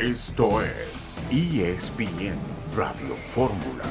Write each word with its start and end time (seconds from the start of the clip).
Esto 0.00 0.62
es 0.62 1.12
ESPN 1.32 2.36
Radio 2.76 3.16
Fórmula. 3.30 3.82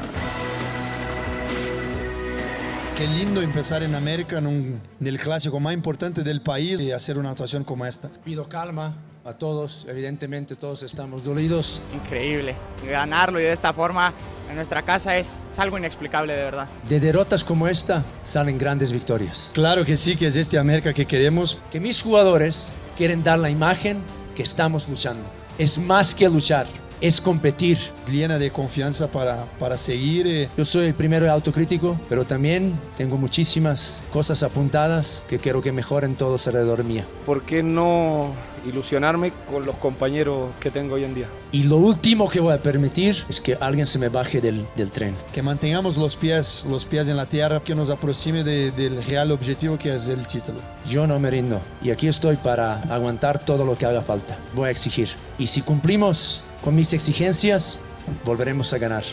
Qué 2.95 3.05
lindo 3.07 3.41
empezar 3.41 3.83
en 3.83 3.93
América, 3.93 4.37
en, 4.37 4.47
un, 4.47 4.81
en 5.01 5.07
el 5.07 5.19
clásico 5.19 5.59
más 5.59 5.73
importante 5.73 6.23
del 6.23 6.41
país 6.41 6.79
y 6.79 6.93
hacer 6.93 7.17
una 7.17 7.31
actuación 7.31 7.65
como 7.65 7.85
esta. 7.85 8.07
Pido 8.23 8.47
calma 8.47 8.95
a 9.25 9.33
todos, 9.33 9.85
evidentemente 9.89 10.55
todos 10.55 10.81
estamos 10.81 11.25
dolidos. 11.25 11.81
Increíble, 11.93 12.55
ganarlo 12.89 13.41
y 13.41 13.43
de 13.43 13.51
esta 13.51 13.73
forma 13.73 14.13
en 14.49 14.55
nuestra 14.55 14.83
casa 14.83 15.17
es, 15.17 15.41
es, 15.51 15.59
algo 15.59 15.77
inexplicable 15.77 16.33
de 16.33 16.43
verdad. 16.43 16.69
De 16.87 17.01
derrotas 17.01 17.43
como 17.43 17.67
esta 17.67 18.05
salen 18.23 18.57
grandes 18.57 18.93
victorias. 18.93 19.51
Claro 19.53 19.83
que 19.83 19.97
sí, 19.97 20.15
que 20.15 20.27
es 20.27 20.37
este 20.37 20.57
América 20.57 20.93
que 20.93 21.05
queremos. 21.05 21.59
Que 21.69 21.81
mis 21.81 22.01
jugadores 22.01 22.69
quieren 22.95 23.25
dar 23.25 23.39
la 23.39 23.49
imagen 23.49 24.01
que 24.37 24.43
estamos 24.43 24.87
luchando. 24.87 25.23
Es 25.57 25.79
más 25.79 26.13
que 26.13 26.29
luchar, 26.29 26.67
es 27.01 27.21
competir. 27.21 27.77
Llena 28.09 28.37
de 28.37 28.51
confianza 28.51 29.09
para, 29.09 29.45
para 29.59 29.77
seguir. 29.77 30.27
Eh. 30.27 30.49
Yo 30.57 30.65
soy 30.65 30.87
el 30.87 30.93
primero 30.93 31.31
autocrítico, 31.31 31.99
pero 32.09 32.25
también 32.25 32.73
tengo 32.97 33.17
muchísimas 33.17 34.01
cosas 34.11 34.43
apuntadas 34.43 35.23
que 35.27 35.37
quiero 35.37 35.61
que 35.61 35.71
mejoren 35.71 36.15
todos 36.15 36.47
alrededor 36.47 36.83
mía. 36.83 37.05
¿Por 37.25 37.43
qué 37.43 37.63
no 37.63 38.33
ilusionarme 38.65 39.31
con 39.49 39.65
los 39.65 39.75
compañeros 39.75 40.49
que 40.59 40.71
tengo 40.71 40.95
hoy 40.95 41.03
en 41.03 41.15
día? 41.15 41.27
Y 41.51 41.63
lo 41.63 41.77
último 41.77 42.29
que 42.29 42.39
voy 42.39 42.53
a 42.53 42.61
permitir 42.61 43.23
es 43.29 43.39
que 43.39 43.57
alguien 43.59 43.87
se 43.87 43.99
me 43.99 44.09
baje 44.09 44.41
del, 44.41 44.65
del 44.75 44.91
tren. 44.91 45.15
Que 45.33 45.41
mantengamos 45.41 45.97
los 45.97 46.15
pies, 46.15 46.65
los 46.69 46.85
pies 46.85 47.07
en 47.07 47.17
la 47.17 47.25
tierra, 47.25 47.61
que 47.61 47.75
nos 47.75 47.89
aproxime 47.89 48.43
de, 48.43 48.71
del 48.71 49.03
real 49.03 49.31
objetivo 49.31 49.77
que 49.77 49.95
es 49.95 50.07
el 50.07 50.25
título. 50.27 50.59
Yo 50.89 51.07
no 51.07 51.19
me 51.19 51.29
rindo 51.29 51.61
y 51.81 51.91
aquí 51.91 52.07
estoy 52.07 52.35
para 52.35 52.81
aguantar 52.81 53.39
todo 53.39 53.65
lo 53.65 53.77
que 53.77 53.85
haga 53.85 54.01
falta. 54.01 54.37
Voy 54.55 54.67
a 54.67 54.71
exigir. 54.71 55.09
Y 55.37 55.47
si 55.47 55.61
cumplimos 55.61 56.41
con 56.63 56.75
mis 56.75 56.93
exigencias, 56.93 57.79
volveremos 58.25 58.73
a 58.73 58.77
ganar. 58.77 59.03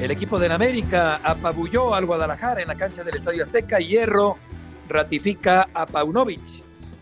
El 0.00 0.10
equipo 0.10 0.38
de 0.38 0.50
América 0.50 1.16
apabulló 1.16 1.94
al 1.94 2.06
Guadalajara 2.06 2.62
en 2.62 2.68
la 2.68 2.74
cancha 2.74 3.04
del 3.04 3.16
Estadio 3.16 3.42
Azteca. 3.42 3.80
Hierro 3.80 4.38
ratifica 4.88 5.68
a 5.74 5.84
Paunovic. 5.84 6.40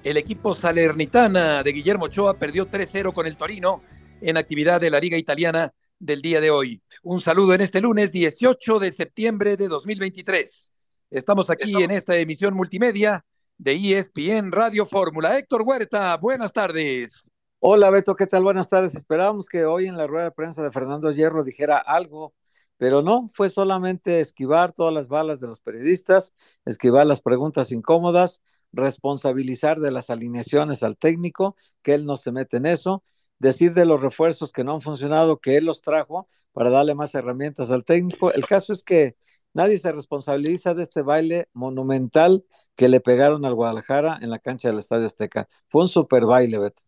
El 0.03 0.17
equipo 0.17 0.55
salernitana 0.55 1.63
de 1.63 1.73
Guillermo 1.73 2.07
Ochoa 2.07 2.35
perdió 2.35 2.69
3-0 2.69 3.13
con 3.13 3.27
el 3.27 3.37
Torino 3.37 3.83
en 4.21 4.37
actividad 4.37 4.81
de 4.81 4.91
la 4.91 4.99
Liga 4.99 5.17
Italiana 5.17 5.73
del 5.99 6.23
día 6.23 6.41
de 6.41 6.51
hoy. 6.51 6.83
Un 7.03 7.21
saludo 7.21 7.55
en 7.55 7.61
este 7.61 7.81
lunes 7.81 8.11
18 8.11 8.79
de 8.81 8.93
septiembre 8.93 9.57
de 9.57 9.69
2023. 9.69 10.73
Estamos 11.11 11.51
aquí 11.51 11.69
Estamos... 11.69 11.85
en 11.85 11.91
esta 11.93 12.17
emisión 12.17 12.55
multimedia 12.55 13.25
de 13.59 13.75
ESPN 13.75 14.53
Radio 14.53 14.87
Fórmula. 14.87 15.37
Héctor 15.37 15.63
Huerta, 15.63 16.17
buenas 16.17 16.53
tardes. 16.53 17.29
Hola 17.59 17.91
Beto, 17.91 18.15
¿qué 18.15 18.27
tal? 18.27 18.45
Buenas 18.45 18.69
tardes. 18.69 18.95
Esperábamos 18.95 19.49
que 19.49 19.65
hoy 19.65 19.87
en 19.87 19.97
la 19.97 20.07
rueda 20.07 20.25
de 20.27 20.31
prensa 20.31 20.63
de 20.63 20.71
Fernando 20.71 21.11
Hierro 21.11 21.43
dijera 21.43 21.77
algo, 21.77 22.35
pero 22.77 23.03
no, 23.03 23.29
fue 23.33 23.49
solamente 23.49 24.21
esquivar 24.21 24.73
todas 24.73 24.95
las 24.95 25.09
balas 25.09 25.41
de 25.41 25.49
los 25.49 25.61
periodistas, 25.61 26.35
esquivar 26.65 27.05
las 27.07 27.21
preguntas 27.21 27.73
incómodas, 27.73 28.43
responsabilizar 28.73 29.81
de 29.81 29.91
las 29.91 30.09
alineaciones 30.09 30.85
al 30.85 30.97
técnico, 30.97 31.57
que 31.83 31.95
él 31.95 32.07
no 32.07 32.17
se 32.17 32.31
mete 32.31 32.59
en 32.59 32.67
eso, 32.67 33.03
decir 33.41 33.75
de 33.75 33.87
los 33.87 34.01
refuerzos 34.01 34.53
que 34.53 34.63
no 34.63 34.75
han 34.75 34.81
funcionado, 34.81 35.41
que 35.41 35.57
él 35.57 35.65
los 35.65 35.83
trajo 35.83 36.29
para 36.53 36.71
darle 36.71 36.95
más 36.95 37.13
herramientas 37.17 37.73
al 37.73 37.85
técnico. 37.85 38.33
El 38.33 38.47
caso 38.47 38.73
es 38.73 38.85
que 38.85 39.17
nadie 39.55 39.79
se 39.79 39.93
responsabiliza 39.93 40.75
de 40.75 40.83
este 40.83 41.03
baile 41.03 41.49
monumental 41.53 42.45
que 42.77 42.89
le 42.89 43.01
pegaron 43.01 43.45
al 43.45 43.55
Guadalajara 43.55 44.19
en 44.21 44.31
la 44.31 44.39
cancha 44.39 44.69
del 44.69 44.79
Estadio 44.79 45.07
Azteca. 45.07 45.47
Fue 45.69 45.83
un 45.83 45.89
super 45.89 46.25
baile, 46.25 46.59
Beto. 46.59 46.83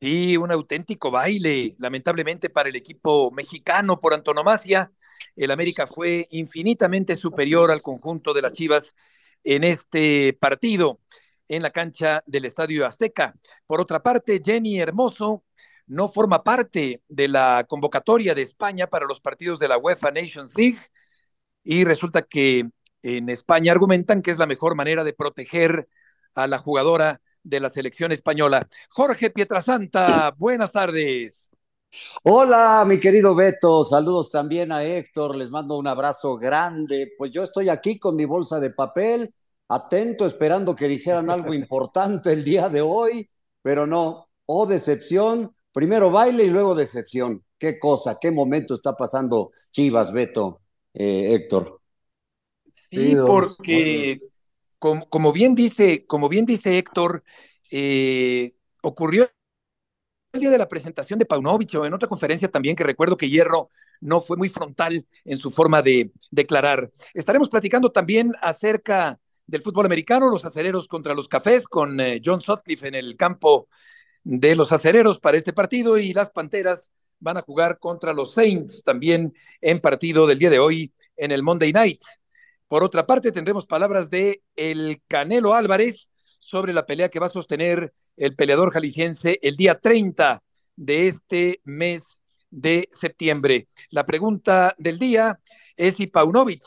Sí, 0.00 0.36
un 0.36 0.50
auténtico 0.50 1.10
baile, 1.12 1.74
lamentablemente 1.78 2.50
para 2.50 2.68
el 2.68 2.76
equipo 2.76 3.30
mexicano 3.30 4.00
por 4.00 4.14
antonomasia. 4.14 4.92
El 5.36 5.52
América 5.52 5.86
fue 5.86 6.26
infinitamente 6.32 7.14
superior 7.14 7.70
al 7.70 7.80
conjunto 7.80 8.34
de 8.34 8.42
las 8.42 8.52
Chivas 8.52 8.94
en 9.44 9.64
este 9.64 10.32
partido 10.32 11.00
en 11.48 11.62
la 11.62 11.70
cancha 11.70 12.22
del 12.26 12.46
Estadio 12.46 12.84
Azteca. 12.84 13.34
Por 13.66 13.80
otra 13.80 14.02
parte, 14.02 14.40
Jenny 14.44 14.80
Hermoso 14.80 15.44
no 15.86 16.08
forma 16.08 16.42
parte 16.42 17.02
de 17.08 17.28
la 17.28 17.64
convocatoria 17.68 18.34
de 18.34 18.42
España 18.42 18.86
para 18.86 19.06
los 19.06 19.20
partidos 19.20 19.58
de 19.58 19.68
la 19.68 19.78
UEFA 19.78 20.10
Nations 20.10 20.56
League 20.56 20.78
y 21.64 21.84
resulta 21.84 22.22
que 22.22 22.68
en 23.02 23.28
España 23.28 23.72
argumentan 23.72 24.22
que 24.22 24.30
es 24.30 24.38
la 24.38 24.46
mejor 24.46 24.74
manera 24.74 25.04
de 25.04 25.12
proteger 25.12 25.88
a 26.34 26.46
la 26.46 26.58
jugadora 26.58 27.20
de 27.42 27.60
la 27.60 27.68
selección 27.68 28.12
española. 28.12 28.68
Jorge 28.90 29.30
Pietrasanta, 29.30 30.32
buenas 30.38 30.72
tardes. 30.72 31.50
Hola, 32.24 32.84
mi 32.86 32.98
querido 32.98 33.34
Beto, 33.34 33.84
saludos 33.84 34.30
también 34.30 34.72
a 34.72 34.82
Héctor, 34.82 35.36
les 35.36 35.50
mando 35.50 35.76
un 35.76 35.86
abrazo 35.86 36.36
grande. 36.36 37.12
Pues 37.18 37.30
yo 37.30 37.42
estoy 37.42 37.68
aquí 37.68 37.98
con 37.98 38.16
mi 38.16 38.24
bolsa 38.24 38.60
de 38.60 38.70
papel, 38.70 39.34
atento, 39.68 40.24
esperando 40.24 40.74
que 40.74 40.88
dijeran 40.88 41.28
algo 41.28 41.52
importante 41.54 42.32
el 42.32 42.44
día 42.44 42.68
de 42.68 42.80
hoy, 42.80 43.28
pero 43.60 43.86
no, 43.86 44.28
oh 44.46 44.66
decepción, 44.66 45.54
primero 45.72 46.10
baile 46.10 46.44
y 46.44 46.50
luego 46.50 46.74
decepción. 46.74 47.44
Qué 47.58 47.78
cosa, 47.78 48.18
qué 48.20 48.30
momento 48.30 48.74
está 48.74 48.96
pasando 48.96 49.50
Chivas, 49.70 50.12
Beto 50.12 50.61
eh, 50.94 51.34
Héctor. 51.34 51.80
Sí, 52.72 53.14
porque 53.26 54.20
como, 54.78 55.08
como, 55.08 55.32
bien 55.32 55.54
dice, 55.54 56.06
como 56.06 56.28
bien 56.28 56.46
dice 56.46 56.78
Héctor, 56.78 57.22
eh, 57.70 58.52
ocurrió 58.82 59.28
el 60.32 60.40
día 60.40 60.50
de 60.50 60.58
la 60.58 60.68
presentación 60.68 61.18
de 61.18 61.26
Paunovic 61.26 61.74
o 61.74 61.84
en 61.84 61.92
otra 61.92 62.08
conferencia 62.08 62.48
también 62.48 62.74
que 62.74 62.84
recuerdo 62.84 63.16
que 63.16 63.28
Hierro 63.28 63.68
no 64.00 64.20
fue 64.20 64.36
muy 64.36 64.48
frontal 64.48 65.06
en 65.24 65.36
su 65.36 65.50
forma 65.50 65.82
de 65.82 66.10
declarar. 66.30 66.90
Estaremos 67.14 67.50
platicando 67.50 67.92
también 67.92 68.34
acerca 68.40 69.20
del 69.46 69.62
fútbol 69.62 69.86
americano, 69.86 70.30
los 70.30 70.44
acereros 70.44 70.88
contra 70.88 71.14
los 71.14 71.28
cafés, 71.28 71.66
con 71.66 72.00
eh, 72.00 72.20
John 72.24 72.40
Sutcliffe 72.40 72.88
en 72.88 72.94
el 72.94 73.16
campo 73.16 73.68
de 74.24 74.54
los 74.54 74.72
acereros 74.72 75.20
para 75.20 75.36
este 75.36 75.52
partido 75.52 75.98
y 75.98 76.12
las 76.12 76.30
Panteras 76.30 76.92
van 77.22 77.36
a 77.36 77.42
jugar 77.42 77.78
contra 77.78 78.12
los 78.12 78.34
Saints 78.34 78.82
también 78.82 79.32
en 79.60 79.80
partido 79.80 80.26
del 80.26 80.38
día 80.38 80.50
de 80.50 80.58
hoy 80.58 80.92
en 81.16 81.30
el 81.30 81.42
Monday 81.42 81.72
Night. 81.72 82.02
Por 82.66 82.82
otra 82.82 83.06
parte, 83.06 83.30
tendremos 83.32 83.66
palabras 83.66 84.10
de 84.10 84.42
el 84.56 85.00
Canelo 85.06 85.54
Álvarez 85.54 86.10
sobre 86.40 86.72
la 86.72 86.84
pelea 86.84 87.08
que 87.08 87.20
va 87.20 87.26
a 87.26 87.30
sostener 87.30 87.94
el 88.16 88.34
peleador 88.34 88.72
jalisciense 88.72 89.38
el 89.40 89.56
día 89.56 89.78
30 89.78 90.42
de 90.74 91.06
este 91.06 91.60
mes 91.64 92.20
de 92.50 92.88
septiembre. 92.90 93.68
La 93.90 94.04
pregunta 94.04 94.74
del 94.76 94.98
día 94.98 95.38
es 95.76 95.96
si 95.96 96.08
Paunovic 96.08 96.64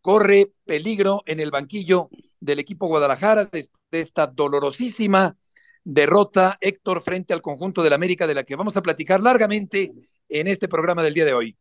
corre 0.00 0.50
peligro 0.64 1.22
en 1.26 1.40
el 1.40 1.50
banquillo 1.50 2.08
del 2.40 2.58
equipo 2.58 2.86
Guadalajara 2.86 3.44
de, 3.44 3.68
de 3.90 4.00
esta 4.00 4.26
dolorosísima 4.26 5.36
derrota 5.84 6.58
Héctor 6.60 7.00
frente 7.02 7.32
al 7.32 7.42
conjunto 7.42 7.82
del 7.82 7.92
América 7.92 8.26
de 8.26 8.34
la 8.34 8.44
que 8.44 8.56
vamos 8.56 8.76
a 8.76 8.82
platicar 8.82 9.20
largamente 9.20 9.92
en 10.28 10.46
este 10.46 10.68
programa 10.68 11.02
del 11.02 11.14
día 11.14 11.24
de 11.24 11.34
hoy. 11.34 11.56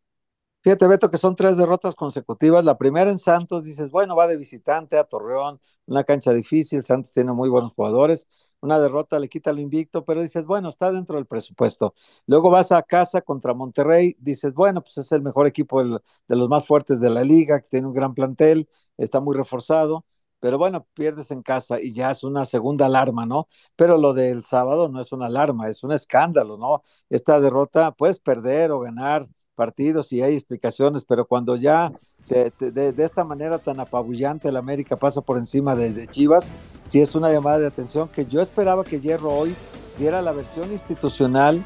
Fíjate, 0.62 0.88
Beto, 0.88 1.10
que 1.10 1.18
son 1.18 1.38
tres 1.38 1.56
derrotas 1.56 1.96
consecutivas. 1.96 2.66
La 2.66 2.78
primera 2.78 3.10
en 3.10 3.18
Santos, 3.18 3.64
dices, 3.64 3.90
bueno, 3.90 4.16
va 4.16 4.28
de 4.28 4.36
visitante 4.36 4.98
a 4.98 5.06
Torreón, 5.06 5.62
una 5.86 6.04
cancha 6.04 6.34
difícil, 6.34 6.84
Santos 6.84 7.14
tiene 7.14 7.32
muy 7.32 7.48
buenos 7.50 7.74
jugadores. 7.74 8.28
Una 8.60 8.78
derrota 8.78 9.20
le 9.20 9.30
quita 9.30 9.54
lo 9.54 9.62
invicto, 9.62 10.04
pero 10.04 10.22
dices, 10.22 10.46
bueno, 10.46 10.68
está 10.68 10.92
dentro 10.92 11.16
del 11.16 11.26
presupuesto. 11.26 11.96
Luego 12.28 12.50
vas 12.52 12.74
a 12.74 12.84
casa 12.84 13.22
contra 13.22 13.54
Monterrey, 13.54 14.18
dices, 14.20 14.54
bueno, 14.54 14.82
pues 14.82 14.98
es 14.98 15.12
el 15.14 15.22
mejor 15.22 15.48
equipo 15.48 15.82
de 15.82 16.36
los 16.36 16.50
más 16.50 16.68
fuertes 16.68 17.00
de 17.00 17.10
la 17.10 17.24
liga, 17.24 17.62
que 17.62 17.70
tiene 17.70 17.88
un 17.88 17.94
gran 17.94 18.14
plantel, 18.14 18.68
está 18.98 19.22
muy 19.22 19.38
reforzado 19.38 20.06
pero 20.40 20.58
bueno, 20.58 20.86
pierdes 20.94 21.32
en 21.32 21.42
casa 21.44 21.80
y 21.82 21.94
ya 21.94 22.12
es 22.12 22.24
una 22.24 22.46
segunda 22.46 22.86
alarma, 22.86 23.26
¿no? 23.26 23.48
Pero 23.76 23.98
lo 23.98 24.14
del 24.14 24.44
sábado 24.44 24.90
no 24.90 25.02
es 25.02 25.12
una 25.12 25.28
alarma, 25.28 25.70
es 25.70 25.84
un 25.84 25.92
escándalo, 25.92 26.58
¿no? 26.58 26.84
Esta 27.10 27.40
derrota, 27.40 27.92
puedes 27.92 28.20
perder 28.20 28.72
o 28.72 28.80
ganar 28.80 29.28
partidos 29.56 30.14
y 30.14 30.22
hay 30.22 30.36
explicaciones, 30.36 31.04
pero 31.04 31.26
cuando 31.26 31.56
ya 31.58 31.92
de, 32.30 32.52
de, 32.94 33.04
esta 33.04 33.24
manera 33.24 33.58
tan 33.58 33.80
apabullante 33.80 34.48
el 34.48 34.56
América 34.56 34.96
pasa 34.96 35.20
por 35.20 35.38
encima 35.38 35.76
de, 35.76 35.92
de, 35.94 36.08
Chivas, 36.08 36.52
sí 36.86 37.02
es 37.02 37.16
una 37.16 37.32
llamada 37.32 37.58
de 37.58 37.68
atención 37.68 38.08
que 38.08 38.26
yo 38.26 38.40
esperaba 38.40 38.84
que 38.84 39.00
Hierro 39.00 39.32
hoy 39.32 39.56
diera 39.98 40.22
la 40.22 40.32
versión 40.32 40.72
institucional, 40.72 41.62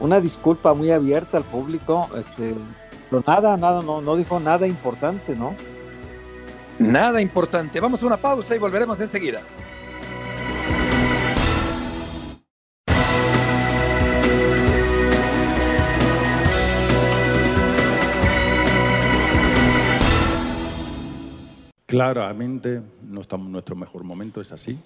una 0.00 0.20
disculpa 0.20 0.72
muy 0.72 0.90
abierta 0.90 1.36
al 1.36 1.44
público, 1.44 2.08
este, 2.16 2.54
pero 3.10 3.22
nada, 3.26 3.56
nada, 3.56 3.82
no, 3.82 4.00
no 4.00 4.16
dijo 4.16 4.40
nada 4.40 4.66
importante, 4.66 5.36
¿no? 5.36 5.54
Nada 6.78 7.20
importante. 7.20 7.80
Vamos 7.80 8.02
a 8.02 8.06
una 8.06 8.16
pausa 8.16 8.54
y 8.54 8.58
volveremos 8.58 8.98
enseguida. 9.00 9.42
Claramente 21.86 22.82
no 23.02 23.20
estamos 23.20 23.46
en 23.46 23.52
nuestro 23.52 23.76
mejor 23.76 24.02
momento, 24.02 24.40
es 24.40 24.50
así. 24.50 24.76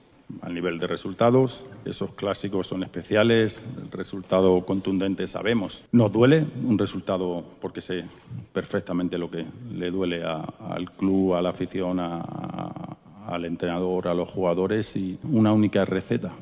Al 0.42 0.54
nivel 0.54 0.78
de 0.78 0.86
resultados. 0.86 1.64
Esos 1.84 2.12
clásicos 2.12 2.66
son 2.66 2.82
especiales, 2.82 3.64
el 3.82 3.90
resultado 3.90 4.64
contundente 4.64 5.26
sabemos. 5.26 5.84
Nos 5.92 6.12
duele 6.12 6.44
un 6.64 6.78
resultado 6.78 7.44
porque 7.60 7.80
sé 7.80 8.04
perfectamente 8.52 9.18
lo 9.18 9.30
que 9.30 9.46
le 9.72 9.90
duele 9.90 10.22
al 10.24 10.90
club, 10.96 11.34
a 11.34 11.42
la 11.42 11.50
afición, 11.50 11.98
al 12.00 13.44
entrenador, 13.44 14.08
a 14.08 14.14
los 14.14 14.28
jugadores 14.28 14.96
y 14.96 15.18
una 15.24 15.52
única 15.52 15.84
receta 15.84 16.32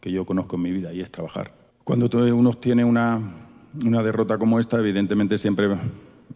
que 0.00 0.10
yo 0.10 0.24
conozco 0.24 0.56
en 0.56 0.62
mi 0.62 0.70
vida 0.70 0.92
y 0.92 1.00
es 1.00 1.10
trabajar. 1.10 1.52
Cuando 1.84 2.08
uno 2.34 2.52
tiene 2.54 2.84
una, 2.84 3.20
una 3.84 4.02
derrota 4.02 4.38
como 4.38 4.60
esta, 4.60 4.78
evidentemente 4.78 5.38
siempre 5.38 5.68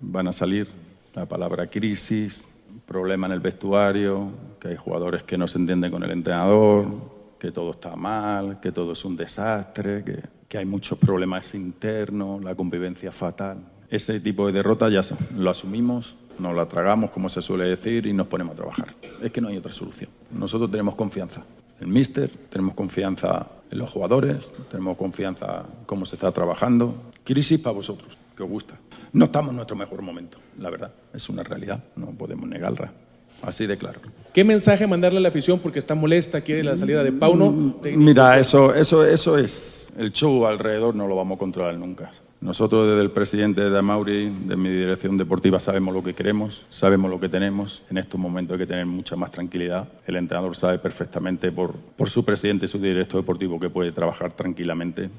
van 0.00 0.28
a 0.28 0.32
salir 0.32 0.68
la 1.14 1.26
palabra 1.26 1.66
crisis, 1.66 2.48
problema 2.86 3.26
en 3.26 3.34
el 3.34 3.40
vestuario, 3.40 4.30
que 4.62 4.68
hay 4.68 4.76
jugadores 4.76 5.24
que 5.24 5.36
no 5.36 5.48
se 5.48 5.58
entienden 5.58 5.90
con 5.90 6.04
el 6.04 6.12
entrenador, 6.12 6.86
que 7.36 7.50
todo 7.50 7.72
está 7.72 7.96
mal, 7.96 8.60
que 8.60 8.70
todo 8.70 8.92
es 8.92 9.04
un 9.04 9.16
desastre, 9.16 10.04
que, 10.04 10.22
que 10.48 10.58
hay 10.58 10.64
muchos 10.64 10.96
problemas 10.98 11.52
internos, 11.56 12.44
la 12.44 12.54
convivencia 12.54 13.10
fatal. 13.10 13.58
Ese 13.90 14.20
tipo 14.20 14.46
de 14.46 14.52
derrota 14.52 14.88
ya 14.88 15.00
lo 15.36 15.50
asumimos, 15.50 16.16
nos 16.38 16.54
la 16.54 16.66
tragamos, 16.66 17.10
como 17.10 17.28
se 17.28 17.42
suele 17.42 17.64
decir, 17.64 18.06
y 18.06 18.12
nos 18.12 18.28
ponemos 18.28 18.52
a 18.52 18.56
trabajar. 18.56 18.94
Es 19.20 19.32
que 19.32 19.40
no 19.40 19.48
hay 19.48 19.56
otra 19.56 19.72
solución. 19.72 20.10
Nosotros 20.30 20.70
tenemos 20.70 20.94
confianza 20.94 21.42
el 21.80 21.88
míster, 21.88 22.30
tenemos 22.48 22.74
confianza 22.74 23.44
en 23.68 23.78
los 23.78 23.90
jugadores, 23.90 24.52
tenemos 24.70 24.96
confianza 24.96 25.64
en 25.80 25.84
cómo 25.86 26.06
se 26.06 26.14
está 26.14 26.30
trabajando. 26.30 26.94
Crisis 27.24 27.58
para 27.58 27.74
vosotros, 27.74 28.16
que 28.36 28.44
os 28.44 28.48
gusta. 28.48 28.76
No 29.12 29.24
estamos 29.24 29.50
en 29.50 29.56
nuestro 29.56 29.76
mejor 29.76 30.02
momento, 30.02 30.38
la 30.60 30.70
verdad. 30.70 30.92
Es 31.12 31.28
una 31.28 31.42
realidad, 31.42 31.82
no 31.96 32.12
podemos 32.12 32.48
negarla. 32.48 32.92
Así 33.42 33.66
de 33.66 33.76
claro. 33.76 34.00
¿Qué 34.32 34.44
mensaje 34.44 34.86
mandarle 34.86 35.18
a 35.18 35.22
la 35.22 35.28
afición 35.28 35.58
porque 35.58 35.78
está 35.78 35.94
molesta, 35.94 36.40
quiere 36.40 36.64
la 36.64 36.76
salida 36.76 37.02
de 37.02 37.12
Pauno? 37.12 37.74
Mira, 37.96 38.38
eso, 38.38 38.74
eso, 38.74 39.04
eso 39.04 39.36
es 39.36 39.92
el 39.98 40.10
show 40.12 40.46
alrededor, 40.46 40.94
no 40.94 41.06
lo 41.06 41.16
vamos 41.16 41.36
a 41.36 41.38
controlar 41.38 41.76
nunca. 41.76 42.10
Nosotros 42.40 42.88
desde 42.88 43.02
el 43.02 43.10
presidente 43.10 43.60
de 43.60 43.82
Mauri, 43.82 44.28
de 44.28 44.56
mi 44.56 44.68
dirección 44.68 45.16
deportiva, 45.16 45.60
sabemos 45.60 45.94
lo 45.94 46.02
que 46.02 46.14
queremos, 46.14 46.64
sabemos 46.70 47.10
lo 47.10 47.20
que 47.20 47.28
tenemos. 47.28 47.82
En 47.90 47.98
estos 47.98 48.18
momentos 48.18 48.54
hay 48.54 48.60
que 48.60 48.66
tener 48.66 48.86
mucha 48.86 49.16
más 49.16 49.30
tranquilidad. 49.30 49.86
El 50.06 50.16
entrenador 50.16 50.56
sabe 50.56 50.78
perfectamente 50.78 51.52
por, 51.52 51.74
por 51.74 52.10
su 52.10 52.24
presidente 52.24 52.66
y 52.66 52.68
su 52.68 52.78
director 52.78 53.20
deportivo 53.20 53.60
que 53.60 53.70
puede 53.70 53.92
trabajar 53.92 54.32
tranquilamente. 54.32 55.10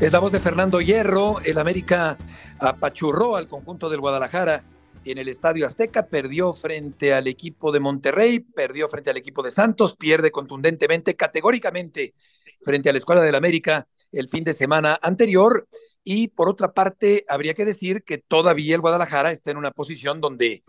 Es 0.00 0.12
la 0.12 0.18
voz 0.18 0.30
de 0.30 0.40
Fernando 0.40 0.80
Hierro. 0.80 1.40
El 1.42 1.58
América 1.58 2.18
apachurró 2.58 3.36
al 3.36 3.48
conjunto 3.48 3.88
del 3.88 4.00
Guadalajara 4.00 4.64
en 5.04 5.18
el 5.18 5.28
Estadio 5.28 5.66
Azteca, 5.66 6.06
perdió 6.06 6.52
frente 6.52 7.14
al 7.14 7.28
equipo 7.28 7.70
de 7.70 7.80
Monterrey, 7.80 8.40
perdió 8.40 8.88
frente 8.88 9.10
al 9.10 9.16
equipo 9.16 9.42
de 9.42 9.50
Santos, 9.50 9.96
pierde 9.96 10.30
contundentemente, 10.30 11.14
categóricamente 11.14 12.14
frente 12.62 12.88
a 12.88 12.92
la 12.92 12.98
Escuela 12.98 13.22
del 13.22 13.34
América 13.34 13.86
el 14.12 14.28
fin 14.28 14.44
de 14.44 14.52
semana 14.52 14.98
anterior. 15.00 15.68
Y 16.02 16.28
por 16.28 16.48
otra 16.48 16.72
parte, 16.72 17.24
habría 17.28 17.54
que 17.54 17.64
decir 17.64 18.02
que 18.02 18.18
todavía 18.18 18.74
el 18.74 18.80
Guadalajara 18.80 19.32
está 19.32 19.50
en 19.50 19.56
una 19.58 19.70
posición 19.70 20.20
donde, 20.20 20.62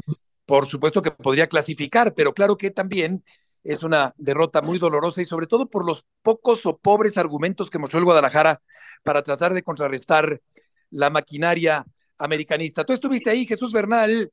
por 0.45 0.65
supuesto 0.65 1.01
que 1.01 1.11
podría 1.11 1.47
clasificar, 1.47 2.13
pero 2.13 2.33
claro 2.33 2.57
que 2.57 2.71
también 2.71 3.23
es 3.63 3.83
una 3.83 4.13
derrota 4.17 4.61
muy 4.61 4.79
dolorosa 4.79 5.21
y 5.21 5.25
sobre 5.25 5.47
todo 5.47 5.67
por 5.67 5.85
los 5.85 6.05
pocos 6.21 6.65
o 6.65 6.77
pobres 6.77 7.17
argumentos 7.17 7.69
que 7.69 7.79
mostró 7.79 7.99
el 7.99 8.05
Guadalajara 8.05 8.61
para 9.03 9.23
tratar 9.23 9.53
de 9.53 9.63
contrarrestar 9.63 10.41
la 10.91 11.09
maquinaria 11.09 11.85
americanista. 12.17 12.85
Tú 12.85 12.93
estuviste 12.93 13.29
ahí, 13.29 13.45
Jesús 13.45 13.71
Bernal, 13.71 14.31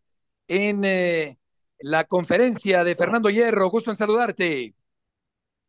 en 0.49 0.85
eh, 0.85 1.39
la 1.79 2.05
conferencia 2.05 2.85
de 2.85 2.95
Fernando 2.95 3.31
Hierro. 3.31 3.71
Gusto 3.71 3.91
en 3.91 3.97
saludarte. 3.97 4.75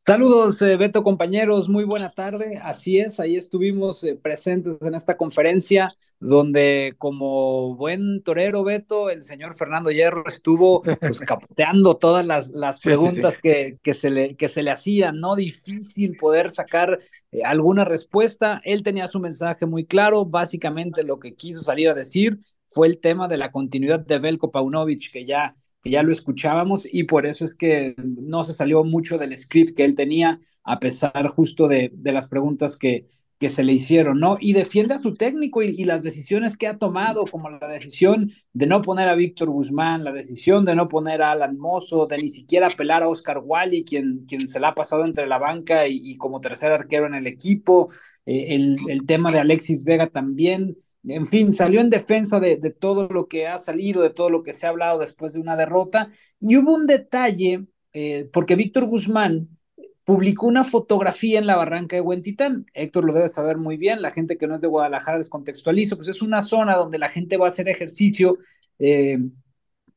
Saludos, 0.07 0.61
eh, 0.61 0.77
Beto, 0.77 1.03
compañeros, 1.03 1.67
muy 1.67 1.83
buena 1.83 2.11
tarde. 2.11 2.59
Así 2.61 2.99
es, 2.99 3.19
ahí 3.19 3.35
estuvimos 3.35 4.03
eh, 4.03 4.15
presentes 4.15 4.79
en 4.83 4.93
esta 4.93 5.17
conferencia 5.17 5.89
donde 6.19 6.93
como 6.99 7.75
buen 7.75 8.21
torero, 8.21 8.63
Beto, 8.63 9.09
el 9.09 9.23
señor 9.23 9.55
Fernando 9.55 9.89
Hierro 9.89 10.23
estuvo 10.27 10.83
pues, 10.83 11.19
capoteando 11.27 11.97
todas 11.97 12.23
las, 12.23 12.49
las 12.49 12.81
preguntas 12.83 13.39
Que, 13.41 13.79
que, 13.81 13.95
se 13.95 14.11
le, 14.11 14.35
que 14.35 14.47
se 14.47 14.61
le 14.61 14.69
hacían, 14.69 15.19
¿no? 15.19 15.35
Difícil 15.35 16.17
poder 16.17 16.51
sacar 16.51 16.99
eh, 17.31 17.41
alguna 17.43 17.83
respuesta. 17.83 18.61
Él 18.63 18.83
tenía 18.83 19.07
su 19.07 19.19
mensaje 19.19 19.65
muy 19.65 19.87
claro, 19.87 20.23
básicamente 20.23 21.03
lo 21.03 21.17
que 21.17 21.33
quiso 21.33 21.63
salir 21.63 21.89
a 21.89 21.95
decir 21.95 22.37
fue 22.67 22.85
el 22.85 22.99
tema 22.99 23.27
de 23.27 23.37
la 23.37 23.51
continuidad 23.51 24.01
de 24.01 24.19
Belko 24.19 24.51
Paunovic, 24.51 25.11
que 25.11 25.25
ya 25.25 25.55
ya 25.85 26.03
lo 26.03 26.11
escuchábamos 26.11 26.87
y 26.91 27.03
por 27.03 27.25
eso 27.25 27.45
es 27.45 27.55
que 27.55 27.95
no 27.97 28.43
se 28.43 28.53
salió 28.53 28.83
mucho 28.83 29.17
del 29.17 29.35
script 29.35 29.75
que 29.75 29.85
él 29.85 29.95
tenía, 29.95 30.39
a 30.63 30.79
pesar 30.79 31.27
justo 31.29 31.67
de, 31.67 31.91
de 31.93 32.11
las 32.11 32.27
preguntas 32.27 32.75
que, 32.75 33.05
que 33.39 33.49
se 33.49 33.63
le 33.63 33.73
hicieron, 33.73 34.19
¿no? 34.19 34.37
Y 34.39 34.53
defiende 34.53 34.93
a 34.93 34.97
su 34.97 35.13
técnico 35.13 35.61
y, 35.61 35.83
las 35.83 36.03
decisiones 36.03 36.55
que 36.55 36.67
ha 36.67 36.77
tomado, 36.77 37.25
como 37.25 37.49
la 37.49 37.67
decisión 37.67 38.31
de 38.53 38.65
no 38.65 38.81
poner 38.81 39.09
a 39.09 39.15
Víctor 39.15 39.49
Guzmán, 39.49 40.03
la 40.03 40.11
decisión 40.11 40.63
de 40.63 40.75
no 40.75 40.87
poner 40.87 41.21
a 41.21 41.31
Alan 41.31 41.57
Mozo, 41.57 42.07
de 42.07 42.17
ni 42.17 42.29
siquiera 42.29 42.67
apelar 42.67 43.03
a 43.03 43.09
Oscar 43.09 43.41
Wally, 43.43 43.83
quien, 43.83 44.25
quien 44.27 44.47
se 44.47 44.59
la 44.59 44.69
ha 44.69 44.75
pasado 44.75 45.03
entre 45.05 45.27
la 45.27 45.37
banca 45.37 45.87
y, 45.87 46.15
como 46.17 46.39
tercer 46.39 46.71
arquero 46.71 47.07
en 47.07 47.15
el 47.15 47.27
equipo, 47.27 47.89
eh, 48.25 48.55
el, 48.55 48.77
el 48.87 49.05
tema 49.05 49.31
de 49.31 49.39
Alexis 49.39 49.83
Vega 49.83 50.07
también, 50.07 50.77
en 51.07 51.27
fin, 51.27 51.53
salió 51.53 51.81
en 51.81 51.89
defensa 51.89 52.39
de, 52.39 52.57
todo 52.71 53.07
lo 53.07 53.27
que 53.27 53.47
ha 53.47 53.57
salido, 53.57 54.01
de 54.01 54.09
todo 54.09 54.29
lo 54.29 54.43
que 54.43 54.53
se 54.53 54.65
ha 54.65 54.69
hablado 54.69 54.99
después 54.99 55.33
de 55.33 55.39
una 55.39 55.55
derrota. 55.55 56.09
Y 56.39 56.57
hubo 56.57 56.73
un 56.73 56.87
detalle, 56.87 57.65
eh, 57.93 58.29
porque 58.31 58.55
Víctor 58.55 58.85
Guzmán 58.85 59.49
publicó 60.03 60.45
una 60.45 60.63
fotografía 60.63 61.39
en 61.39 61.47
la 61.47 61.55
barranca 61.55 61.95
de 61.95 62.01
Huentitán. 62.01 62.65
Héctor 62.73 63.05
lo 63.05 63.13
debe 63.13 63.27
saber 63.27 63.57
muy 63.57 63.77
bien, 63.77 64.01
la 64.01 64.11
gente 64.11 64.37
que 64.37 64.47
no 64.47 64.55
es 64.55 64.61
de 64.61 64.67
Guadalajara 64.67 65.17
les 65.17 65.29
contextualizo, 65.29 65.95
pues 65.95 66.07
es 66.07 66.21
una 66.21 66.41
zona 66.41 66.75
donde 66.75 66.99
la 66.99 67.09
gente 67.09 67.37
va 67.37 67.45
a 67.45 67.49
hacer 67.49 67.67
ejercicio 67.67 68.37
eh, 68.79 69.17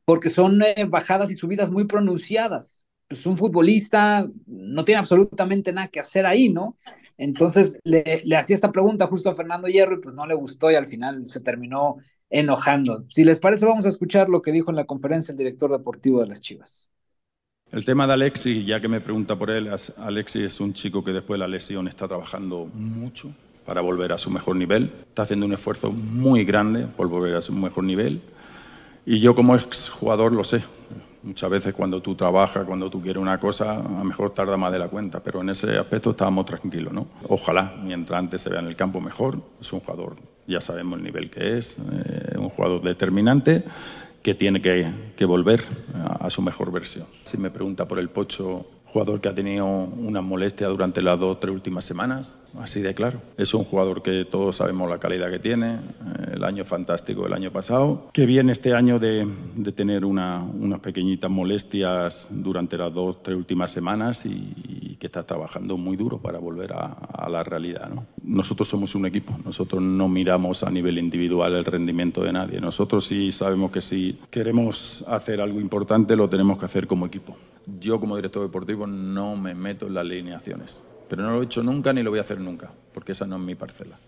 porque 0.05 0.31
son 0.31 0.63
eh, 0.63 0.87
bajadas 0.89 1.31
y 1.31 1.37
subidas 1.37 1.71
muy 1.71 1.85
pronunciadas. 1.87 2.87
Pues 3.07 3.25
un 3.27 3.37
futbolista 3.37 4.29
no 4.47 4.85
tiene 4.85 4.99
absolutamente 4.99 5.73
nada 5.73 5.89
que 5.89 6.01
hacer 6.01 6.27
ahí, 6.27 6.49
¿no? 6.49 6.77
Entonces 7.19 7.79
le, 7.83 8.23
hacía 8.37 8.55
esta 8.55 8.73
pregunta 8.73 9.09
justo 9.09 9.29
a 9.29 9.35
Fernando 9.35 9.69
Hierro 9.69 9.97
y 9.97 10.01
pues 10.01 10.15
no 10.15 10.25
le 10.25 10.35
gustó 10.35 10.71
y 10.71 10.77
al 10.77 10.87
final 10.87 11.27
se 11.27 11.41
terminó 11.41 11.97
enojando. 12.31 13.05
Si 13.09 13.25
les 13.25 13.41
parece, 13.41 13.67
vamos 13.67 13.85
a 13.87 13.89
escuchar 13.89 14.29
lo 14.29 14.41
que 14.41 14.53
dijo 14.53 14.71
en 14.71 14.77
la 14.77 14.87
conferencia 14.87 15.33
el 15.33 15.39
director 15.39 15.71
deportivo 15.71 16.21
de 16.21 16.29
las 16.29 16.41
Chivas. 16.41 16.89
El 17.73 17.85
tema 17.85 18.07
de 18.07 18.15
Alexis, 18.15 18.65
ya 18.65 18.81
que 18.81 18.89
me 18.89 19.01
pregunta 19.01 19.37
por 19.37 19.51
él, 19.51 19.69
Alexis 19.99 20.43
es 20.43 20.61
un 20.61 20.73
chico 20.73 21.05
que 21.05 21.11
después 21.11 21.35
de 21.35 21.41
la 21.41 21.49
lesión 21.49 21.87
está 21.89 22.09
trabajando 22.09 22.65
mucho 22.73 23.31
para 23.67 23.83
volver 23.83 24.13
a 24.13 24.19
su 24.19 24.31
mejor 24.31 24.57
nivel. 24.57 24.91
Está 25.09 25.23
haciendo 25.23 25.45
un 25.45 25.53
esfuerzo 25.53 25.91
muy 25.91 26.45
grande 26.45 26.87
por 26.87 27.09
volver 27.09 27.37
a 27.37 27.43
su 27.43 27.53
mejor 27.53 27.85
nivel. 27.85 28.23
Y 29.05 29.21
yo 29.21 29.35
como 29.35 29.57
exjugador 29.57 30.33
lo 30.33 30.45
sé. 30.45 30.63
Muchas 31.29 31.51
veces 31.51 31.75
cuando 31.75 32.01
tú 32.01 32.15
trabajas, 32.15 32.65
cuando 32.65 32.89
tú 32.89 33.03
quieres 33.03 33.21
una 33.21 33.39
cosa, 33.39 33.73
a 33.73 33.83
lo 33.83 34.03
mejor 34.03 34.31
tarda 34.31 34.57
más 34.57 34.73
de 34.73 34.79
la 34.79 34.89
cuenta, 34.89 35.21
pero 35.21 35.43
en 35.43 35.51
ese 35.51 35.77
aspecto 35.77 36.13
estábamos 36.13 36.47
tranquilos, 36.47 36.91
¿no? 36.91 37.07
Ojalá, 37.29 37.75
mientras 37.83 38.19
antes 38.19 38.41
se 38.41 38.49
vea 38.49 38.61
en 38.61 38.67
el 38.67 38.75
campo 38.75 38.99
mejor, 38.99 39.39
es 39.61 39.71
un 39.71 39.81
jugador, 39.81 40.17
ya 40.47 40.63
sabemos 40.63 40.99
el 40.99 41.05
nivel 41.05 41.29
que 41.29 41.59
es, 41.59 41.77
eh, 41.77 42.39
un 42.39 42.49
jugador 42.49 42.81
determinante 42.81 43.63
que 44.23 44.33
tiene 44.33 44.63
que, 44.63 44.91
que 45.19 45.27
volver 45.27 45.63
a, 45.95 46.25
a, 46.25 46.31
su 46.31 46.41
mejor 46.41 46.73
versión. 46.73 47.05
Si 47.25 47.37
me 47.37 47.51
pregunta 47.51 47.87
por 47.87 47.99
el 47.99 48.09
Pocho, 48.09 48.65
jugador 48.99 49.21
que 49.21 49.29
ha 49.29 49.35
tenido 49.35 49.65
una 49.65 50.21
molestia 50.21 50.67
durante 50.67 51.01
las 51.01 51.21
dos 51.21 51.37
o 51.37 51.39
tres 51.39 51.55
últimas 51.55 51.85
semanas, 51.85 52.37
así 52.59 52.81
de 52.81 52.95
claro. 52.95 53.21
Es 53.37 53.55
un 53.55 53.63
jugador 53.63 54.03
que 54.03 54.25
todos 54.25 54.57
sabemos 54.57 54.91
la 54.91 54.99
calidad 54.99 55.31
que 55.31 55.39
tiene, 55.39 55.75
eh, 55.75 56.33
el 56.33 56.43
año 56.43 56.65
fantástico 56.65 57.23
del 57.23 57.33
año 57.33 57.53
pasado, 57.53 58.09
que 58.13 58.27
viene 58.27 58.51
este 58.51 58.75
año 58.75 58.99
de, 58.99 59.25
de 59.55 59.71
tener 59.71 60.05
una, 60.05 60.43
unas 60.43 60.81
pequeñitas 60.81 61.31
molestias 61.31 62.27
durante 62.29 62.77
las 62.77 62.93
dos 62.93 63.17
o 63.17 63.19
tres 63.21 63.37
últimas 63.37 63.71
semanas 63.71 64.27
y, 64.27 64.97
que 64.99 65.07
está 65.07 65.23
trabajando 65.23 65.77
muy 65.77 65.97
duro 65.97 66.19
para 66.19 66.41
volver 66.41 66.73
a, 66.73 66.87
a 66.87 67.29
la 67.29 67.45
realidad. 67.45 67.89
¿no? 67.89 68.05
Nosotros 68.25 68.69
somos 68.69 68.97
un 68.97 69.07
equipo, 69.07 69.33
nosotros 69.45 69.81
no 69.81 70.09
miramos 70.09 70.65
a 70.65 70.71
nivel 70.73 70.99
individual 70.99 71.55
el 71.55 71.65
rendimiento 71.65 72.21
de 72.25 72.33
nadie, 72.33 72.61
nosotros 72.61 73.07
sí 73.07 73.31
sabemos 73.31 73.71
que 73.71 73.81
si 73.81 74.19
queremos 74.29 75.05
hacer 75.07 75.41
algo 75.41 75.61
importante 75.61 76.17
lo 76.17 76.29
tenemos 76.29 76.59
que 76.59 76.65
hacer 76.65 76.89
como 76.89 77.07
equipo. 77.07 77.37
Yo 77.79 78.01
como 78.01 78.17
director 78.17 78.43
deportivo 78.43 78.88
no 78.89 79.37
me 79.37 79.55
meto 79.55 79.87
en 79.87 79.95
las 79.95 80.03
alineaciones, 80.03 80.83
pero 81.09 81.23
no 81.23 81.33
lo 81.33 81.43
he 81.43 81.45
hecho 81.45 81.63
nunca 81.63 81.93
ni 81.93 82.03
lo 82.03 82.11
voy 82.11 82.19
a 82.19 82.23
hacer 82.23 82.41
nunca, 82.41 82.73
porque 82.93 83.13
esa 83.13 83.27
no 83.27 83.37
es 83.37 83.43
mi 83.43 83.55
parcela. 83.55 83.99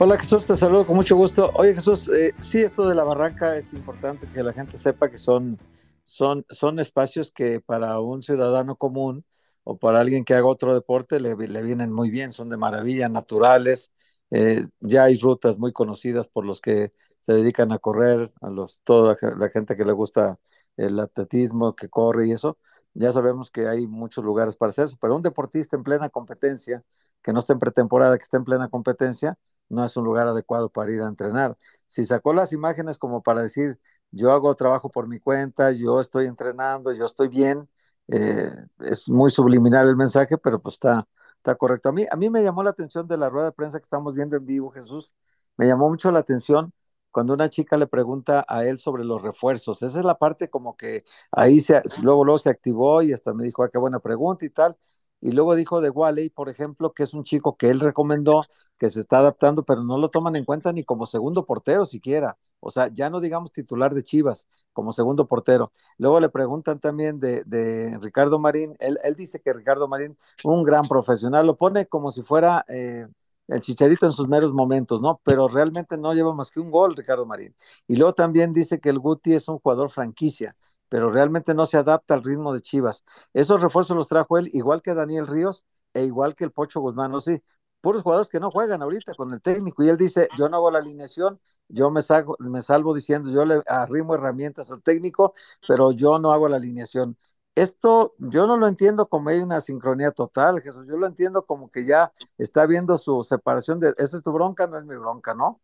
Hola 0.00 0.16
Jesús, 0.16 0.46
te 0.46 0.54
saludo 0.54 0.86
con 0.86 0.94
mucho 0.94 1.16
gusto. 1.16 1.50
Oye 1.54 1.74
Jesús, 1.74 2.08
eh, 2.08 2.32
sí, 2.38 2.62
esto 2.62 2.88
de 2.88 2.94
la 2.94 3.02
barranca 3.02 3.56
es 3.56 3.72
importante 3.72 4.28
que 4.32 4.44
la 4.44 4.52
gente 4.52 4.78
sepa 4.78 5.10
que 5.10 5.18
son, 5.18 5.58
son, 6.04 6.46
son 6.50 6.78
espacios 6.78 7.32
que 7.32 7.60
para 7.60 7.98
un 7.98 8.22
ciudadano 8.22 8.76
común 8.76 9.24
o 9.64 9.76
para 9.76 9.98
alguien 9.98 10.24
que 10.24 10.34
haga 10.34 10.46
otro 10.46 10.72
deporte 10.72 11.18
le, 11.18 11.34
le 11.34 11.62
vienen 11.62 11.92
muy 11.92 12.10
bien, 12.10 12.30
son 12.30 12.48
de 12.48 12.56
maravilla, 12.56 13.08
naturales, 13.08 13.92
eh, 14.30 14.66
ya 14.78 15.04
hay 15.04 15.18
rutas 15.18 15.58
muy 15.58 15.72
conocidas 15.72 16.28
por 16.28 16.44
los 16.44 16.60
que 16.60 16.92
se 17.20 17.32
dedican 17.32 17.72
a 17.72 17.78
correr, 17.78 18.30
a 18.40 18.50
los, 18.50 18.80
toda 18.84 19.16
la 19.20 19.50
gente 19.50 19.76
que 19.76 19.84
le 19.84 19.92
gusta 19.92 20.38
el 20.78 20.98
atletismo, 21.00 21.76
que 21.76 21.90
corre 21.90 22.28
y 22.28 22.32
eso, 22.32 22.58
ya 22.94 23.12
sabemos 23.12 23.50
que 23.50 23.68
hay 23.68 23.86
muchos 23.86 24.24
lugares 24.24 24.56
para 24.56 24.70
hacer 24.70 24.86
eso, 24.86 24.96
pero 25.00 25.16
un 25.16 25.22
deportista 25.22 25.76
en 25.76 25.84
plena 25.84 26.08
competencia, 26.08 26.84
que 27.22 27.32
no 27.32 27.40
esté 27.40 27.52
en 27.52 27.58
pretemporada, 27.58 28.16
que 28.18 28.22
esté 28.22 28.38
en 28.38 28.44
plena 28.44 28.68
competencia, 28.70 29.38
no 29.68 29.84
es 29.84 29.96
un 29.96 30.04
lugar 30.04 30.26
adecuado 30.28 30.70
para 30.70 30.90
ir 30.92 31.02
a 31.02 31.08
entrenar. 31.08 31.56
Si 31.86 32.04
sacó 32.04 32.32
las 32.32 32.52
imágenes 32.52 32.98
como 32.98 33.22
para 33.22 33.42
decir, 33.42 33.78
yo 34.10 34.32
hago 34.32 34.54
trabajo 34.54 34.90
por 34.90 35.06
mi 35.08 35.20
cuenta, 35.20 35.70
yo 35.72 36.00
estoy 36.00 36.26
entrenando, 36.26 36.92
yo 36.92 37.04
estoy 37.04 37.28
bien, 37.28 37.68
eh, 38.08 38.50
es 38.80 39.08
muy 39.08 39.30
subliminal 39.30 39.88
el 39.88 39.96
mensaje, 39.96 40.38
pero 40.38 40.60
pues 40.60 40.74
está, 40.74 41.06
está 41.36 41.54
correcto. 41.56 41.90
A 41.90 41.92
mí, 41.92 42.06
a 42.10 42.16
mí 42.16 42.30
me 42.30 42.42
llamó 42.42 42.62
la 42.62 42.70
atención 42.70 43.06
de 43.06 43.18
la 43.18 43.28
rueda 43.30 43.46
de 43.48 43.52
prensa 43.52 43.78
que 43.78 43.84
estamos 43.84 44.14
viendo 44.14 44.36
en 44.36 44.46
vivo, 44.46 44.70
Jesús, 44.70 45.14
me 45.56 45.66
llamó 45.66 45.88
mucho 45.88 46.10
la 46.10 46.20
atención 46.20 46.72
cuando 47.10 47.34
una 47.34 47.48
chica 47.50 47.76
le 47.76 47.86
pregunta 47.86 48.44
a 48.48 48.64
él 48.64 48.78
sobre 48.78 49.04
los 49.04 49.22
refuerzos. 49.22 49.82
Esa 49.82 49.98
es 50.00 50.04
la 50.04 50.18
parte 50.18 50.48
como 50.50 50.76
que 50.76 51.04
ahí 51.32 51.60
se, 51.60 51.82
luego, 52.02 52.24
luego 52.24 52.38
se 52.38 52.50
activó 52.50 53.02
y 53.02 53.12
hasta 53.12 53.34
me 53.34 53.44
dijo, 53.44 53.62
ah, 53.62 53.70
qué 53.70 53.78
buena 53.78 54.00
pregunta 54.00 54.44
y 54.44 54.50
tal. 54.50 54.76
Y 55.20 55.32
luego 55.32 55.56
dijo 55.56 55.80
de 55.80 55.90
Wally, 55.90 56.30
por 56.30 56.48
ejemplo, 56.48 56.92
que 56.92 57.02
es 57.02 57.12
un 57.12 57.24
chico 57.24 57.56
que 57.56 57.70
él 57.70 57.80
recomendó, 57.80 58.44
que 58.78 58.88
se 58.88 59.00
está 59.00 59.18
adaptando, 59.18 59.64
pero 59.64 59.82
no 59.82 59.98
lo 59.98 60.10
toman 60.10 60.36
en 60.36 60.44
cuenta 60.44 60.72
ni 60.72 60.84
como 60.84 61.06
segundo 61.06 61.44
portero 61.44 61.84
siquiera. 61.84 62.38
O 62.60 62.70
sea, 62.70 62.88
ya 62.92 63.10
no 63.10 63.20
digamos 63.20 63.52
titular 63.52 63.94
de 63.94 64.02
Chivas, 64.02 64.48
como 64.72 64.92
segundo 64.92 65.26
portero. 65.26 65.72
Luego 65.96 66.20
le 66.20 66.28
preguntan 66.28 66.78
también 66.78 67.18
de, 67.18 67.42
de 67.46 67.98
Ricardo 68.00 68.38
Marín. 68.38 68.76
Él, 68.78 68.98
él, 69.02 69.16
dice 69.16 69.40
que 69.40 69.52
Ricardo 69.52 69.88
Marín, 69.88 70.16
un 70.44 70.62
gran 70.62 70.86
profesional, 70.86 71.46
lo 71.46 71.56
pone 71.56 71.86
como 71.86 72.10
si 72.12 72.22
fuera 72.22 72.64
eh, 72.68 73.06
el 73.48 73.60
chicharito 73.60 74.06
en 74.06 74.12
sus 74.12 74.28
meros 74.28 74.52
momentos, 74.52 75.00
¿no? 75.00 75.20
Pero 75.24 75.48
realmente 75.48 75.96
no 75.98 76.14
lleva 76.14 76.34
más 76.34 76.50
que 76.50 76.60
un 76.60 76.70
gol, 76.70 76.94
Ricardo 76.96 77.26
Marín. 77.26 77.54
Y 77.86 77.96
luego 77.96 78.14
también 78.14 78.52
dice 78.52 78.80
que 78.80 78.90
el 78.90 78.98
Guti 78.98 79.34
es 79.34 79.48
un 79.48 79.58
jugador 79.58 79.90
franquicia, 79.90 80.56
pero 80.88 81.10
realmente 81.10 81.54
no 81.54 81.66
se 81.66 81.78
adapta 81.78 82.14
al 82.14 82.24
ritmo 82.24 82.52
de 82.52 82.60
Chivas. 82.60 83.04
Esos 83.32 83.60
refuerzos 83.60 83.96
los 83.96 84.08
trajo 84.08 84.38
él, 84.38 84.50
igual 84.52 84.82
que 84.82 84.94
Daniel 84.94 85.26
Ríos 85.26 85.66
e 85.94 86.04
igual 86.04 86.34
que 86.34 86.44
el 86.44 86.52
Pocho 86.52 86.80
Guzmán, 86.80 87.10
¿no? 87.12 87.20
Sí, 87.20 87.42
puros 87.80 88.02
jugadores 88.02 88.28
que 88.28 88.40
no 88.40 88.50
juegan 88.50 88.82
ahorita 88.82 89.14
con 89.14 89.32
el 89.32 89.40
técnico. 89.40 89.82
Y 89.82 89.88
él 89.88 89.96
dice, 89.96 90.28
yo 90.38 90.48
no 90.48 90.56
hago 90.56 90.70
la 90.70 90.78
alineación, 90.78 91.40
yo 91.68 91.90
me, 91.90 92.02
salgo, 92.02 92.36
me 92.38 92.62
salvo 92.62 92.94
diciendo, 92.94 93.30
yo 93.30 93.44
le 93.44 93.62
arrimo 93.66 94.14
herramientas 94.14 94.70
al 94.70 94.82
técnico, 94.82 95.34
pero 95.66 95.92
yo 95.92 96.18
no 96.18 96.32
hago 96.32 96.48
la 96.48 96.56
alineación 96.56 97.16
esto 97.54 98.14
yo 98.18 98.46
no 98.46 98.56
lo 98.56 98.68
entiendo 98.68 99.08
como 99.08 99.30
hay 99.30 99.38
una 99.40 99.60
sincronía 99.60 100.12
total, 100.12 100.60
Jesús, 100.60 100.86
yo 100.86 100.96
lo 100.96 101.06
entiendo 101.06 101.44
como 101.44 101.70
que 101.70 101.86
ya 101.86 102.12
está 102.38 102.66
viendo 102.66 102.96
su 102.98 103.24
separación 103.24 103.80
de, 103.80 103.94
esa 103.98 104.16
es 104.16 104.22
tu 104.22 104.32
bronca, 104.32 104.66
no 104.66 104.78
es 104.78 104.84
mi 104.84 104.96
bronca, 104.96 105.34
¿no? 105.34 105.60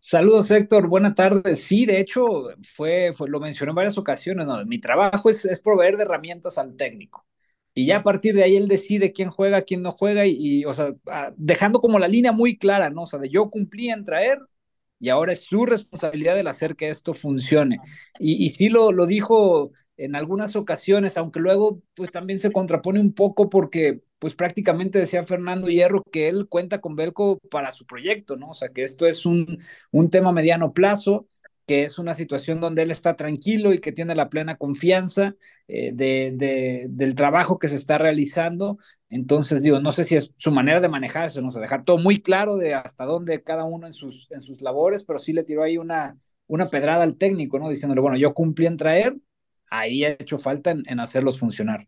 Saludos, 0.00 0.50
Héctor. 0.50 0.86
Buena 0.88 1.14
tarde. 1.14 1.56
Sí, 1.56 1.84
de 1.84 2.00
hecho, 2.00 2.24
fue, 2.74 3.12
fue 3.12 3.28
lo 3.28 3.40
mencioné 3.40 3.70
en 3.70 3.76
varias 3.76 3.98
ocasiones. 3.98 4.46
¿no? 4.46 4.64
Mi 4.64 4.78
trabajo 4.78 5.28
es, 5.28 5.44
es, 5.44 5.60
proveer 5.60 5.96
de 5.96 6.04
herramientas 6.04 6.56
al 6.58 6.76
técnico. 6.76 7.26
Y 7.74 7.86
ya 7.86 7.98
a 7.98 8.02
partir 8.02 8.34
de 8.34 8.42
ahí 8.44 8.56
él 8.56 8.68
decide 8.68 9.12
quién 9.12 9.30
juega, 9.30 9.62
quién 9.62 9.82
no 9.82 9.92
juega, 9.92 10.26
y, 10.26 10.36
y, 10.38 10.64
o 10.64 10.72
sea, 10.72 10.94
dejando 11.36 11.80
como 11.80 11.98
la 11.98 12.08
línea 12.08 12.32
muy 12.32 12.58
clara, 12.58 12.90
¿no? 12.90 13.02
O 13.02 13.06
sea, 13.06 13.18
de 13.18 13.28
yo 13.28 13.50
cumplí 13.50 13.90
en 13.90 14.04
traer, 14.04 14.38
y 15.00 15.10
ahora 15.10 15.32
es 15.32 15.44
su 15.44 15.64
responsabilidad 15.64 16.38
el 16.38 16.48
hacer 16.48 16.74
que 16.76 16.88
esto 16.88 17.14
funcione. 17.14 17.78
Y, 18.18 18.44
y 18.44 18.50
sí 18.50 18.68
lo, 18.68 18.90
lo 18.92 19.06
dijo 19.06 19.72
en 19.98 20.16
algunas 20.16 20.56
ocasiones, 20.56 21.16
aunque 21.18 21.40
luego 21.40 21.82
pues 21.94 22.10
también 22.12 22.38
se 22.38 22.52
contrapone 22.52 23.00
un 23.00 23.12
poco 23.12 23.50
porque 23.50 24.02
pues 24.18 24.34
prácticamente 24.34 24.98
decía 24.98 25.26
Fernando 25.26 25.68
Hierro 25.68 26.02
que 26.10 26.28
él 26.28 26.48
cuenta 26.48 26.80
con 26.80 26.96
Belco 26.96 27.38
para 27.50 27.72
su 27.72 27.86
proyecto, 27.86 28.36
¿no? 28.36 28.50
O 28.50 28.54
sea, 28.54 28.70
que 28.70 28.82
esto 28.82 29.06
es 29.06 29.26
un, 29.26 29.60
un 29.92 30.10
tema 30.10 30.32
mediano 30.32 30.72
plazo, 30.72 31.28
que 31.66 31.84
es 31.84 31.98
una 31.98 32.14
situación 32.14 32.60
donde 32.60 32.82
él 32.82 32.90
está 32.90 33.14
tranquilo 33.16 33.72
y 33.74 33.80
que 33.80 33.92
tiene 33.92 34.14
la 34.14 34.30
plena 34.30 34.56
confianza 34.56 35.34
eh, 35.68 35.92
de, 35.94 36.32
de, 36.34 36.86
del 36.88 37.14
trabajo 37.14 37.58
que 37.58 37.68
se 37.68 37.76
está 37.76 37.98
realizando. 37.98 38.78
Entonces, 39.10 39.62
digo, 39.62 39.80
no 39.80 39.92
sé 39.92 40.04
si 40.04 40.16
es 40.16 40.32
su 40.38 40.50
manera 40.50 40.80
de 40.80 40.88
manejarse, 40.88 41.42
no 41.42 41.50
sé, 41.50 41.60
dejar 41.60 41.84
todo 41.84 41.98
muy 41.98 42.20
claro 42.22 42.56
de 42.56 42.74
hasta 42.74 43.04
dónde 43.04 43.42
cada 43.42 43.64
uno 43.64 43.86
en 43.86 43.92
sus, 43.92 44.30
en 44.30 44.42
sus 44.42 44.60
labores, 44.62 45.02
pero 45.04 45.18
sí 45.18 45.32
le 45.32 45.44
tiró 45.44 45.62
ahí 45.62 45.78
una, 45.78 46.18
una 46.46 46.70
pedrada 46.70 47.02
al 47.04 47.16
técnico, 47.16 47.58
¿no? 47.58 47.68
Diciéndole, 47.70 48.00
bueno, 48.00 48.16
yo 48.18 48.34
cumplí 48.34 48.66
en 48.66 48.76
traer, 48.76 49.16
ahí 49.70 50.04
ha 50.04 50.10
hecho 50.10 50.38
falta 50.38 50.70
en, 50.70 51.00
hacerlos 51.00 51.38
funcionar. 51.38 51.86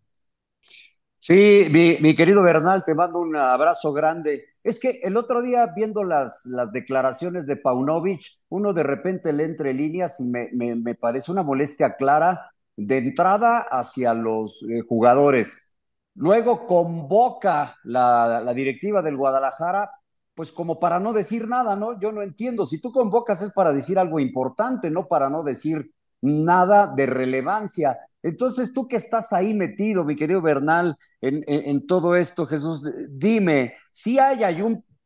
Sí, 1.21 1.67
mi, 1.71 2.15
querido 2.15 2.43
Bernal, 2.43 2.83
te 2.85 2.95
mando 2.95 3.21
un 3.21 3.37
abrazo 3.37 3.93
grande. 3.93 4.47
Es 4.65 4.81
que 4.81 5.01
el 5.03 5.17
otro 5.17 5.43
día, 5.43 5.67
viendo 5.75 6.03
las, 6.03 6.49
declaraciones 6.73 7.47
de 7.47 7.57
Paunovic, 7.57 8.23
uno 8.49 8.73
de 8.73 8.83
repente 8.83 9.33
le 9.33 9.45
entre 9.45 9.75
líneas 9.75 10.19
y 10.21 10.25
me, 10.25 10.95
parece 10.95 11.31
una 11.31 11.43
molestia 11.43 11.91
clara 11.93 12.51
de 12.77 12.99
entrada 12.99 13.59
hacia 13.59 14.15
los 14.15 14.65
eh, 14.69 14.81
jugadores. 14.89 15.75
Luego 16.15 16.67
convoca 16.67 17.77
la 17.85 18.53
directiva 18.55 19.03
del 19.03 19.17
Guadalajara, 19.17 19.91
pues 20.41 20.53
como 20.53 20.81
para 20.81 20.99
no 20.99 21.13
decir 21.13 21.47
nada, 21.49 21.77
¿no? 21.77 22.01
Yo 22.01 22.13
no 22.13 22.23
entiendo. 22.23 22.65
Si 22.65 22.81
tú 22.81 22.91
convocas 22.93 23.43
es 23.43 23.53
para 23.53 23.75
decir 23.75 23.99
algo 23.99 24.19
importante, 24.21 24.91
no 24.91 25.07
para 25.07 25.29
no 25.29 25.43
decir 25.43 25.93
nada 26.21 26.93
de 26.95 27.07
relevancia. 27.07 27.99
Entonces, 28.23 28.73
tú 28.73 28.87
que 28.87 28.97
estás 28.97 29.33
ahí 29.33 29.55
metido, 29.55 30.05
mi 30.05 30.17
querido 30.17 30.43
Bernal, 30.43 30.97
en, 31.21 31.87
todo 31.87 32.17
esto, 32.17 32.47
Jesús, 32.47 32.91
dime, 33.09 33.75
si 33.91 34.19
hay, 34.19 34.43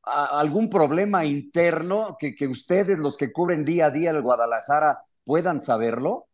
algún 0.02 0.70
problema 0.70 1.24
interno 1.24 2.16
que, 2.18 2.34
que 2.34 2.48
ustedes, 2.48 2.98
los 2.98 3.16
que 3.16 3.32
cubren 3.32 3.64
día 3.64 3.86
a 3.86 3.90
día 3.90 4.10
el 4.10 4.22
Guadalajara, 4.22 5.02
puedan 5.24 5.60
saberlo? 5.60 6.28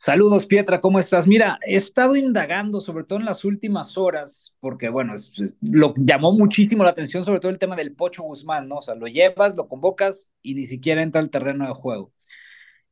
Saludos, 0.00 0.46
Pietra, 0.46 0.80
¿cómo 0.80 1.00
estás? 1.00 1.26
Mira, 1.26 1.58
he 1.66 1.74
estado 1.74 2.14
indagando, 2.14 2.80
sobre 2.80 3.02
todo 3.02 3.18
en 3.18 3.24
las 3.24 3.44
últimas 3.44 3.98
horas, 3.98 4.54
porque, 4.60 4.88
bueno, 4.88 5.14
lo 5.60 5.92
llamó 5.96 6.30
muchísimo 6.30 6.84
la 6.84 6.90
atención, 6.90 7.24
sobre 7.24 7.40
todo 7.40 7.50
el 7.50 7.58
tema 7.58 7.74
del 7.74 7.96
Pocho 7.96 8.22
Guzmán, 8.22 8.68
¿no? 8.68 8.76
O 8.76 8.80
sea, 8.80 8.94
lo 8.94 9.08
llevas, 9.08 9.56
lo 9.56 9.66
convocas 9.66 10.32
y 10.40 10.54
ni 10.54 10.66
siquiera 10.66 11.02
entra 11.02 11.20
al 11.20 11.30
terreno 11.30 11.66
de 11.66 11.74
juego. 11.74 12.12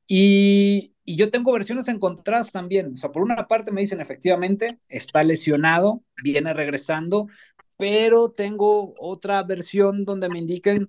Y, 0.07 0.93
yo 1.09 1.31
tengo 1.31 1.53
versiones 1.53 1.89
encontradas 1.89 2.53
también. 2.53 2.93
O 2.95 2.97
sea, 2.97 3.13
por 3.13 3.23
una 3.23 3.47
parte 3.47 3.73
me 3.73 3.81
dicen 3.81 4.01
efectivamente, 4.01 4.81
está 4.89 5.23
lesionado, 5.23 6.03
viene 6.23 6.53
regresando, 6.53 7.29
pero 7.77 8.31
tengo 8.31 8.95
otra 8.99 9.43
versión 9.45 10.05
donde 10.05 10.29
me 10.29 10.39
indican 10.41 10.89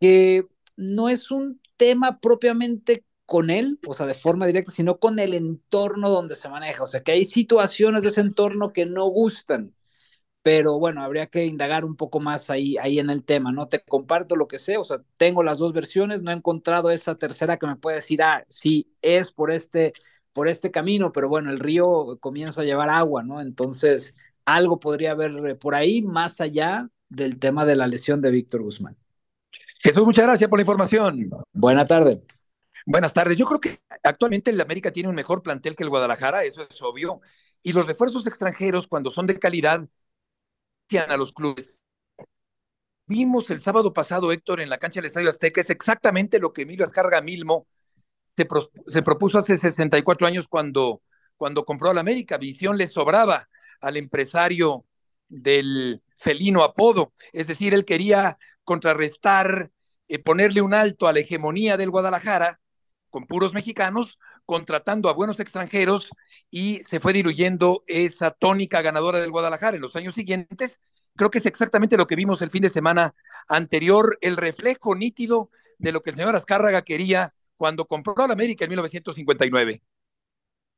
que 0.00 0.46
no 0.76 1.08
es 1.08 1.30
un 1.30 1.60
tema 1.76 2.18
propiamente 2.20 3.04
con 3.26 3.50
él, 3.50 3.78
o 3.86 3.92
sea, 3.92 4.06
de 4.06 4.14
forma 4.14 4.46
directa, 4.46 4.72
sino 4.72 4.98
con 4.98 5.18
el 5.18 5.34
entorno 5.34 6.08
donde 6.08 6.34
se 6.34 6.48
maneja. 6.48 6.82
O 6.84 6.86
sea, 6.86 7.02
que 7.02 7.12
hay 7.12 7.26
situaciones 7.26 8.02
de 8.02 8.08
ese 8.08 8.22
entorno 8.22 8.72
que 8.72 8.86
no 8.86 9.06
gustan 9.06 9.74
pero 10.42 10.78
bueno, 10.78 11.02
habría 11.02 11.26
que 11.26 11.44
indagar 11.46 11.84
un 11.84 11.96
poco 11.96 12.20
más 12.20 12.50
ahí, 12.50 12.76
ahí 12.78 12.98
en 12.98 13.10
el 13.10 13.24
tema, 13.24 13.52
¿no? 13.52 13.68
Te 13.68 13.80
comparto 13.80 14.36
lo 14.36 14.48
que 14.48 14.58
sé, 14.58 14.76
o 14.78 14.84
sea, 14.84 14.98
tengo 15.16 15.42
las 15.42 15.58
dos 15.58 15.72
versiones, 15.72 16.22
no 16.22 16.30
he 16.30 16.34
encontrado 16.34 16.90
esa 16.90 17.16
tercera 17.16 17.58
que 17.58 17.66
me 17.66 17.76
puede 17.76 17.96
decir, 17.96 18.22
ah, 18.22 18.44
sí, 18.48 18.90
es 19.02 19.30
por 19.30 19.50
este, 19.50 19.92
por 20.32 20.48
este 20.48 20.70
camino, 20.70 21.12
pero 21.12 21.28
bueno, 21.28 21.50
el 21.50 21.58
río 21.58 22.18
comienza 22.20 22.62
a 22.62 22.64
llevar 22.64 22.90
agua, 22.90 23.22
¿no? 23.22 23.40
Entonces, 23.40 24.16
algo 24.44 24.80
podría 24.80 25.12
haber 25.12 25.32
eh, 25.46 25.54
por 25.54 25.74
ahí, 25.74 26.02
más 26.02 26.40
allá 26.40 26.88
del 27.08 27.38
tema 27.38 27.66
de 27.66 27.76
la 27.76 27.86
lesión 27.86 28.20
de 28.22 28.30
Víctor 28.30 28.62
Guzmán. 28.62 28.96
Jesús, 29.80 30.04
muchas 30.04 30.24
gracias 30.24 30.48
por 30.48 30.58
la 30.58 30.62
información. 30.62 31.28
Buena 31.52 31.86
tarde. 31.86 32.22
Buenas 32.86 33.12
tardes. 33.12 33.36
Yo 33.36 33.46
creo 33.46 33.60
que 33.60 33.78
actualmente 34.02 34.50
el 34.50 34.60
América 34.60 34.90
tiene 34.90 35.08
un 35.08 35.14
mejor 35.14 35.42
plantel 35.42 35.76
que 35.76 35.84
el 35.84 35.90
Guadalajara, 35.90 36.44
eso 36.44 36.62
es 36.62 36.80
obvio. 36.82 37.20
Y 37.62 37.72
los 37.72 37.86
refuerzos 37.86 38.26
extranjeros, 38.26 38.86
cuando 38.86 39.10
son 39.10 39.26
de 39.26 39.38
calidad, 39.38 39.86
a 40.96 41.16
los 41.16 41.32
clubes. 41.32 41.82
Vimos 43.06 43.50
el 43.50 43.60
sábado 43.60 43.92
pasado, 43.92 44.32
Héctor, 44.32 44.60
en 44.60 44.70
la 44.70 44.78
cancha 44.78 45.00
del 45.00 45.06
Estadio 45.06 45.28
Azteca, 45.28 45.60
es 45.60 45.70
exactamente 45.70 46.38
lo 46.38 46.52
que 46.52 46.62
Emilio 46.62 46.84
Azcarga 46.84 47.20
Milmo 47.20 47.66
se, 48.28 48.46
se 48.86 49.02
propuso 49.02 49.38
hace 49.38 49.56
64 49.56 50.26
años 50.26 50.46
cuando, 50.48 51.02
cuando 51.36 51.64
compró 51.64 51.90
al 51.90 51.98
América. 51.98 52.38
Visión 52.38 52.76
le 52.78 52.86
sobraba 52.86 53.48
al 53.80 53.96
empresario 53.96 54.84
del 55.28 56.02
felino 56.16 56.62
apodo. 56.62 57.12
Es 57.32 57.46
decir, 57.46 57.74
él 57.74 57.84
quería 57.84 58.38
contrarrestar, 58.64 59.70
eh, 60.08 60.18
ponerle 60.18 60.62
un 60.62 60.74
alto 60.74 61.06
a 61.06 61.12
la 61.12 61.20
hegemonía 61.20 61.76
del 61.76 61.90
Guadalajara 61.90 62.60
con 63.10 63.26
puros 63.26 63.54
mexicanos, 63.54 64.18
contratando 64.48 65.10
a 65.10 65.12
buenos 65.12 65.40
extranjeros 65.40 66.08
y 66.50 66.82
se 66.82 67.00
fue 67.00 67.12
diluyendo 67.12 67.84
esa 67.86 68.30
tónica 68.30 68.80
ganadora 68.80 69.20
del 69.20 69.30
Guadalajara 69.30 69.76
en 69.76 69.82
los 69.82 69.94
años 69.94 70.14
siguientes. 70.14 70.80
Creo 71.16 71.30
que 71.30 71.36
es 71.36 71.44
exactamente 71.44 71.98
lo 71.98 72.06
que 72.06 72.16
vimos 72.16 72.40
el 72.40 72.50
fin 72.50 72.62
de 72.62 72.70
semana 72.70 73.14
anterior, 73.46 74.16
el 74.22 74.38
reflejo 74.38 74.94
nítido 74.94 75.50
de 75.76 75.92
lo 75.92 76.00
que 76.00 76.08
el 76.10 76.16
señor 76.16 76.34
Azcárraga 76.34 76.80
quería 76.80 77.34
cuando 77.58 77.84
compró 77.84 78.14
al 78.16 78.30
América 78.30 78.64
en 78.64 78.70
1959. 78.70 79.82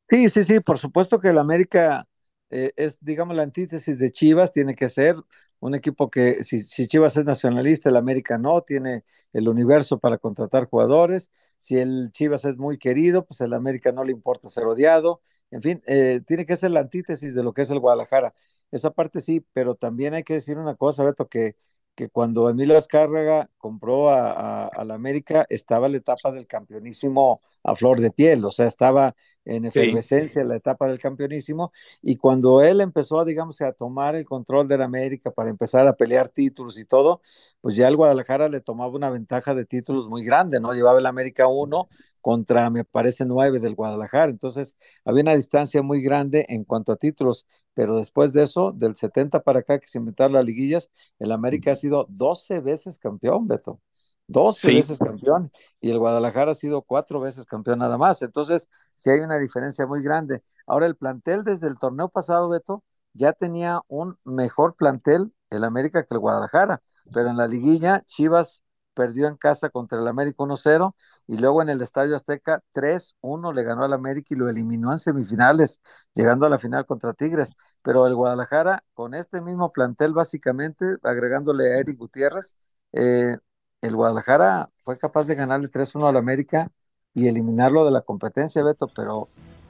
Sí, 0.08 0.28
sí, 0.30 0.42
sí, 0.42 0.58
por 0.58 0.76
supuesto 0.76 1.20
que 1.20 1.28
el 1.28 1.38
América 1.38 2.08
eh, 2.50 2.72
es, 2.74 2.98
digamos, 3.00 3.36
la 3.36 3.44
antítesis 3.44 3.96
de 4.00 4.10
Chivas, 4.10 4.50
tiene 4.50 4.74
que 4.74 4.88
ser 4.88 5.14
un 5.60 5.74
equipo 5.74 6.10
que 6.10 6.42
si, 6.44 6.60
si, 6.60 6.86
Chivas 6.86 7.16
es 7.16 7.24
nacionalista, 7.24 7.88
el 7.90 7.96
América 7.96 8.38
no, 8.38 8.62
tiene 8.62 9.04
el 9.32 9.48
universo 9.48 9.98
para 9.98 10.18
contratar 10.18 10.66
jugadores, 10.68 11.30
si 11.58 11.78
el 11.78 12.10
Chivas 12.12 12.44
es 12.44 12.56
muy 12.56 12.78
querido, 12.78 13.24
pues 13.26 13.40
el 13.42 13.52
América 13.54 13.92
no 13.92 14.04
le 14.04 14.12
importa 14.12 14.48
ser 14.48 14.64
odiado, 14.64 15.20
en 15.50 15.62
fin, 15.62 15.82
eh, 15.86 16.20
tiene 16.26 16.46
que 16.46 16.56
ser 16.56 16.70
la 16.70 16.80
antítesis 16.80 17.34
de 17.34 17.42
lo 17.42 17.52
que 17.52 17.62
es 17.62 17.70
el 17.70 17.80
Guadalajara. 17.80 18.34
Esa 18.70 18.90
parte 18.90 19.20
sí, 19.20 19.44
pero 19.52 19.74
también 19.74 20.14
hay 20.14 20.22
que 20.22 20.34
decir 20.34 20.58
una 20.58 20.76
cosa, 20.76 21.04
Beto, 21.04 21.28
que 21.28 21.56
que 22.00 22.08
cuando 22.08 22.48
Emilio 22.48 22.78
Azcárraga 22.78 23.50
compró 23.58 24.08
a, 24.08 24.70
la 24.86 24.94
América 24.94 25.44
estaba 25.50 25.86
la 25.86 25.98
etapa 25.98 26.32
del 26.32 26.46
campeonísimo 26.46 27.42
a 27.62 27.76
flor 27.76 28.00
de 28.00 28.10
piel, 28.10 28.42
o 28.46 28.50
sea, 28.50 28.66
estaba 28.66 29.14
en 29.44 29.66
efervescencia 29.66 30.42
la 30.44 30.56
etapa 30.56 30.88
del 30.88 30.98
campeonísimo 30.98 31.72
y 32.00 32.16
cuando 32.16 32.62
él 32.62 32.80
empezó, 32.80 33.22
digamos, 33.26 33.60
a 33.60 33.72
tomar 33.72 34.14
el 34.14 34.24
control 34.24 34.66
de 34.66 34.78
la 34.78 34.86
América 34.86 35.30
para 35.30 35.50
empezar 35.50 35.86
a 35.86 35.92
pelear 35.92 36.30
títulos 36.30 36.80
y 36.80 36.86
todo, 36.86 37.20
pues 37.60 37.76
ya 37.76 37.86
el 37.86 37.96
Guadalajara 37.96 38.48
le 38.48 38.62
tomaba 38.62 38.96
una 38.96 39.10
ventaja 39.10 39.54
de 39.54 39.66
títulos 39.66 40.08
muy 40.08 40.24
grande, 40.24 40.58
¿no? 40.58 40.72
Llevaba 40.72 41.00
el 41.00 41.06
América 41.06 41.48
uno 41.48 41.90
contra, 42.20 42.70
me 42.70 42.84
parece, 42.84 43.24
nueve 43.24 43.60
del 43.60 43.74
Guadalajara. 43.74 44.30
Entonces, 44.30 44.76
había 45.04 45.22
una 45.22 45.34
distancia 45.34 45.82
muy 45.82 46.02
grande 46.02 46.46
en 46.48 46.64
cuanto 46.64 46.92
a 46.92 46.96
títulos, 46.96 47.46
pero 47.74 47.96
después 47.96 48.32
de 48.32 48.42
eso, 48.42 48.72
del 48.72 48.94
70 48.96 49.42
para 49.42 49.60
acá 49.60 49.78
que 49.78 49.88
se 49.88 49.98
inventaron 49.98 50.34
las 50.34 50.44
liguillas, 50.44 50.90
el 51.18 51.32
América 51.32 51.72
ha 51.72 51.76
sido 51.76 52.06
12 52.08 52.60
veces 52.60 52.98
campeón, 52.98 53.48
Beto. 53.48 53.80
12 54.26 54.72
veces 54.72 54.98
campeón 54.98 55.50
y 55.80 55.90
el 55.90 55.98
Guadalajara 55.98 56.52
ha 56.52 56.54
sido 56.54 56.82
cuatro 56.82 57.20
veces 57.20 57.44
campeón 57.46 57.80
nada 57.80 57.98
más. 57.98 58.22
Entonces, 58.22 58.70
sí 58.94 59.10
hay 59.10 59.18
una 59.20 59.38
diferencia 59.38 59.86
muy 59.86 60.02
grande. 60.02 60.42
Ahora, 60.66 60.86
el 60.86 60.96
plantel 60.96 61.42
desde 61.42 61.66
el 61.66 61.78
torneo 61.78 62.08
pasado, 62.08 62.48
Beto, 62.48 62.84
ya 63.12 63.32
tenía 63.32 63.80
un 63.88 64.16
mejor 64.24 64.76
plantel 64.76 65.32
el 65.50 65.64
América 65.64 66.04
que 66.04 66.14
el 66.14 66.20
Guadalajara, 66.20 66.80
pero 67.12 67.28
en 67.28 67.36
la 67.36 67.48
liguilla 67.48 68.04
Chivas 68.06 68.64
perdió 68.94 69.26
en 69.26 69.36
casa 69.36 69.70
contra 69.70 69.98
el 69.98 70.06
América 70.06 70.44
1-0 70.44 70.94
y 71.30 71.36
luego 71.36 71.62
en 71.62 71.68
el 71.68 71.80
Estadio 71.80 72.16
Azteca 72.16 72.60
3-1 72.72 73.52
le 73.52 73.62
ganó 73.62 73.84
al 73.84 73.92
América 73.92 74.34
y 74.34 74.36
lo 74.36 74.48
eliminó 74.48 74.90
en 74.90 74.98
semifinales, 74.98 75.80
llegando 76.12 76.44
a 76.44 76.48
la 76.48 76.58
final 76.58 76.86
contra 76.86 77.12
Tigres. 77.14 77.54
Pero 77.82 78.08
el 78.08 78.16
Guadalajara, 78.16 78.82
con 78.94 79.14
este 79.14 79.40
mismo 79.40 79.70
plantel 79.70 80.12
básicamente, 80.12 80.96
agregándole 81.04 81.72
a 81.72 81.78
Eric 81.78 81.98
Gutiérrez, 81.98 82.56
eh, 82.92 83.36
el 83.80 83.94
Guadalajara 83.94 84.70
fue 84.82 84.98
capaz 84.98 85.28
de 85.28 85.36
ganarle 85.36 85.68
3-1 85.68 86.08
al 86.08 86.16
América 86.16 86.68
y 87.14 87.28
eliminarlo 87.28 87.84
de 87.84 87.92
la 87.92 88.00
competencia, 88.00 88.64
Beto, 88.64 88.88
pero 88.88 89.28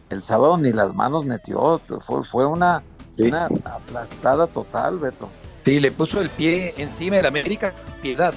el 0.09 0.23
sábado 0.23 0.57
ni 0.57 0.73
las 0.73 0.95
manos 0.95 1.27
metió, 1.27 1.79
fue, 2.01 2.25
fue 2.25 2.47
una, 2.47 2.83
una 3.19 3.49
aplastada 3.67 4.47
total, 4.47 4.99
Beto. 4.99 5.29
Sí, 5.67 5.79
le 5.79 5.93
puso 5.93 6.23
el 6.23 6.31
pie 6.31 6.73
encima 6.79 7.17
del 7.17 7.27
América, 7.27 7.75
piedad 8.01 8.33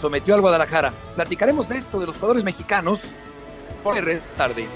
sometió 0.00 0.34
al 0.34 0.40
Guadalajara. 0.40 0.92
Platicaremos 1.14 1.68
de 1.68 1.78
esto 1.78 2.00
de 2.00 2.06
los 2.06 2.16
jugadores 2.16 2.44
mexicanos 2.44 3.00
por 3.82 3.94
tarde. 4.36 4.66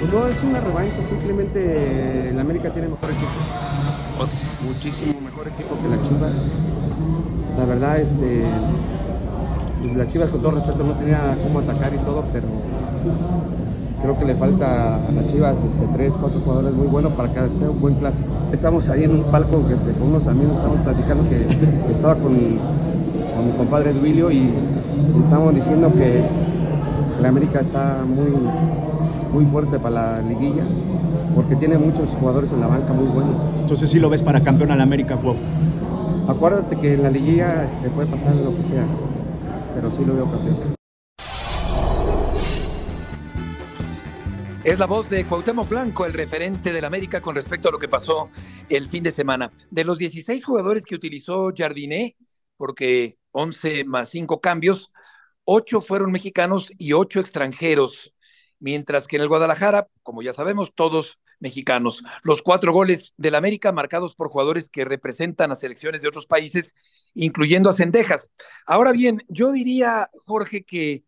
Pues 0.00 0.12
no 0.12 0.26
es 0.26 0.42
una 0.42 0.60
revancha, 0.60 1.02
simplemente 1.02 2.30
el 2.30 2.38
América 2.40 2.70
tiene 2.70 2.88
mejor 2.88 3.10
equipo. 3.10 3.28
Muchísimo 4.62 5.20
mejor 5.20 5.48
equipo 5.48 5.76
que 5.80 5.88
la 5.88 6.02
Chivas. 6.08 6.46
La 7.58 7.64
verdad, 7.64 7.98
este, 7.98 8.44
la 9.94 10.08
Chivas 10.08 10.30
con 10.30 10.40
todo 10.40 10.52
respeto 10.52 10.82
no 10.84 10.94
tenía 10.94 11.36
cómo 11.42 11.60
atacar 11.60 11.92
y 11.94 11.98
todo, 11.98 12.24
pero 12.32 12.46
Creo 14.02 14.18
que 14.18 14.24
le 14.24 14.34
falta 14.34 14.96
a 14.96 15.12
las 15.12 15.28
Chivas 15.28 15.54
este, 15.54 15.86
tres, 15.94 16.14
cuatro 16.20 16.40
jugadores 16.40 16.74
muy 16.74 16.88
buenos 16.88 17.12
para 17.12 17.32
que 17.32 17.48
sea 17.50 17.70
un 17.70 17.80
buen 17.80 17.94
clásico. 17.94 18.28
Estamos 18.52 18.88
ahí 18.88 19.04
en 19.04 19.12
un 19.12 19.22
palco 19.24 19.66
que, 19.68 19.74
este, 19.74 19.92
con 19.92 20.08
unos 20.08 20.26
amigos, 20.26 20.56
estamos 20.56 20.80
platicando 20.80 21.28
que, 21.28 21.46
estaba 21.92 22.16
con, 22.16 22.32
mi 22.34 23.52
compadre 23.56 23.92
Duilio 23.92 24.32
y, 24.32 24.50
estamos 25.22 25.54
diciendo 25.54 25.92
que 25.92 26.22
la 27.20 27.28
América 27.28 27.60
está 27.60 28.04
muy, 28.04 28.32
muy 29.32 29.44
fuerte 29.50 29.78
para 29.78 30.18
la 30.18 30.22
liguilla 30.22 30.64
porque 31.34 31.56
tiene 31.56 31.78
muchos 31.78 32.10
jugadores 32.20 32.52
en 32.52 32.60
la 32.60 32.66
banca 32.66 32.92
muy 32.92 33.06
buenos. 33.06 33.36
Entonces 33.60 33.88
sí 33.88 33.98
lo 33.98 34.10
ves 34.10 34.22
para 34.22 34.40
campeón 34.40 34.70
a 34.72 34.76
la 34.76 34.82
América, 34.82 35.16
Juan. 35.22 35.36
Acuérdate 36.28 36.76
que 36.76 36.94
en 36.94 37.02
la 37.02 37.10
liguilla 37.10 37.64
este, 37.64 37.88
puede 37.90 38.08
pasar 38.08 38.34
lo 38.34 38.56
que 38.56 38.64
sea, 38.64 38.84
pero 39.74 39.90
sí 39.92 40.04
lo 40.04 40.14
veo 40.14 40.24
campeón. 40.30 40.71
Es 44.64 44.78
la 44.78 44.86
voz 44.86 45.10
de 45.10 45.26
Cuauhtémoc 45.26 45.68
Blanco, 45.68 46.06
el 46.06 46.12
referente 46.12 46.72
del 46.72 46.84
América 46.84 47.20
con 47.20 47.34
respecto 47.34 47.68
a 47.68 47.72
lo 47.72 47.80
que 47.80 47.88
pasó 47.88 48.30
el 48.68 48.88
fin 48.88 49.02
de 49.02 49.10
semana. 49.10 49.50
De 49.72 49.82
los 49.82 49.98
16 49.98 50.44
jugadores 50.44 50.84
que 50.84 50.94
utilizó 50.94 51.52
Jardiné, 51.52 52.16
porque 52.56 53.16
11 53.32 53.82
más 53.82 54.10
5 54.10 54.40
cambios, 54.40 54.92
8 55.46 55.80
fueron 55.80 56.12
mexicanos 56.12 56.70
y 56.78 56.92
8 56.92 57.18
extranjeros, 57.18 58.14
mientras 58.60 59.08
que 59.08 59.16
en 59.16 59.22
el 59.22 59.28
Guadalajara, 59.28 59.88
como 60.04 60.22
ya 60.22 60.32
sabemos, 60.32 60.72
todos 60.72 61.18
mexicanos. 61.40 62.04
Los 62.22 62.40
cuatro 62.40 62.72
goles 62.72 63.14
del 63.16 63.34
América 63.34 63.72
marcados 63.72 64.14
por 64.14 64.28
jugadores 64.28 64.68
que 64.68 64.84
representan 64.84 65.50
a 65.50 65.56
selecciones 65.56 66.02
de 66.02 66.08
otros 66.08 66.26
países, 66.26 66.76
incluyendo 67.14 67.68
a 67.68 67.72
Cendejas. 67.72 68.30
Ahora 68.64 68.92
bien, 68.92 69.24
yo 69.26 69.50
diría, 69.50 70.08
Jorge, 70.24 70.62
que 70.62 71.02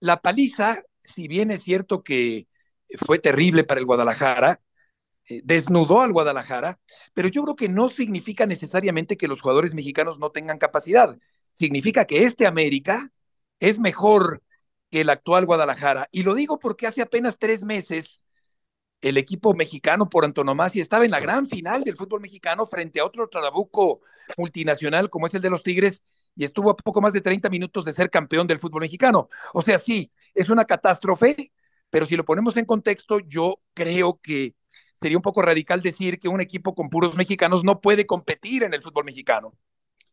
la 0.00 0.20
paliza, 0.20 0.82
si 1.02 1.28
bien 1.28 1.50
es 1.50 1.62
cierto 1.62 2.02
que 2.02 2.49
fue 2.98 3.18
terrible 3.18 3.64
para 3.64 3.80
el 3.80 3.86
Guadalajara, 3.86 4.60
eh, 5.28 5.42
desnudó 5.44 6.00
al 6.02 6.12
Guadalajara, 6.12 6.78
pero 7.14 7.28
yo 7.28 7.42
creo 7.42 7.56
que 7.56 7.68
no 7.68 7.88
significa 7.88 8.46
necesariamente 8.46 9.16
que 9.16 9.28
los 9.28 9.40
jugadores 9.40 9.74
mexicanos 9.74 10.18
no 10.18 10.30
tengan 10.30 10.58
capacidad. 10.58 11.18
Significa 11.52 12.04
que 12.04 12.24
este 12.24 12.46
América 12.46 13.12
es 13.58 13.78
mejor 13.78 14.42
que 14.90 15.02
el 15.02 15.10
actual 15.10 15.46
Guadalajara. 15.46 16.08
Y 16.12 16.22
lo 16.22 16.34
digo 16.34 16.58
porque 16.58 16.86
hace 16.86 17.02
apenas 17.02 17.38
tres 17.38 17.62
meses 17.62 18.24
el 19.00 19.16
equipo 19.16 19.54
mexicano 19.54 20.10
por 20.10 20.24
antonomasia 20.24 20.82
estaba 20.82 21.04
en 21.04 21.10
la 21.10 21.20
gran 21.20 21.46
final 21.46 21.84
del 21.84 21.96
fútbol 21.96 22.20
mexicano 22.20 22.66
frente 22.66 23.00
a 23.00 23.06
otro 23.06 23.28
trabuco 23.28 24.00
multinacional 24.36 25.08
como 25.10 25.26
es 25.26 25.34
el 25.34 25.42
de 25.42 25.50
los 25.50 25.62
Tigres 25.62 26.02
y 26.36 26.44
estuvo 26.44 26.70
a 26.70 26.76
poco 26.76 27.00
más 27.00 27.12
de 27.12 27.20
30 27.20 27.48
minutos 27.48 27.84
de 27.84 27.92
ser 27.92 28.10
campeón 28.10 28.46
del 28.46 28.60
fútbol 28.60 28.82
mexicano. 28.82 29.28
O 29.52 29.62
sea, 29.62 29.78
sí, 29.78 30.12
es 30.34 30.48
una 30.48 30.64
catástrofe, 30.64 31.52
pero 31.90 32.06
si 32.06 32.16
lo 32.16 32.24
ponemos 32.24 32.56
en 32.56 32.64
contexto, 32.64 33.20
yo 33.20 33.60
creo 33.74 34.20
que 34.22 34.54
sería 34.92 35.18
un 35.18 35.22
poco 35.22 35.42
radical 35.42 35.82
decir 35.82 36.18
que 36.18 36.28
un 36.28 36.40
equipo 36.40 36.74
con 36.74 36.88
puros 36.88 37.16
mexicanos 37.16 37.64
no 37.64 37.80
puede 37.80 38.06
competir 38.06 38.62
en 38.62 38.74
el 38.74 38.82
fútbol 38.82 39.04
mexicano. 39.04 39.52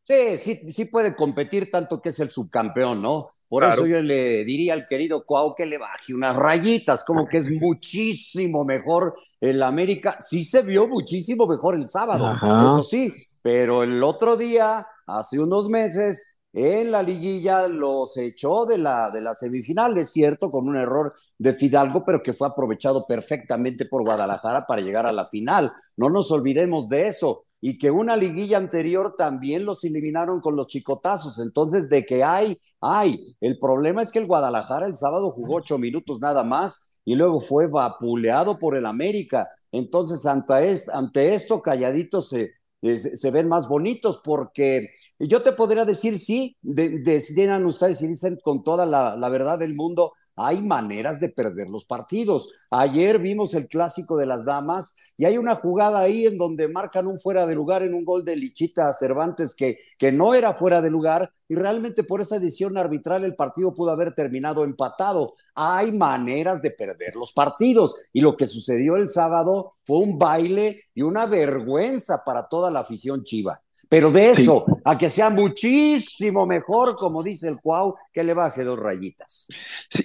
Sí, 0.04 0.38
sí, 0.38 0.72
sí 0.72 0.86
puede 0.86 1.16
competir 1.16 1.70
tanto 1.70 2.02
que 2.02 2.10
es 2.10 2.20
el 2.20 2.30
subcampeón, 2.30 3.02
¿no? 3.02 3.30
Por 3.50 3.64
eso 3.64 3.86
yo 3.86 4.02
le 4.02 4.44
diría 4.44 4.74
al 4.74 4.88
querido 4.88 5.26
Cuau 5.26 5.56
que 5.56 5.66
le 5.66 5.78
baje 5.78 6.14
unas 6.14 6.36
rayitas, 6.36 7.04
como 7.06 7.26
que 7.26 7.38
es 7.38 7.50
muchísimo 7.50 8.66
mejor 8.66 9.16
el 9.40 9.64
América. 9.64 10.18
Sí 10.20 10.44
se 10.44 10.62
vio 10.64 10.88
muchísimo 10.88 11.48
mejor 11.48 11.76
el 11.76 11.88
sábado, 11.88 12.34
eso 12.36 12.84
sí, 12.84 13.14
pero 13.42 13.84
el 13.84 14.04
otro 14.04 14.36
día, 14.36 14.86
hace 15.06 15.40
unos 15.40 15.70
meses, 15.70 16.37
en 16.60 16.90
la 16.90 17.04
liguilla 17.04 17.68
los 17.68 18.18
echó 18.18 18.66
de 18.66 18.80
la, 18.80 19.12
de 19.12 19.22
semifinal, 19.36 19.96
es 20.00 20.10
cierto, 20.10 20.50
con 20.50 20.68
un 20.68 20.76
error 20.76 21.14
de 21.38 21.54
Fidalgo, 21.54 22.04
pero 22.04 22.24
que 22.24 22.34
fue 22.34 22.48
aprovechado 22.48 23.06
perfectamente 23.06 23.86
por 23.86 24.04
Guadalajara 24.04 24.66
para 24.66 24.82
llegar 24.82 25.06
a 25.06 25.12
la 25.12 25.28
final. 25.28 25.72
No 25.98 26.10
nos 26.10 26.32
olvidemos 26.32 26.90
de 26.90 27.10
eso. 27.10 27.44
Y 27.62 27.78
que 27.78 27.92
una 27.92 28.16
liguilla 28.16 28.58
anterior 28.58 29.14
también 29.16 29.66
los 29.66 29.84
eliminaron 29.84 30.42
con 30.42 30.56
los 30.56 30.66
chicotazos. 30.66 31.40
Entonces, 31.40 31.90
de 31.90 32.04
que 32.08 32.24
hay, 32.24 32.58
hay. 32.82 33.36
El 33.40 33.60
problema 33.60 34.02
es 34.02 34.12
que 34.12 34.18
el 34.18 34.26
Guadalajara 34.26 34.88
el 34.88 34.98
sábado 34.98 35.30
jugó 35.30 35.58
ocho 35.58 35.78
minutos 35.78 36.20
nada 36.22 36.44
más 36.44 36.96
y 37.06 37.14
luego 37.14 37.40
fue 37.40 37.68
vapuleado 37.68 38.58
por 38.58 38.76
el 38.76 38.88
América. 38.88 39.48
Entonces, 39.72 40.26
ante, 40.26 40.76
ante 40.92 41.36
esto, 41.36 41.62
calladito 41.62 42.20
se, 42.20 42.52
se 42.82 43.32
ven 43.32 43.48
más 43.48 43.68
bonitos, 43.68 44.22
porque 44.24 44.90
yo 45.20 45.42
te 45.42 45.52
podría 45.52 45.86
decir, 45.86 46.20
sí, 46.20 46.58
de, 46.62 47.20
ustedes 47.66 48.02
y 48.02 48.08
dicen 48.08 48.38
con 48.44 48.64
toda 48.64 48.86
la, 48.86 49.16
la 49.16 49.30
verdad 49.30 49.60
del 49.60 49.76
mundo, 49.76 50.14
hay 50.38 50.62
maneras 50.62 51.20
de 51.20 51.30
perder 51.30 51.68
los 51.68 51.84
partidos. 51.84 52.52
Ayer 52.70 53.18
vimos 53.18 53.56
el 53.56 53.68
clásico 53.68 54.16
de 54.18 54.28
las 54.28 54.46
damas 54.46 54.96
y 55.18 55.26
hay 55.26 55.40
una 55.40 55.56
jugada 55.56 56.00
ahí 56.00 56.28
en 56.28 56.38
donde 56.38 56.68
marcan 56.68 57.08
un 57.08 57.20
fuera 57.20 57.48
de 57.48 57.56
lugar 57.56 57.82
en 57.82 57.96
un 57.96 58.06
gol 58.06 58.24
de 58.24 58.36
Lichita 58.36 58.94
Cervantes 58.94 59.56
que, 59.56 59.80
que 59.98 60.12
no 60.12 60.36
era 60.36 60.54
fuera 60.54 60.80
de 60.80 60.92
lugar 60.92 61.32
y 61.50 61.56
realmente 61.56 62.04
por 62.04 62.22
esa 62.22 62.38
decisión 62.40 62.78
arbitral 62.78 63.24
el 63.24 63.36
partido 63.36 63.74
pudo 63.74 63.90
haber 63.90 64.14
terminado 64.14 64.64
empatado. 64.64 65.34
Hay 65.56 65.92
maneras 65.92 66.62
de 66.62 66.70
perder 66.70 67.16
los 67.16 67.34
partidos 67.34 67.96
y 68.14 68.22
lo 68.22 68.38
que 68.38 68.46
sucedió 68.46 68.96
el 68.96 69.10
sábado 69.10 69.74
fue 69.84 69.98
un 69.98 70.20
baile 70.20 70.84
y 70.94 71.02
una 71.02 71.26
vergüenza 71.26 72.22
para 72.24 72.48
toda 72.48 72.70
la 72.70 72.82
afición 72.82 73.24
chiva. 73.24 73.60
Pero 73.90 74.12
de 74.12 74.32
eso, 74.32 74.66
a 74.84 74.98
que 74.98 75.10
sea 75.10 75.30
muchísimo 75.30 76.46
mejor, 76.46 76.96
como 76.98 77.24
dice 77.24 77.48
el 77.48 77.60
Cuau, 77.62 77.96
que 78.12 78.24
le 78.24 78.34
baje 78.34 78.64
dos 78.64 78.78
rayitas. 78.78 79.48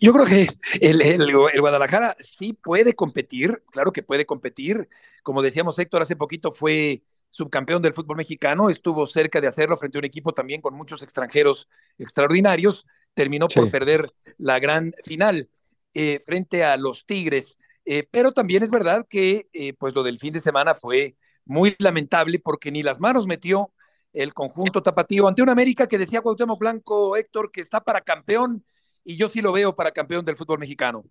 yo 0.01 0.13
creo 0.13 0.27
que 0.27 0.49
el, 0.81 1.01
el, 1.03 1.61
Guadalajara 1.61 2.17
sí 2.21 2.53
puede 2.53 2.95
competir, 2.95 3.63
claro 3.71 3.93
que 3.93 4.03
puede 4.03 4.25
competir. 4.25 4.89
Como 5.23 5.43
decíamos, 5.43 5.79
Héctor, 5.79 6.03
hace 6.03 6.17
poquito 6.17 6.53
fue 6.53 7.03
subcampeón 7.31 7.83
del 7.83 7.95
fútbol 7.95 8.19
mexicano, 8.19 8.69
estuvo 8.69 9.07
cerca 9.07 9.41
de 9.41 9.47
hacerlo 9.47 9.77
frente 9.77 9.99
a 9.99 10.01
un 10.01 10.05
equipo 10.05 10.33
también 10.33 10.61
con 10.61 10.75
muchos 10.75 11.03
extranjeros 11.03 11.69
extraordinarios, 11.99 12.87
terminó 13.15 13.49
por 13.49 13.71
perder 13.71 14.13
la 14.39 14.59
gran 14.59 14.95
final 15.03 15.49
eh, 15.95 16.21
frente 16.25 16.63
a 16.63 16.77
los 16.77 17.05
Tigres. 17.07 17.59
Eh, 17.85 18.07
pero 18.11 18.33
también 18.33 18.63
es 18.63 18.71
verdad 18.71 19.07
que 19.09 19.49
eh, 19.53 19.73
pues 19.73 19.95
lo 19.95 20.03
del 20.03 20.19
fin 20.19 20.33
de 20.33 20.39
semana 20.41 20.75
fue 20.75 21.17
muy 21.45 21.75
lamentable 21.79 22.39
porque 22.39 22.71
ni 22.71 22.83
las 22.83 23.01
manos 23.01 23.27
metió 23.27 23.73
el 24.13 24.35
conjunto 24.35 24.83
tapatío 24.83 25.27
ante 25.27 25.43
una 25.43 25.53
América 25.53 25.87
que 25.87 25.99
decía 25.99 26.21
Cuauhtémoc 26.21 26.59
Blanco, 26.59 27.17
Héctor, 27.17 27.51
que 27.51 27.61
está 27.61 27.81
para 27.81 28.01
campeón 28.01 28.65
y 29.05 29.17
yo 29.17 29.29
sí 29.29 29.41
lo 29.41 29.53
veo 29.53 29.75
para 29.75 29.93
campeón 29.93 30.25
del 30.25 30.37
fútbol 30.37 30.59
mexicano. 30.59 31.05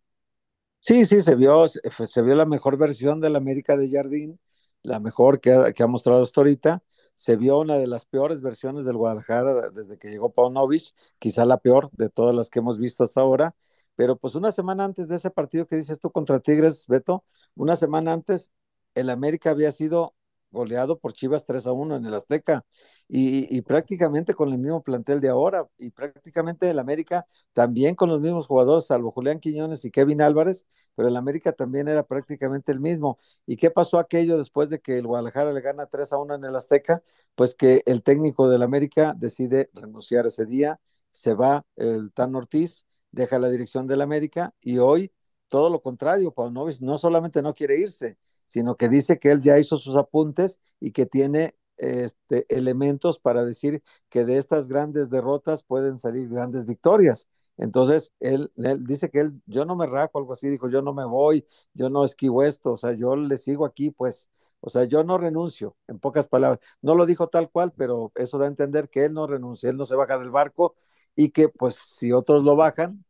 Sí, 0.79 1.05
sí, 1.05 1.21
se 1.21 1.35
vio, 1.35 1.67
se 1.67 2.21
vio 2.21 2.35
la 2.35 2.45
mejor 2.45 2.77
versión 2.77 3.21
del 3.21 3.35
América 3.35 3.77
de 3.77 3.89
Jardín, 3.89 4.39
la 4.81 4.99
mejor 4.99 5.39
que 5.39 5.51
ha, 5.51 5.87
mostrado 5.87 6.23
hasta 6.23 6.41
ahorita. 6.41 6.83
Se 7.15 7.35
vio 7.35 7.59
una 7.59 7.77
de 7.77 7.85
las 7.85 8.05
peores 8.05 8.41
versiones 8.41 8.85
del 8.85 8.97
Guadalajara 8.97 9.69
desde 9.69 9.99
que 9.99 10.09
llegó 10.09 10.33
Paunovic, 10.33 10.95
quizá 11.19 11.45
la 11.45 11.57
peor 11.57 11.91
de 11.91 12.09
todas 12.09 12.33
las 12.35 12.49
que 12.49 12.59
hemos 12.59 12.79
visto 12.79 13.03
hasta 13.03 13.21
ahora. 13.21 13.55
Pero 13.95 14.17
pues 14.17 14.33
una 14.33 14.51
semana 14.51 14.85
antes 14.85 15.07
de 15.07 15.17
ese 15.17 15.29
partido 15.29 15.67
que 15.67 15.75
dices 15.75 15.99
tú 15.99 16.11
contra 16.11 16.39
Tigres, 16.39 16.87
Beto, 16.87 17.25
una 17.55 17.75
semana 17.75 18.13
antes 18.13 18.51
el 18.95 19.09
América 19.11 19.51
había 19.51 19.71
sido 19.71 20.15
goleado 20.51 20.99
por 20.99 21.13
Chivas 21.13 21.45
3 21.45 21.67
a 21.67 21.71
1 21.71 21.95
en 21.95 22.05
el 22.05 22.13
Azteca 22.13 22.65
y, 23.07 23.61
prácticamente 23.61 24.33
con 24.33 24.49
el 24.49 24.57
mismo 24.57 24.83
plantel 24.83 25.21
de 25.21 25.29
ahora 25.29 25.67
y 25.77 25.91
prácticamente 25.91 26.69
el 26.69 26.79
América 26.79 27.25
también 27.53 27.95
con 27.95 28.09
los 28.09 28.21
mismos 28.21 28.47
jugadores, 28.47 28.85
salvo 28.85 29.11
Julián 29.11 29.39
Quiñones 29.39 29.85
y 29.85 29.91
Kevin 29.91 30.21
Álvarez, 30.21 30.67
pero 30.95 31.07
el 31.07 31.17
América 31.17 31.51
también 31.51 31.87
era 31.87 32.03
prácticamente 32.03 32.71
el 32.71 32.79
mismo. 32.79 33.19
¿Y 33.45 33.57
qué 33.57 33.71
pasó 33.71 33.99
aquello 33.99 34.37
después 34.37 34.69
de 34.69 34.79
que 34.79 34.97
el 34.97 35.07
Guadalajara 35.07 35.53
le 35.53 35.61
gana 35.61 35.87
3 35.87 36.13
a 36.13 36.17
1 36.17 36.35
en 36.35 36.43
el 36.45 36.55
Azteca? 36.55 37.03
Pues 37.35 37.55
que 37.55 37.83
el 37.85 38.03
técnico 38.03 38.49
del 38.49 38.63
América 38.63 39.13
decide 39.17 39.69
renunciar 39.73 40.25
ese 40.27 40.45
día, 40.45 40.79
se 41.11 41.33
va 41.33 41.65
el 41.75 42.11
Tan 42.13 42.35
Ortiz, 42.35 42.87
deja 43.11 43.39
la 43.39 43.49
dirección 43.49 43.87
del 43.87 44.01
América 44.01 44.53
y 44.61 44.77
hoy 44.79 45.11
todo 45.51 45.69
lo 45.69 45.81
contrario, 45.81 46.31
Paunovic 46.33 46.79
no 46.79 46.97
solamente 46.97 47.41
no 47.41 47.53
quiere 47.53 47.75
irse, 47.77 48.17
sino 48.51 48.75
que 48.75 48.89
dice 48.89 49.17
que 49.17 49.31
él 49.31 49.39
ya 49.39 49.57
hizo 49.59 49.79
sus 49.79 49.95
apuntes 49.95 50.59
y 50.81 50.91
que 50.91 51.05
tiene 51.05 51.55
este, 51.77 52.45
elementos 52.49 53.17
para 53.17 53.45
decir 53.45 53.81
que 54.09 54.25
de 54.25 54.37
estas 54.37 54.67
grandes 54.67 55.09
derrotas 55.09 55.63
pueden 55.63 55.97
salir 55.99 56.27
grandes 56.27 56.65
victorias. 56.65 57.29
Entonces, 57.55 58.13
él, 58.19 58.51
dice 58.81 59.09
que 59.09 59.21
él, 59.21 59.41
yo 59.45 59.63
no 59.63 59.77
me 59.77 59.87
rajo, 59.87 60.19
algo 60.19 60.33
así, 60.33 60.49
dijo, 60.49 60.67
yo 60.67 60.81
no 60.81 60.93
me 60.93 61.05
voy, 61.05 61.47
yo 61.73 61.89
no 61.89 62.03
esquivo 62.03 62.43
esto, 62.43 62.73
o 62.73 62.77
sea, 62.77 62.91
yo 62.91 63.15
le 63.15 63.37
sigo 63.37 63.65
aquí, 63.65 63.89
pues, 63.89 64.29
o 64.59 64.69
sea, 64.69 64.83
yo 64.83 65.05
no 65.05 65.17
renuncio, 65.17 65.77
en 65.87 65.99
pocas 65.99 66.27
palabras. 66.27 66.59
No 66.81 66.93
lo 66.93 67.05
dijo 67.05 67.29
tal 67.29 67.49
cual, 67.49 67.71
pero 67.77 68.11
eso 68.15 68.37
da 68.37 68.47
a 68.47 68.49
entender 68.49 68.89
que 68.89 69.05
él 69.05 69.13
no 69.13 69.27
renuncia, 69.27 69.69
él 69.69 69.77
no 69.77 69.85
se 69.85 69.95
baja 69.95 70.19
del 70.19 70.29
barco 70.29 70.75
y 71.15 71.29
que, 71.29 71.47
pues, 71.47 71.75
si 71.75 72.11
otros 72.11 72.43
lo 72.43 72.57
bajan, 72.57 73.05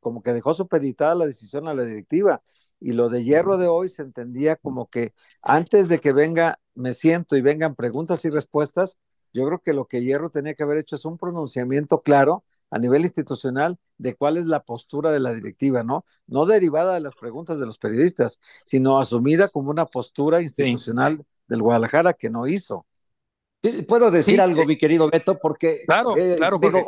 como 0.00 0.22
que 0.22 0.34
dejó 0.34 0.52
supeditada 0.52 1.14
la 1.14 1.26
decisión 1.26 1.66
a 1.66 1.72
la 1.74 1.84
directiva 1.84 2.42
y 2.82 2.92
lo 2.92 3.08
de 3.08 3.22
hierro 3.22 3.58
de 3.58 3.68
hoy 3.68 3.88
se 3.88 4.02
entendía 4.02 4.56
como 4.56 4.90
que 4.90 5.14
antes 5.40 5.88
de 5.88 6.00
que 6.00 6.12
venga, 6.12 6.58
me 6.74 6.94
siento 6.94 7.36
y 7.36 7.40
vengan 7.40 7.76
preguntas 7.76 8.24
y 8.24 8.30
respuestas, 8.30 8.98
yo 9.32 9.46
creo 9.46 9.60
que 9.60 9.72
lo 9.72 9.86
que 9.86 10.02
hierro 10.02 10.30
tenía 10.30 10.54
que 10.54 10.64
haber 10.64 10.78
hecho 10.78 10.96
es 10.96 11.04
un 11.04 11.16
pronunciamiento 11.16 12.02
claro 12.02 12.44
a 12.70 12.78
nivel 12.78 13.02
institucional 13.02 13.78
de 13.98 14.14
cuál 14.14 14.36
es 14.36 14.46
la 14.46 14.64
postura 14.64 15.12
de 15.12 15.20
la 15.20 15.32
directiva, 15.32 15.82
¿no? 15.82 16.04
No 16.26 16.44
derivada 16.46 16.94
de 16.94 17.00
las 17.00 17.14
preguntas 17.14 17.58
de 17.58 17.66
los 17.66 17.78
periodistas, 17.78 18.40
sino 18.64 18.98
asumida 18.98 19.48
como 19.48 19.70
una 19.70 19.86
postura 19.86 20.42
institucional 20.42 21.24
del 21.46 21.62
Guadalajara 21.62 22.14
que 22.14 22.30
no 22.30 22.46
hizo. 22.46 22.86
Puedo 23.86 24.10
decir 24.10 24.40
algo, 24.40 24.66
mi 24.66 24.76
querido 24.76 25.08
Beto, 25.08 25.38
porque 25.38 25.82
claro, 25.86 26.16
eh, 26.16 26.34
claro, 26.36 26.58
digo, 26.58 26.84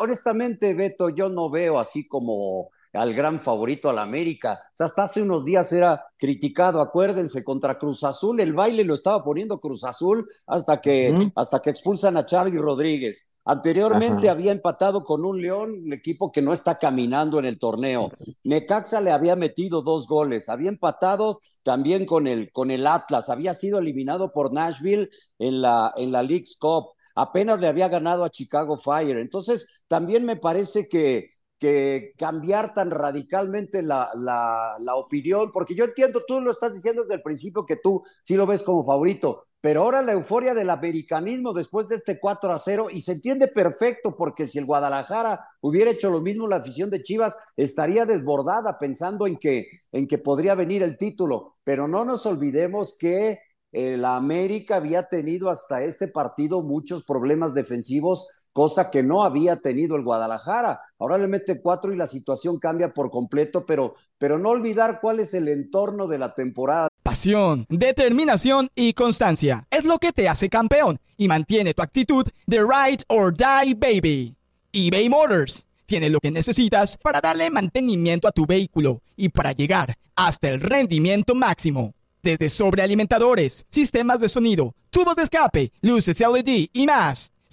honestamente, 0.00 0.72
Beto, 0.72 1.10
yo 1.10 1.28
no 1.28 1.50
veo 1.50 1.78
así 1.78 2.08
como 2.08 2.70
al 2.92 3.14
gran 3.14 3.40
favorito 3.40 3.90
al 3.90 3.98
América. 3.98 4.60
O 4.72 4.76
sea, 4.76 4.86
hasta 4.86 5.04
hace 5.04 5.22
unos 5.22 5.44
días 5.44 5.72
era 5.72 6.04
criticado, 6.16 6.80
acuérdense, 6.80 7.44
contra 7.44 7.78
Cruz 7.78 8.04
Azul, 8.04 8.40
el 8.40 8.52
baile 8.52 8.84
lo 8.84 8.94
estaba 8.94 9.22
poniendo 9.22 9.60
Cruz 9.60 9.84
Azul 9.84 10.28
hasta 10.46 10.80
que, 10.80 11.30
hasta 11.34 11.60
que 11.60 11.70
expulsan 11.70 12.16
a 12.16 12.26
Charlie 12.26 12.58
Rodríguez. 12.58 13.28
Anteriormente 13.48 14.28
había 14.28 14.50
empatado 14.50 15.04
con 15.04 15.24
un 15.24 15.40
León, 15.40 15.82
un 15.84 15.92
equipo 15.92 16.32
que 16.32 16.42
no 16.42 16.52
está 16.52 16.78
caminando 16.78 17.38
en 17.38 17.44
el 17.44 17.60
torneo. 17.60 18.10
Necaxa 18.42 19.00
le 19.00 19.12
había 19.12 19.36
metido 19.36 19.82
dos 19.82 20.08
goles, 20.08 20.48
había 20.48 20.68
empatado 20.68 21.40
también 21.62 22.06
con 22.06 22.26
el, 22.26 22.50
con 22.50 22.72
el 22.72 22.88
Atlas, 22.88 23.30
había 23.30 23.54
sido 23.54 23.78
eliminado 23.78 24.32
por 24.32 24.52
Nashville 24.52 25.10
en 25.38 25.60
la, 25.62 25.94
en 25.96 26.10
la 26.10 26.24
League's 26.24 26.56
Cup, 26.58 26.96
apenas 27.14 27.60
le 27.60 27.68
había 27.68 27.88
ganado 27.88 28.24
a 28.24 28.30
Chicago 28.30 28.78
Fire. 28.78 29.18
Entonces, 29.18 29.84
también 29.88 30.24
me 30.24 30.36
parece 30.36 30.88
que 30.88 31.30
que 31.58 32.12
cambiar 32.18 32.74
tan 32.74 32.90
radicalmente 32.90 33.82
la, 33.82 34.10
la, 34.14 34.94
opinión, 34.94 35.50
porque 35.52 35.74
yo 35.74 35.84
entiendo, 35.84 36.22
tú 36.26 36.40
lo 36.40 36.50
estás 36.50 36.74
diciendo 36.74 37.02
desde 37.02 37.14
el 37.14 37.22
principio 37.22 37.64
que 37.64 37.76
tú 37.76 38.02
sí 38.22 38.36
lo 38.36 38.46
ves 38.46 38.62
como 38.62 38.84
favorito, 38.84 39.42
pero 39.60 39.82
ahora 39.82 40.02
la 40.02 40.12
euforia 40.12 40.54
del 40.54 40.70
americanismo 40.70 41.52
después 41.54 41.88
de 41.88 41.96
este 41.96 42.18
4 42.18 42.52
a 42.52 42.58
0, 42.58 42.88
y 42.92 43.00
se 43.00 43.12
entiende 43.12 43.48
perfecto, 43.48 44.14
porque 44.16 44.46
si 44.46 44.58
el 44.58 44.66
Guadalajara 44.66 45.46
hubiera 45.60 45.90
hecho 45.90 46.10
lo 46.10 46.20
mismo, 46.20 46.46
la 46.46 46.56
afición 46.56 46.90
de 46.90 47.02
Chivas 47.02 47.38
estaría 47.56 48.04
desbordada 48.04 48.78
pensando 48.78 49.26
en 49.26 49.36
que, 49.36 49.68
en 49.92 50.06
que 50.06 50.18
podría 50.18 50.54
venir 50.54 50.82
el 50.82 50.98
título, 50.98 51.56
pero 51.64 51.88
no 51.88 52.04
nos 52.04 52.26
olvidemos 52.26 52.96
que 52.98 53.38
el 53.72 54.04
América 54.04 54.76
había 54.76 55.08
tenido 55.08 55.50
hasta 55.50 55.82
este 55.82 56.08
partido 56.08 56.62
muchos 56.62 57.04
problemas 57.04 57.52
defensivos 57.52 58.28
cosa 58.56 58.90
que 58.90 59.02
no 59.02 59.22
había 59.22 59.56
tenido 59.56 59.96
el 59.96 60.02
Guadalajara. 60.02 60.80
Ahora 60.98 61.18
le 61.18 61.28
mete 61.28 61.60
cuatro 61.60 61.92
y 61.92 61.96
la 61.96 62.06
situación 62.06 62.58
cambia 62.58 62.94
por 62.94 63.10
completo, 63.10 63.66
pero, 63.66 63.96
pero 64.16 64.38
no 64.38 64.48
olvidar 64.48 64.98
cuál 65.02 65.20
es 65.20 65.34
el 65.34 65.48
entorno 65.48 66.06
de 66.06 66.16
la 66.16 66.34
temporada. 66.34 66.88
Pasión, 67.02 67.66
determinación 67.68 68.70
y 68.74 68.94
constancia 68.94 69.66
es 69.70 69.84
lo 69.84 69.98
que 69.98 70.10
te 70.10 70.26
hace 70.26 70.48
campeón 70.48 70.98
y 71.18 71.28
mantiene 71.28 71.74
tu 71.74 71.82
actitud 71.82 72.26
de 72.46 72.60
ride 72.60 73.04
or 73.08 73.36
die 73.36 73.74
baby. 73.74 74.34
eBay 74.72 75.10
Motors 75.10 75.66
tiene 75.84 76.08
lo 76.08 76.18
que 76.18 76.30
necesitas 76.30 76.96
para 76.96 77.20
darle 77.20 77.50
mantenimiento 77.50 78.26
a 78.26 78.32
tu 78.32 78.46
vehículo 78.46 79.02
y 79.16 79.28
para 79.28 79.52
llegar 79.52 79.98
hasta 80.14 80.48
el 80.48 80.60
rendimiento 80.60 81.34
máximo. 81.34 81.92
Desde 82.22 82.48
sobrealimentadores, 82.48 83.66
sistemas 83.70 84.20
de 84.20 84.30
sonido, 84.30 84.74
tubos 84.88 85.16
de 85.16 85.24
escape, 85.24 85.72
luces 85.82 86.20
LED 86.20 86.68
y 86.72 86.86
más. 86.86 87.35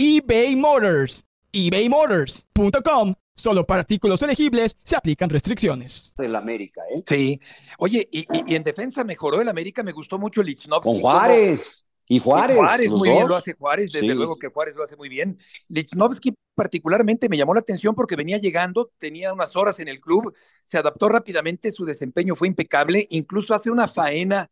eBay 0.00 0.54
Motors. 0.54 1.26
ebaymotors.com. 1.50 3.14
Solo 3.34 3.66
para 3.66 3.80
artículos 3.80 4.22
elegibles 4.22 4.76
se 4.84 4.94
aplican 4.94 5.28
restricciones. 5.28 6.14
El 6.18 6.36
América, 6.36 6.82
¿eh? 6.88 7.02
Sí. 7.04 7.40
Oye, 7.78 8.08
y, 8.12 8.26
en 8.54 8.62
defensa 8.62 9.02
mejoró 9.02 9.40
el 9.40 9.48
América. 9.48 9.82
Me 9.82 9.90
gustó 9.90 10.16
mucho 10.16 10.40
Lichnowsky. 10.40 10.88
Con 10.88 11.00
Juárez. 11.00 11.88
Y 12.06 12.20
Juárez. 12.20 12.56
Juárez 12.56 12.90
muy 12.90 13.10
bien 13.10 13.26
lo 13.26 13.34
hace 13.34 13.54
Juárez, 13.54 13.90
desde 13.90 14.14
luego 14.14 14.38
que 14.38 14.48
Juárez 14.48 14.76
lo 14.76 14.84
hace 14.84 14.94
muy 14.94 15.08
bien. 15.08 15.36
Lichnowsky 15.66 16.32
particularmente 16.54 17.28
me 17.28 17.36
llamó 17.36 17.54
la 17.54 17.60
atención 17.60 17.96
porque 17.96 18.14
venía 18.14 18.38
llegando, 18.38 18.92
tenía 18.98 19.32
unas 19.32 19.56
horas 19.56 19.80
en 19.80 19.88
el 19.88 20.00
club, 20.00 20.32
se 20.62 20.78
adaptó 20.78 21.08
rápidamente, 21.08 21.72
su 21.72 21.84
desempeño 21.84 22.36
fue 22.36 22.48
impecable, 22.48 23.06
incluso 23.10 23.52
hace 23.52 23.70
una 23.70 23.88
faena 23.88 24.48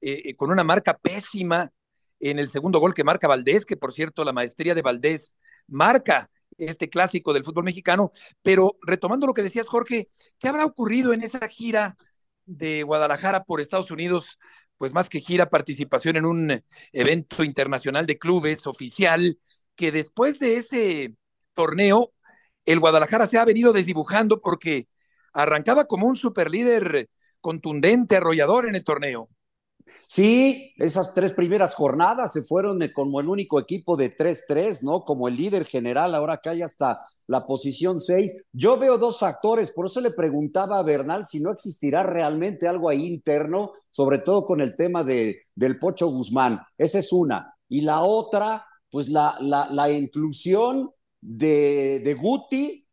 eh, 0.00 0.22
eh, 0.24 0.36
con 0.36 0.50
una 0.50 0.64
marca 0.64 0.96
pésima 0.96 1.70
en 2.30 2.38
el 2.38 2.48
segundo 2.48 2.78
gol 2.80 2.94
que 2.94 3.04
marca 3.04 3.28
Valdés, 3.28 3.66
que 3.66 3.76
por 3.76 3.92
cierto 3.92 4.24
la 4.24 4.32
maestría 4.32 4.74
de 4.74 4.82
Valdés 4.82 5.36
marca 5.66 6.30
este 6.56 6.88
clásico 6.88 7.32
del 7.32 7.44
fútbol 7.44 7.64
mexicano. 7.64 8.10
Pero 8.42 8.76
retomando 8.82 9.26
lo 9.26 9.34
que 9.34 9.42
decías, 9.42 9.66
Jorge, 9.66 10.08
¿qué 10.38 10.48
habrá 10.48 10.64
ocurrido 10.64 11.12
en 11.12 11.22
esa 11.22 11.46
gira 11.48 11.96
de 12.46 12.82
Guadalajara 12.82 13.44
por 13.44 13.60
Estados 13.60 13.90
Unidos 13.90 14.38
pues 14.76 14.92
más 14.92 15.08
que 15.08 15.20
gira, 15.20 15.50
participación 15.50 16.16
en 16.16 16.24
un 16.24 16.62
evento 16.92 17.44
internacional 17.44 18.06
de 18.06 18.18
clubes 18.18 18.66
oficial, 18.66 19.38
que 19.76 19.92
después 19.92 20.38
de 20.38 20.56
ese 20.56 21.14
torneo, 21.54 22.12
el 22.64 22.80
Guadalajara 22.80 23.26
se 23.26 23.38
ha 23.38 23.44
venido 23.44 23.72
desdibujando 23.72 24.40
porque 24.40 24.88
arrancaba 25.32 25.86
como 25.86 26.06
un 26.06 26.16
superlíder 26.16 27.08
contundente, 27.40 28.16
arrollador 28.16 28.66
en 28.68 28.74
el 28.74 28.84
torneo. 28.84 29.28
Sí, 30.08 30.72
esas 30.76 31.12
tres 31.14 31.32
primeras 31.32 31.74
jornadas 31.74 32.32
se 32.32 32.42
fueron 32.42 32.80
como 32.94 33.20
el 33.20 33.28
único 33.28 33.58
equipo 33.60 33.96
de 33.96 34.10
3-3, 34.10 34.82
¿no? 34.82 35.04
Como 35.04 35.28
el 35.28 35.36
líder 35.36 35.64
general, 35.66 36.14
ahora 36.14 36.38
que 36.42 36.48
hay 36.48 36.62
hasta 36.62 37.00
la 37.26 37.46
posición 37.46 38.00
6. 38.00 38.44
Yo 38.52 38.78
veo 38.78 38.98
dos 38.98 39.18
factores, 39.18 39.72
por 39.72 39.86
eso 39.86 40.00
le 40.00 40.10
preguntaba 40.10 40.78
a 40.78 40.82
Bernal 40.82 41.26
si 41.26 41.40
no 41.40 41.50
existirá 41.50 42.02
realmente 42.02 42.66
algo 42.68 42.88
ahí 42.88 43.06
interno, 43.06 43.72
sobre 43.90 44.18
todo 44.18 44.46
con 44.46 44.60
el 44.60 44.76
tema 44.76 45.04
de, 45.04 45.42
del 45.54 45.78
Pocho 45.78 46.08
Guzmán. 46.08 46.60
Esa 46.78 46.98
es 46.98 47.12
una. 47.12 47.54
Y 47.68 47.82
la 47.82 48.02
otra, 48.02 48.66
pues 48.90 49.08
la, 49.08 49.36
la, 49.40 49.68
la 49.70 49.90
inclusión 49.90 50.90
de, 51.20 52.00
de 52.04 52.14
Guti 52.14 52.86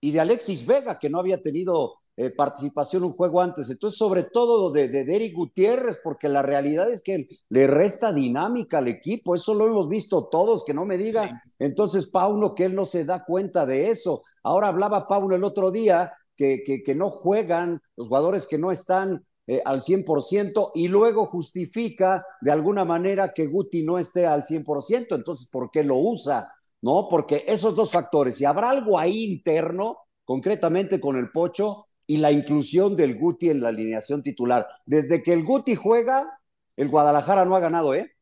y 0.00 0.10
de 0.12 0.20
Alexis 0.20 0.64
Vega, 0.66 0.98
que 0.98 1.10
no 1.10 1.18
había 1.18 1.42
tenido 1.42 1.97
eh, 2.20 2.30
participación 2.30 3.04
un 3.04 3.12
juego 3.12 3.40
antes. 3.40 3.70
Entonces, 3.70 3.96
sobre 3.96 4.24
todo 4.24 4.72
de, 4.72 4.88
de 4.88 5.30
Gutiérrez, 5.30 6.00
porque 6.02 6.28
la 6.28 6.42
realidad 6.42 6.90
es 6.90 7.00
que 7.00 7.28
le 7.48 7.68
resta 7.68 8.12
dinámica 8.12 8.78
al 8.78 8.88
equipo. 8.88 9.36
Eso 9.36 9.54
lo 9.54 9.68
hemos 9.68 9.88
visto 9.88 10.26
todos, 10.26 10.64
que 10.64 10.74
no 10.74 10.84
me 10.84 10.98
diga 10.98 11.44
entonces 11.60 12.08
Pauno 12.08 12.56
que 12.56 12.64
él 12.64 12.74
no 12.74 12.84
se 12.86 13.04
da 13.04 13.24
cuenta 13.24 13.66
de 13.66 13.90
eso. 13.90 14.24
Ahora 14.42 14.66
hablaba 14.66 15.06
Pauno 15.06 15.36
el 15.36 15.44
otro 15.44 15.70
día 15.70 16.12
que, 16.36 16.64
que, 16.66 16.82
que 16.82 16.96
no 16.96 17.08
juegan, 17.08 17.80
los 17.94 18.08
jugadores 18.08 18.48
que 18.48 18.58
no 18.58 18.72
están 18.72 19.24
eh, 19.46 19.62
al 19.64 19.80
100% 19.80 20.72
y 20.74 20.88
luego 20.88 21.26
justifica 21.26 22.26
de 22.40 22.50
alguna 22.50 22.84
manera 22.84 23.32
que 23.32 23.46
Guti 23.46 23.84
no 23.84 23.96
esté 23.96 24.26
al 24.26 24.42
100%. 24.42 25.14
Entonces, 25.14 25.48
¿por 25.48 25.70
qué 25.70 25.84
lo 25.84 25.98
usa? 25.98 26.52
¿No? 26.82 27.06
Porque 27.08 27.44
esos 27.46 27.76
dos 27.76 27.92
factores, 27.92 28.34
si 28.34 28.44
habrá 28.44 28.70
algo 28.70 28.98
ahí 28.98 29.22
interno, 29.22 29.98
concretamente 30.24 31.00
con 31.00 31.16
el 31.16 31.30
Pocho, 31.30 31.87
y 32.08 32.16
la 32.16 32.32
inclusión 32.32 32.96
del 32.96 33.16
Guti 33.16 33.50
en 33.50 33.60
la 33.60 33.68
alineación 33.68 34.22
titular. 34.22 34.66
Desde 34.86 35.22
que 35.22 35.34
el 35.34 35.44
Guti 35.44 35.74
juega, 35.74 36.40
el 36.74 36.88
Guadalajara 36.88 37.44
no 37.44 37.54
ha 37.54 37.60
ganado, 37.60 37.94
¿eh? 37.94 38.16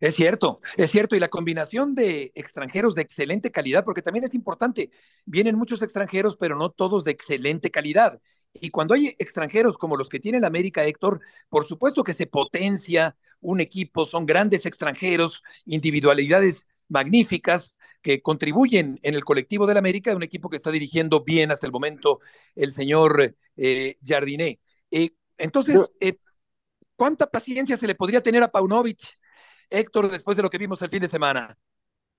Es 0.00 0.14
cierto, 0.14 0.58
es 0.76 0.90
cierto. 0.90 1.16
Y 1.16 1.20
la 1.20 1.28
combinación 1.28 1.94
de 1.94 2.30
extranjeros 2.34 2.94
de 2.94 3.00
excelente 3.00 3.50
calidad, 3.50 3.84
porque 3.84 4.02
también 4.02 4.24
es 4.24 4.34
importante, 4.34 4.90
vienen 5.24 5.56
muchos 5.56 5.80
extranjeros, 5.80 6.36
pero 6.36 6.56
no 6.56 6.70
todos 6.70 7.04
de 7.04 7.12
excelente 7.12 7.70
calidad. 7.70 8.20
Y 8.52 8.68
cuando 8.68 8.92
hay 8.92 9.16
extranjeros 9.18 9.78
como 9.78 9.96
los 9.96 10.10
que 10.10 10.20
tiene 10.20 10.36
el 10.36 10.44
América, 10.44 10.84
Héctor, 10.84 11.20
por 11.48 11.64
supuesto 11.64 12.04
que 12.04 12.12
se 12.12 12.26
potencia 12.26 13.16
un 13.40 13.60
equipo, 13.60 14.04
son 14.04 14.26
grandes 14.26 14.66
extranjeros, 14.66 15.42
individualidades 15.64 16.68
magníficas, 16.88 17.75
que 18.06 18.22
contribuyen 18.22 19.00
en 19.02 19.16
el 19.16 19.24
colectivo 19.24 19.66
del 19.66 19.78
América, 19.78 20.14
un 20.14 20.22
equipo 20.22 20.48
que 20.48 20.54
está 20.54 20.70
dirigiendo 20.70 21.24
bien 21.24 21.50
hasta 21.50 21.66
el 21.66 21.72
momento 21.72 22.20
el 22.54 22.72
señor 22.72 23.34
eh, 23.56 23.96
Jardiné. 24.00 24.60
Eh, 24.92 25.10
entonces, 25.38 25.90
eh, 25.98 26.18
¿cuánta 26.94 27.28
paciencia 27.28 27.76
se 27.76 27.88
le 27.88 27.96
podría 27.96 28.22
tener 28.22 28.44
a 28.44 28.52
Paunovic, 28.52 29.00
Héctor, 29.70 30.08
después 30.08 30.36
de 30.36 30.44
lo 30.44 30.50
que 30.50 30.58
vimos 30.58 30.80
el 30.82 30.88
fin 30.88 31.00
de 31.00 31.08
semana? 31.08 31.58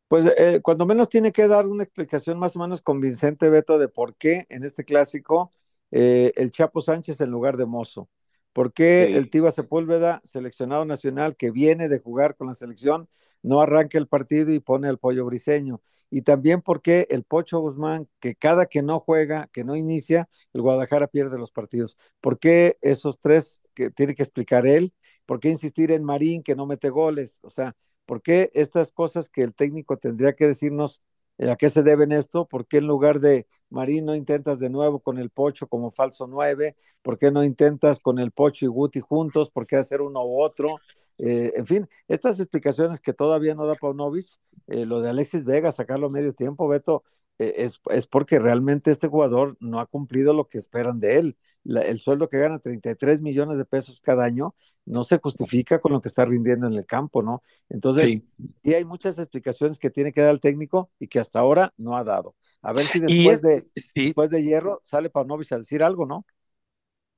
Pues 0.10 0.26
eh, 0.26 0.60
cuando 0.62 0.86
menos 0.86 1.08
tiene 1.08 1.32
que 1.32 1.48
dar 1.48 1.66
una 1.66 1.84
explicación 1.84 2.38
más 2.38 2.58
o 2.58 2.60
menos 2.60 2.82
convincente, 2.82 3.50
Beto, 3.50 3.80
de 3.80 3.88
por 3.88 4.18
qué 4.18 4.46
en 4.50 4.66
este 4.66 4.84
clásico 4.84 5.52
eh, 5.92 6.34
el 6.36 6.52
Chapo 6.52 6.82
Sánchez 6.82 7.22
en 7.22 7.30
lugar 7.30 7.56
de 7.56 7.66
Mozo. 7.66 8.10
¿Por 8.52 8.74
qué 8.74 9.06
sí. 9.08 9.14
el 9.14 9.30
Tiva 9.30 9.52
Sepúlveda, 9.52 10.20
seleccionado 10.26 10.84
nacional 10.84 11.38
que 11.38 11.50
viene 11.50 11.88
de 11.88 12.00
jugar 12.00 12.36
con 12.36 12.48
la 12.48 12.54
selección, 12.54 13.08
no 13.44 13.62
arranca 13.62 13.98
el 13.98 14.08
partido 14.08 14.52
y 14.52 14.60
pone 14.60 14.90
el 14.90 14.98
pollo 14.98 15.26
briseño. 15.26 15.82
Y 16.10 16.22
también 16.22 16.62
porque 16.62 17.08
el 17.10 17.24
Pocho 17.24 17.60
Guzmán, 17.60 18.08
que 18.20 18.36
cada 18.36 18.66
que 18.66 18.82
no 18.82 19.00
juega, 19.00 19.48
que 19.54 19.64
no 19.64 19.76
inicia, 19.76 20.30
el 20.54 20.62
Guadalajara 20.62 21.08
pierde 21.08 21.38
los 21.38 21.52
partidos. 21.52 21.98
¿Por 22.22 22.40
qué 22.40 22.78
esos 22.82 23.20
tres 23.20 23.62
que 23.74 23.90
tiene 23.90 24.16
que 24.16 24.24
explicar 24.24 24.66
él? 24.68 24.94
¿Por 25.26 25.40
qué 25.40 25.50
insistir 25.50 25.92
en 25.92 26.04
Marín 26.04 26.44
que 26.44 26.56
no 26.56 26.66
mete 26.66 26.90
goles? 26.90 27.40
O 27.44 27.50
sea, 27.50 27.76
¿por 28.06 28.22
qué 28.22 28.50
estas 28.54 28.92
cosas 28.92 29.30
que 29.30 29.44
el 29.44 29.54
técnico 29.54 29.98
tendría 29.98 30.34
que 30.34 30.48
decirnos 30.48 31.02
¿A 31.40 31.56
qué 31.56 31.70
se 31.70 31.84
deben 31.84 32.12
esto? 32.12 32.48
¿Por 32.48 32.66
qué 32.68 32.78
en 32.78 32.88
lugar 32.88 33.20
de 33.20 33.46
Marín 33.70 34.06
no 34.06 34.16
intentas 34.16 34.58
de 34.60 34.70
nuevo 34.72 35.00
con 35.00 35.20
el 35.20 35.30
Pocho 35.30 35.68
como 35.68 35.92
falso 35.92 36.26
nueve? 36.26 36.76
¿Por 37.04 37.18
qué 37.20 37.30
no 37.32 37.44
intentas 37.44 38.00
con 38.00 38.18
el 38.18 38.32
Pocho 38.32 38.66
y 38.66 38.70
Guti 38.70 39.02
juntos? 39.02 39.52
¿Por 39.52 39.68
qué 39.68 39.76
hacer 39.76 40.02
uno 40.02 40.26
u 40.26 40.42
otro? 40.42 40.82
Eh, 41.20 41.54
en 41.56 41.66
fin, 41.66 41.90
estas 42.08 42.40
explicaciones 42.40 43.00
que 43.02 43.14
todavía 43.14 43.56
no 43.56 43.66
da 43.66 43.76
Paunovic, 43.76 44.28
eh, 44.68 44.86
lo 44.86 45.02
de 45.02 45.10
Alexis 45.10 45.46
Vega, 45.46 45.72
sacarlo 45.72 46.10
medio 46.10 46.34
tiempo, 46.34 46.68
Beto, 46.68 47.04
eh, 47.40 47.56
es, 47.58 47.82
es, 47.90 48.08
porque 48.08 48.40
realmente 48.40 48.92
este 48.92 49.08
jugador 49.08 49.58
no 49.60 49.80
ha 49.80 49.86
cumplido 49.86 50.34
lo 50.34 50.48
que 50.48 50.58
esperan 50.58 51.00
de 51.00 51.18
él. 51.18 51.38
La, 51.64 51.82
el 51.82 52.00
sueldo 52.00 52.30
que 52.30 52.38
gana 52.38 52.60
33 52.60 53.22
millones 53.22 53.58
de 53.58 53.66
pesos 53.66 54.02
cada 54.02 54.26
año 54.26 54.56
no 54.86 55.04
se 55.04 55.20
justifica 55.20 55.80
con 55.80 55.94
lo 55.94 56.02
que 56.02 56.10
está 56.10 56.26
rindiendo 56.26 56.68
en 56.68 56.74
el 56.74 56.86
campo, 56.86 57.22
¿no? 57.24 57.42
Entonces, 57.70 58.06
sí, 58.06 58.28
sí 58.64 58.74
hay 58.74 58.86
muchas 58.86 59.18
explicaciones 59.18 59.80
que 59.80 59.90
tiene 59.90 60.12
que 60.14 60.22
dar 60.22 60.32
el 60.32 60.40
técnico 60.40 60.92
y 61.00 61.08
que 61.08 61.20
hasta 61.20 61.40
ahora 61.40 61.74
no 61.78 61.96
ha 61.96 62.04
dado. 62.04 62.36
A 62.62 62.74
ver 62.74 62.86
si 62.86 63.00
después, 63.00 63.36
es, 63.38 63.42
de, 63.42 63.68
sí. 63.76 64.06
después 64.06 64.30
de 64.30 64.44
Hierro 64.44 64.80
sale 64.84 65.10
Paunovic 65.10 65.52
a 65.52 65.58
decir 65.58 65.84
algo, 65.84 66.06
¿no? 66.06 66.26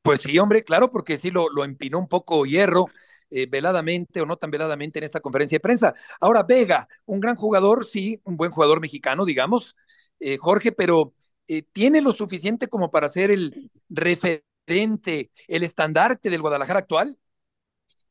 Pues 0.02 0.22
sí, 0.22 0.38
hombre, 0.40 0.64
claro, 0.64 0.92
porque 0.92 1.18
sí 1.18 1.32
lo, 1.32 1.50
lo 1.50 1.64
empinó 1.64 2.00
un 2.00 2.08
poco 2.08 2.46
Hierro 2.46 2.88
eh, 3.30 3.48
veladamente 3.48 4.22
o 4.22 4.26
no 4.26 4.38
tan 4.38 4.52
veladamente 4.52 5.00
en 5.00 5.06
esta 5.06 5.20
conferencia 5.20 5.56
de 5.58 5.62
prensa. 5.62 5.94
Ahora, 6.20 6.44
Vega, 6.44 6.88
un 7.06 7.20
gran 7.20 7.36
jugador, 7.36 7.86
sí, 7.86 8.20
un 8.24 8.38
buen 8.38 8.52
jugador 8.52 8.80
mexicano, 8.80 9.26
digamos, 9.26 9.76
eh, 10.20 10.38
Jorge, 10.38 10.72
pero 10.72 11.14
eh, 11.48 11.64
¿tiene 11.64 12.02
lo 12.02 12.12
suficiente 12.12 12.68
como 12.68 12.92
para 12.92 13.08
ser 13.08 13.32
el 13.32 13.72
referente, 13.90 15.32
el 15.48 15.64
estandarte 15.64 16.30
del 16.30 16.42
Guadalajara 16.42 16.80
actual? 16.80 17.18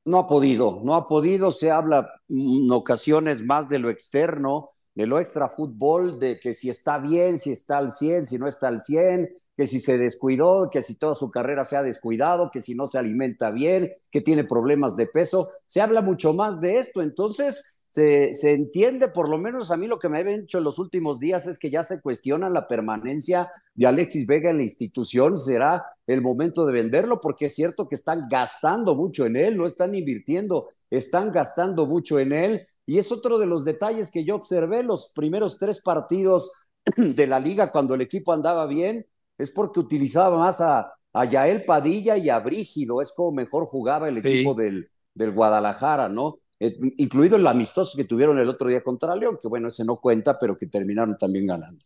No 0.04 0.18
ha 0.18 0.26
podido, 0.26 0.80
no 0.84 0.94
ha 0.94 1.06
podido, 1.06 1.52
se 1.52 1.70
habla 1.70 2.10
en 2.28 2.70
ocasiones 2.70 3.44
más 3.44 3.68
de 3.68 3.78
lo 3.78 3.90
externo, 3.90 4.70
de 4.94 5.06
lo 5.06 5.20
extra 5.20 5.48
fútbol, 5.48 6.18
de 6.18 6.40
que 6.40 6.54
si 6.54 6.70
está 6.70 6.98
bien, 6.98 7.38
si 7.38 7.52
está 7.52 7.78
al 7.78 7.92
100, 7.92 8.26
si 8.26 8.38
no 8.38 8.48
está 8.48 8.68
al 8.68 8.80
100, 8.80 9.28
que 9.58 9.66
si 9.66 9.80
se 9.80 9.98
descuidó, 9.98 10.70
que 10.70 10.84
si 10.84 10.94
toda 10.94 11.16
su 11.16 11.32
carrera 11.32 11.64
se 11.64 11.76
ha 11.76 11.82
descuidado, 11.82 12.52
que 12.52 12.60
si 12.60 12.76
no 12.76 12.86
se 12.86 12.96
alimenta 12.96 13.50
bien, 13.50 13.90
que 14.12 14.20
tiene 14.20 14.44
problemas 14.44 14.94
de 14.94 15.08
peso. 15.08 15.48
Se 15.66 15.80
habla 15.80 16.00
mucho 16.00 16.32
más 16.32 16.60
de 16.60 16.78
esto, 16.78 17.02
entonces 17.02 17.76
se, 17.88 18.34
se 18.34 18.52
entiende, 18.52 19.08
por 19.08 19.28
lo 19.28 19.36
menos 19.36 19.72
a 19.72 19.76
mí 19.76 19.88
lo 19.88 19.98
que 19.98 20.08
me 20.08 20.18
ha 20.18 20.20
hecho 20.20 20.58
en 20.58 20.64
los 20.64 20.78
últimos 20.78 21.18
días 21.18 21.48
es 21.48 21.58
que 21.58 21.70
ya 21.70 21.82
se 21.82 22.00
cuestiona 22.00 22.48
la 22.48 22.68
permanencia 22.68 23.48
de 23.74 23.88
Alexis 23.88 24.28
Vega 24.28 24.50
en 24.50 24.58
la 24.58 24.62
institución. 24.62 25.40
¿Será 25.40 25.86
el 26.06 26.22
momento 26.22 26.64
de 26.64 26.74
venderlo? 26.74 27.20
Porque 27.20 27.46
es 27.46 27.56
cierto 27.56 27.88
que 27.88 27.96
están 27.96 28.28
gastando 28.30 28.94
mucho 28.94 29.26
en 29.26 29.34
él, 29.34 29.56
no 29.56 29.66
están 29.66 29.92
invirtiendo, 29.92 30.68
están 30.88 31.32
gastando 31.32 31.84
mucho 31.84 32.20
en 32.20 32.32
él 32.32 32.66
y 32.86 32.98
es 32.98 33.10
otro 33.10 33.38
de 33.38 33.46
los 33.46 33.64
detalles 33.64 34.12
que 34.12 34.24
yo 34.24 34.36
observé 34.36 34.84
los 34.84 35.10
primeros 35.16 35.58
tres 35.58 35.82
partidos 35.82 36.52
de 36.96 37.26
la 37.26 37.40
liga 37.40 37.72
cuando 37.72 37.94
el 37.94 38.02
equipo 38.02 38.32
andaba 38.32 38.64
bien, 38.68 39.04
es 39.38 39.50
porque 39.52 39.80
utilizaba 39.80 40.36
más 40.38 40.60
a, 40.60 40.92
a 41.12 41.24
Yael 41.24 41.64
Padilla 41.64 42.16
y 42.16 42.28
a 42.28 42.38
Brígido, 42.40 43.00
es 43.00 43.12
como 43.16 43.32
mejor 43.32 43.66
jugaba 43.66 44.08
el 44.08 44.18
equipo 44.18 44.54
sí. 44.54 44.62
del, 44.62 44.90
del 45.14 45.32
Guadalajara, 45.32 46.08
¿no? 46.08 46.40
Eh, 46.60 46.76
incluido 46.96 47.36
el 47.36 47.46
amistoso 47.46 47.96
que 47.96 48.04
tuvieron 48.04 48.38
el 48.38 48.48
otro 48.48 48.68
día 48.68 48.82
contra 48.82 49.14
León, 49.14 49.38
que 49.40 49.48
bueno, 49.48 49.68
ese 49.68 49.84
no 49.84 49.96
cuenta, 49.96 50.38
pero 50.38 50.58
que 50.58 50.66
terminaron 50.66 51.16
también 51.16 51.46
ganando. 51.46 51.84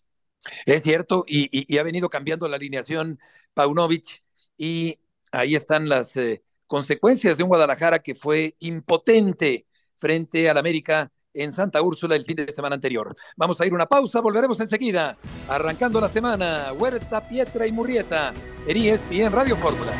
Es 0.66 0.82
cierto, 0.82 1.24
y, 1.26 1.44
y, 1.56 1.72
y 1.72 1.78
ha 1.78 1.82
venido 1.82 2.08
cambiando 2.08 2.48
la 2.48 2.56
alineación 2.56 3.18
Paunovic, 3.54 4.22
y 4.56 4.98
ahí 5.30 5.54
están 5.54 5.88
las 5.88 6.16
eh, 6.16 6.42
consecuencias 6.66 7.36
de 7.36 7.42
un 7.44 7.48
Guadalajara 7.48 7.98
que 7.98 8.14
fue 8.14 8.56
impotente 8.60 9.66
frente 9.96 10.48
al 10.48 10.58
América 10.58 11.12
en 11.34 11.52
Santa 11.52 11.80
Úrsula 11.82 12.16
el 12.16 12.24
fin 12.24 12.36
de 12.36 12.52
semana 12.52 12.74
anterior. 12.74 13.14
Vamos 13.36 13.60
a 13.60 13.66
ir 13.66 13.74
una 13.74 13.86
pausa, 13.86 14.20
volveremos 14.20 14.58
enseguida. 14.60 15.16
Arrancando 15.48 16.00
la 16.00 16.08
semana, 16.08 16.72
Huerta, 16.72 17.26
Pietra 17.28 17.66
y 17.66 17.72
Murrieta 17.72 18.32
en 18.66 18.76
ESPN 18.76 19.32
Radio 19.32 19.56
Fórmula. 19.56 19.92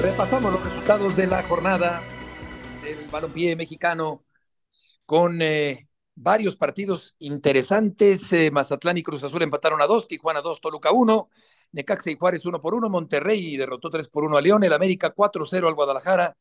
Repasamos 0.00 0.52
los 0.52 0.62
resultados 0.62 1.16
de 1.16 1.26
la 1.26 1.42
jornada 1.44 2.02
del 2.82 3.08
balompié 3.10 3.56
mexicano 3.56 4.22
con 5.06 5.40
eh, 5.40 5.88
varios 6.14 6.56
partidos 6.56 7.16
interesantes. 7.18 8.30
Eh, 8.34 8.50
Mazatlán 8.50 8.98
y 8.98 9.02
Cruz 9.02 9.24
Azul 9.24 9.42
empataron 9.42 9.80
a 9.80 9.86
dos, 9.86 10.06
Tijuana 10.06 10.42
dos, 10.42 10.60
Toluca 10.60 10.92
uno, 10.92 11.30
Necaxa 11.74 12.10
y 12.10 12.16
Juárez 12.16 12.46
uno 12.46 12.60
por 12.60 12.74
uno, 12.74 12.88
Monterrey 12.88 13.56
derrotó 13.56 13.90
tres 13.90 14.08
por 14.08 14.24
uno 14.24 14.36
a 14.36 14.40
León, 14.40 14.64
el 14.64 14.72
América 14.72 15.12
4-0 15.14 15.68
al 15.68 15.74
Guadalajara. 15.74 16.36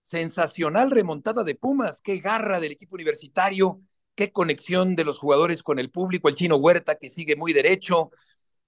Sensacional 0.00 0.90
remontada 0.90 1.44
de 1.44 1.54
Pumas, 1.54 2.00
qué 2.00 2.18
garra 2.18 2.58
del 2.58 2.72
equipo 2.72 2.96
universitario 2.96 3.80
qué 4.14 4.32
conexión 4.32 4.94
de 4.96 5.04
los 5.04 5.18
jugadores 5.18 5.62
con 5.62 5.78
el 5.78 5.90
público, 5.90 6.28
el 6.28 6.34
chino 6.34 6.56
Huerta 6.56 6.96
que 6.96 7.08
sigue 7.08 7.36
muy 7.36 7.52
derecho, 7.52 8.10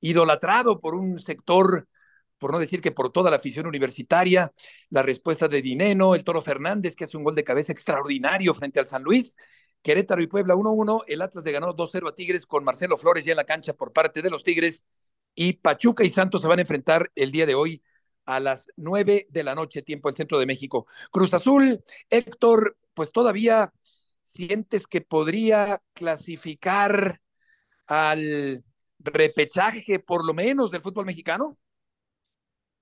idolatrado 0.00 0.80
por 0.80 0.94
un 0.94 1.20
sector, 1.20 1.88
por 2.38 2.52
no 2.52 2.58
decir 2.58 2.80
que 2.80 2.92
por 2.92 3.12
toda 3.12 3.30
la 3.30 3.36
afición 3.36 3.66
universitaria, 3.66 4.52
la 4.90 5.02
respuesta 5.02 5.48
de 5.48 5.62
Dineno, 5.62 6.14
el 6.14 6.24
Toro 6.24 6.40
Fernández 6.40 6.96
que 6.96 7.04
hace 7.04 7.16
un 7.16 7.24
gol 7.24 7.34
de 7.34 7.44
cabeza 7.44 7.72
extraordinario 7.72 8.54
frente 8.54 8.80
al 8.80 8.86
San 8.86 9.02
Luis, 9.02 9.36
Querétaro 9.82 10.22
y 10.22 10.26
Puebla 10.26 10.54
1-1, 10.54 11.04
el 11.06 11.22
Atlas 11.22 11.44
de 11.44 11.52
ganó 11.52 11.74
2-0 11.74 12.08
a 12.08 12.14
Tigres 12.14 12.46
con 12.46 12.64
Marcelo 12.64 12.96
Flores 12.96 13.24
ya 13.24 13.32
en 13.32 13.36
la 13.36 13.44
cancha 13.44 13.74
por 13.74 13.92
parte 13.92 14.22
de 14.22 14.30
los 14.30 14.42
Tigres 14.42 14.84
y 15.34 15.54
Pachuca 15.54 16.04
y 16.04 16.10
Santos 16.10 16.40
se 16.40 16.48
van 16.48 16.58
a 16.58 16.62
enfrentar 16.62 17.10
el 17.14 17.32
día 17.32 17.46
de 17.46 17.54
hoy 17.54 17.82
a 18.26 18.40
las 18.40 18.68
9 18.76 19.26
de 19.30 19.44
la 19.44 19.54
noche, 19.54 19.82
tiempo 19.82 20.08
del 20.08 20.16
centro 20.16 20.38
de 20.38 20.46
México. 20.46 20.86
Cruz 21.10 21.34
Azul, 21.34 21.82
Héctor, 22.08 22.76
pues 22.94 23.12
todavía 23.12 23.72
sientes 24.22 24.86
que 24.86 25.00
podría 25.00 25.82
clasificar 25.92 27.20
al 27.86 28.64
repechaje, 28.98 29.98
por 29.98 30.24
lo 30.24 30.32
menos, 30.32 30.70
del 30.70 30.82
fútbol 30.82 31.04
mexicano? 31.04 31.58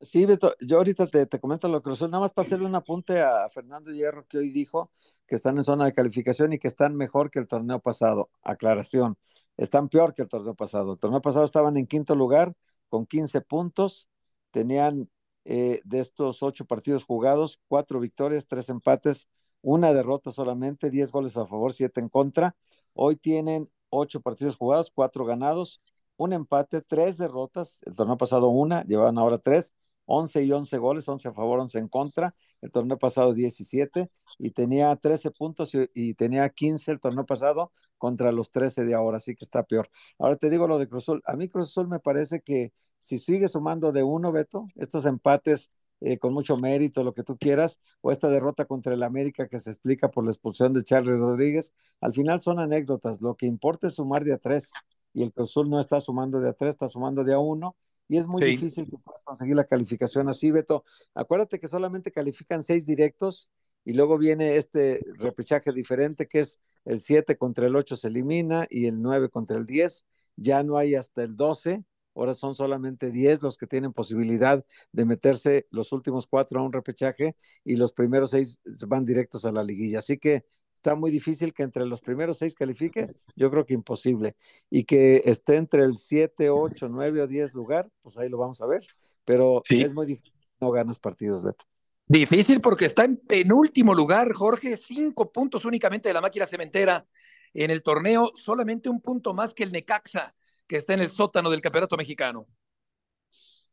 Sí, 0.00 0.26
Beto, 0.26 0.56
yo 0.60 0.78
ahorita 0.78 1.06
te, 1.06 1.26
te 1.26 1.38
comento 1.38 1.68
lo 1.68 1.80
que 1.80 1.90
nada 1.90 2.20
más 2.20 2.32
para 2.32 2.46
hacerle 2.46 2.66
un 2.66 2.74
apunte 2.74 3.20
a 3.20 3.48
Fernando 3.48 3.92
Hierro 3.92 4.26
que 4.26 4.38
hoy 4.38 4.50
dijo 4.50 4.90
que 5.26 5.36
están 5.36 5.56
en 5.56 5.62
zona 5.62 5.84
de 5.84 5.92
calificación 5.92 6.52
y 6.52 6.58
que 6.58 6.66
están 6.66 6.96
mejor 6.96 7.30
que 7.30 7.38
el 7.38 7.46
torneo 7.46 7.78
pasado. 7.78 8.28
Aclaración, 8.42 9.16
están 9.56 9.88
peor 9.88 10.14
que 10.14 10.22
el 10.22 10.28
torneo 10.28 10.54
pasado. 10.54 10.94
El 10.94 10.98
torneo 10.98 11.20
pasado 11.20 11.44
estaban 11.44 11.76
en 11.76 11.86
quinto 11.86 12.14
lugar 12.14 12.54
con 12.88 13.06
15 13.06 13.40
puntos, 13.40 14.08
tenían 14.50 15.08
eh, 15.44 15.80
de 15.84 16.00
estos 16.00 16.42
ocho 16.42 16.64
partidos 16.64 17.04
jugados, 17.04 17.60
cuatro 17.68 18.00
victorias, 18.00 18.46
tres 18.46 18.68
empates, 18.68 19.28
una 19.60 19.92
derrota 19.92 20.30
solamente, 20.30 20.90
diez 20.90 21.10
goles 21.12 21.36
a 21.36 21.46
favor, 21.46 21.72
siete 21.72 22.00
en 22.00 22.08
contra. 22.08 22.56
Hoy 22.94 23.16
tienen 23.16 23.70
ocho 23.90 24.20
partidos 24.20 24.56
jugados, 24.56 24.90
cuatro 24.94 25.24
ganados, 25.24 25.80
un 26.16 26.32
empate, 26.32 26.80
tres 26.82 27.18
derrotas. 27.18 27.78
El 27.82 27.94
torneo 27.94 28.16
pasado 28.16 28.48
una, 28.48 28.84
llevaban 28.84 29.18
ahora 29.18 29.38
tres, 29.38 29.74
once 30.06 30.42
y 30.42 30.52
once 30.52 30.76
goles, 30.78 31.08
once 31.08 31.28
a 31.28 31.32
favor, 31.32 31.60
once 31.60 31.78
en 31.78 31.88
contra. 31.88 32.34
El 32.60 32.70
torneo 32.70 32.98
pasado 32.98 33.34
17 33.34 34.10
y 34.38 34.50
tenía 34.50 34.94
13 34.96 35.30
puntos 35.32 35.74
y, 35.74 35.88
y, 35.94 36.14
tenía 36.14 36.48
15 36.48 36.92
el 36.92 37.00
torneo 37.00 37.26
pasado 37.26 37.72
contra 37.98 38.32
los 38.32 38.50
13 38.50 38.84
de 38.84 38.94
ahora, 38.94 39.18
así 39.18 39.34
que 39.34 39.44
está 39.44 39.62
peor. 39.62 39.88
Ahora 40.18 40.36
te 40.36 40.50
digo 40.50 40.66
lo 40.66 40.78
de 40.78 40.88
Cruzul. 40.88 41.22
A 41.26 41.36
mí 41.36 41.48
Cruzul 41.48 41.88
me 41.88 42.00
parece 42.00 42.40
que 42.40 42.72
si 42.98 43.18
sigue 43.18 43.48
sumando 43.48 43.92
de 43.92 44.02
uno, 44.02 44.32
Beto, 44.32 44.68
estos 44.76 45.06
empates 45.06 45.72
eh, 46.00 46.18
con 46.18 46.32
mucho 46.32 46.56
mérito, 46.56 47.04
lo 47.04 47.14
que 47.14 47.22
tú 47.22 47.36
quieras, 47.38 47.80
o 48.00 48.10
esta 48.10 48.28
derrota 48.28 48.64
contra 48.64 48.94
el 48.94 49.04
América 49.04 49.46
que 49.46 49.60
se 49.60 49.70
explica 49.70 50.08
por 50.10 50.24
la 50.24 50.30
expulsión 50.30 50.72
de 50.72 50.82
Charles 50.82 51.18
Rodríguez, 51.18 51.74
al 52.00 52.12
final 52.12 52.40
son 52.42 52.58
anécdotas. 52.58 53.20
Lo 53.20 53.34
que 53.34 53.46
importa 53.46 53.86
es 53.86 53.94
sumar 53.94 54.24
de 54.24 54.32
a 54.32 54.38
tres, 54.38 54.72
y 55.14 55.22
el 55.22 55.32
Cruzul 55.32 55.70
no 55.70 55.78
está 55.78 56.00
sumando 56.00 56.40
de 56.40 56.48
a 56.48 56.52
tres, 56.54 56.70
está 56.70 56.88
sumando 56.88 57.22
de 57.22 57.34
a 57.34 57.38
uno, 57.38 57.76
y 58.08 58.18
es 58.18 58.26
muy 58.26 58.42
sí. 58.42 58.48
difícil 58.48 58.84
que 58.84 58.98
puedas 58.98 59.22
conseguir 59.22 59.56
la 59.56 59.64
calificación 59.64 60.28
así, 60.28 60.50
Beto. 60.50 60.84
Acuérdate 61.14 61.58
que 61.58 61.68
solamente 61.68 62.12
califican 62.12 62.62
seis 62.62 62.84
directos, 62.84 63.50
y 63.84 63.94
luego 63.94 64.18
viene 64.18 64.56
este 64.56 65.00
repechaje 65.14 65.72
diferente 65.72 66.28
que 66.28 66.40
es 66.40 66.60
el 66.84 67.00
7 67.00 67.36
contra 67.36 67.66
el 67.66 67.76
8 67.76 67.96
se 67.96 68.08
elimina 68.08 68.66
y 68.70 68.86
el 68.86 69.00
9 69.02 69.28
contra 69.28 69.56
el 69.56 69.66
10, 69.66 70.06
ya 70.36 70.62
no 70.62 70.76
hay 70.76 70.94
hasta 70.94 71.22
el 71.22 71.36
12 71.36 71.84
ahora 72.14 72.34
son 72.34 72.54
solamente 72.54 73.10
10 73.10 73.42
los 73.42 73.56
que 73.56 73.66
tienen 73.66 73.92
posibilidad 73.92 74.64
de 74.92 75.04
meterse 75.04 75.66
los 75.70 75.92
últimos 75.92 76.26
cuatro 76.26 76.60
a 76.60 76.62
un 76.62 76.72
repechaje 76.72 77.36
y 77.64 77.76
los 77.76 77.92
primeros 77.92 78.30
seis 78.30 78.60
van 78.86 79.04
directos 79.04 79.44
a 79.44 79.52
la 79.52 79.64
liguilla. 79.64 80.00
Así 80.00 80.18
que 80.18 80.44
está 80.82 80.96
muy 80.96 81.12
difícil 81.12 81.54
que 81.54 81.62
entre 81.62 81.86
los 81.86 82.00
primeros 82.00 82.38
seis 82.38 82.56
califique, 82.56 83.08
yo 83.36 83.50
creo 83.52 83.64
que 83.64 83.72
imposible. 83.72 84.34
Y 84.68 84.82
que 84.82 85.22
esté 85.24 85.56
entre 85.56 85.84
el 85.84 85.96
7, 85.96 86.50
8, 86.50 86.88
9 86.88 87.22
o 87.22 87.26
10 87.28 87.54
lugar, 87.54 87.88
pues 88.02 88.18
ahí 88.18 88.28
lo 88.28 88.38
vamos 88.38 88.60
a 88.60 88.66
ver. 88.66 88.84
Pero 89.24 89.62
sí. 89.64 89.80
es 89.80 89.94
muy 89.94 90.06
difícil, 90.06 90.40
no 90.60 90.72
ganas 90.72 90.98
partidos, 90.98 91.44
Beto. 91.44 91.64
Difícil 92.08 92.60
porque 92.60 92.86
está 92.86 93.04
en 93.04 93.16
penúltimo 93.16 93.94
lugar, 93.94 94.32
Jorge, 94.32 94.76
cinco 94.76 95.30
puntos 95.30 95.64
únicamente 95.64 96.08
de 96.08 96.14
la 96.14 96.20
máquina 96.20 96.46
cementera 96.46 97.06
en 97.54 97.70
el 97.70 97.84
torneo, 97.84 98.32
solamente 98.36 98.88
un 98.88 99.00
punto 99.00 99.32
más 99.32 99.54
que 99.54 99.62
el 99.62 99.70
Necaxa 99.70 100.34
que 100.66 100.76
está 100.76 100.94
en 100.94 101.00
el 101.00 101.10
sótano 101.10 101.48
del 101.48 101.60
campeonato 101.60 101.96
mexicano. 101.96 102.48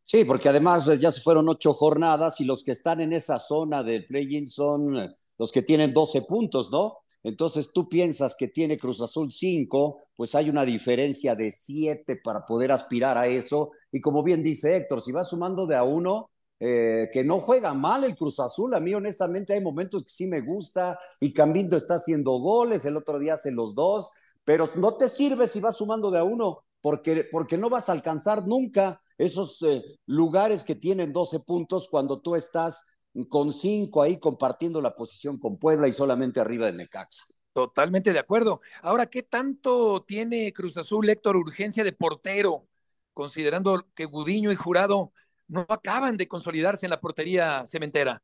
Sí, 0.04 0.26
porque 0.26 0.50
además 0.50 0.86
pues, 0.86 1.02
ya 1.02 1.10
se 1.10 1.22
fueron 1.22 1.50
ocho 1.50 1.74
jornadas 1.74 2.40
y 2.40 2.46
los 2.46 2.64
que 2.64 2.72
están 2.72 3.02
en 3.02 3.14
esa 3.14 3.40
zona 3.40 3.82
de 3.82 4.02
play-in 4.02 4.48
son 4.48 4.98
eh, 4.98 5.10
los 5.40 5.52
que 5.52 5.64
tienen 5.64 5.94
12 5.94 6.22
puntos, 6.24 6.72
¿no? 6.72 6.98
Entonces 7.24 7.74
tú 7.74 7.90
piensas 7.90 8.36
que 8.38 8.48
tiene 8.48 8.78
Cruz 8.78 9.02
Azul 9.02 9.32
5, 9.32 10.04
pues 10.16 10.36
hay 10.36 10.50
una 10.50 10.64
diferencia 10.66 11.36
de 11.36 11.52
7 11.52 12.22
para 12.24 12.46
poder 12.46 12.72
aspirar 12.72 13.18
a 13.18 13.28
eso. 13.28 13.72
Y 13.92 14.00
como 14.00 14.22
bien 14.24 14.44
dice 14.44 14.78
Héctor, 14.78 15.02
si 15.02 15.12
va 15.12 15.24
sumando 15.24 15.66
de 15.66 15.76
a 15.76 15.84
uno, 15.84 16.30
eh, 16.60 17.10
que 17.12 17.24
no 17.24 17.40
juega 17.40 17.74
mal 17.74 18.04
el 18.04 18.16
Cruz 18.16 18.40
Azul, 18.40 18.74
a 18.76 18.80
mí 18.80 18.94
honestamente 18.94 19.54
hay 19.54 19.62
momentos 19.62 20.04
que 20.04 20.12
sí 20.12 20.28
me 20.28 20.42
gusta 20.42 21.00
y 21.20 21.34
Cambindo 21.34 21.78
está 21.78 21.96
haciendo 21.96 22.32
goles, 22.40 22.86
el 22.86 22.98
otro 22.98 23.18
día 23.18 23.36
hace 23.36 23.52
los 23.52 23.74
dos, 23.74 24.12
pero 24.44 24.70
no 24.76 24.96
te 24.96 25.08
sirve 25.08 25.48
si 25.48 25.60
vas 25.62 25.78
sumando 25.78 26.12
de 26.12 26.20
a 26.20 26.24
uno 26.24 26.64
porque, 26.82 27.26
porque 27.30 27.58
no 27.58 27.70
vas 27.70 27.90
a 27.90 27.94
alcanzar 27.94 28.48
nunca 28.48 29.02
esos 29.18 29.62
eh, 29.64 29.84
lugares 30.06 30.64
que 30.64 30.76
tienen 30.76 31.12
12 31.14 31.42
puntos 31.42 31.88
cuando 31.90 32.22
tú 32.22 32.36
estás 32.36 32.99
con 33.28 33.52
5 33.52 34.02
ahí 34.02 34.20
compartiendo 34.20 34.82
la 34.82 34.96
posición 34.96 35.38
con 35.38 35.58
Puebla 35.58 35.88
y 35.88 35.94
solamente 35.94 36.40
arriba 36.40 36.68
de 36.68 36.74
Necaxa. 36.74 37.36
Totalmente 37.54 38.14
de 38.14 38.20
acuerdo. 38.20 38.62
Ahora, 38.82 39.08
¿qué 39.08 39.24
tanto 39.24 40.04
tiene 40.04 40.54
Cruz 40.54 40.78
Azul, 40.78 41.10
Héctor, 41.10 41.36
urgencia 41.36 41.84
de 41.84 41.92
portero, 41.92 42.68
considerando 43.14 43.88
que 43.96 44.06
Gudiño 44.06 44.52
y 44.52 44.56
Jurado 44.56 45.12
no 45.48 45.66
acaban 45.68 46.16
de 46.16 46.28
consolidarse 46.28 46.86
en 46.86 46.92
la 46.92 47.02
portería 47.02 47.66
cementera? 47.66 48.24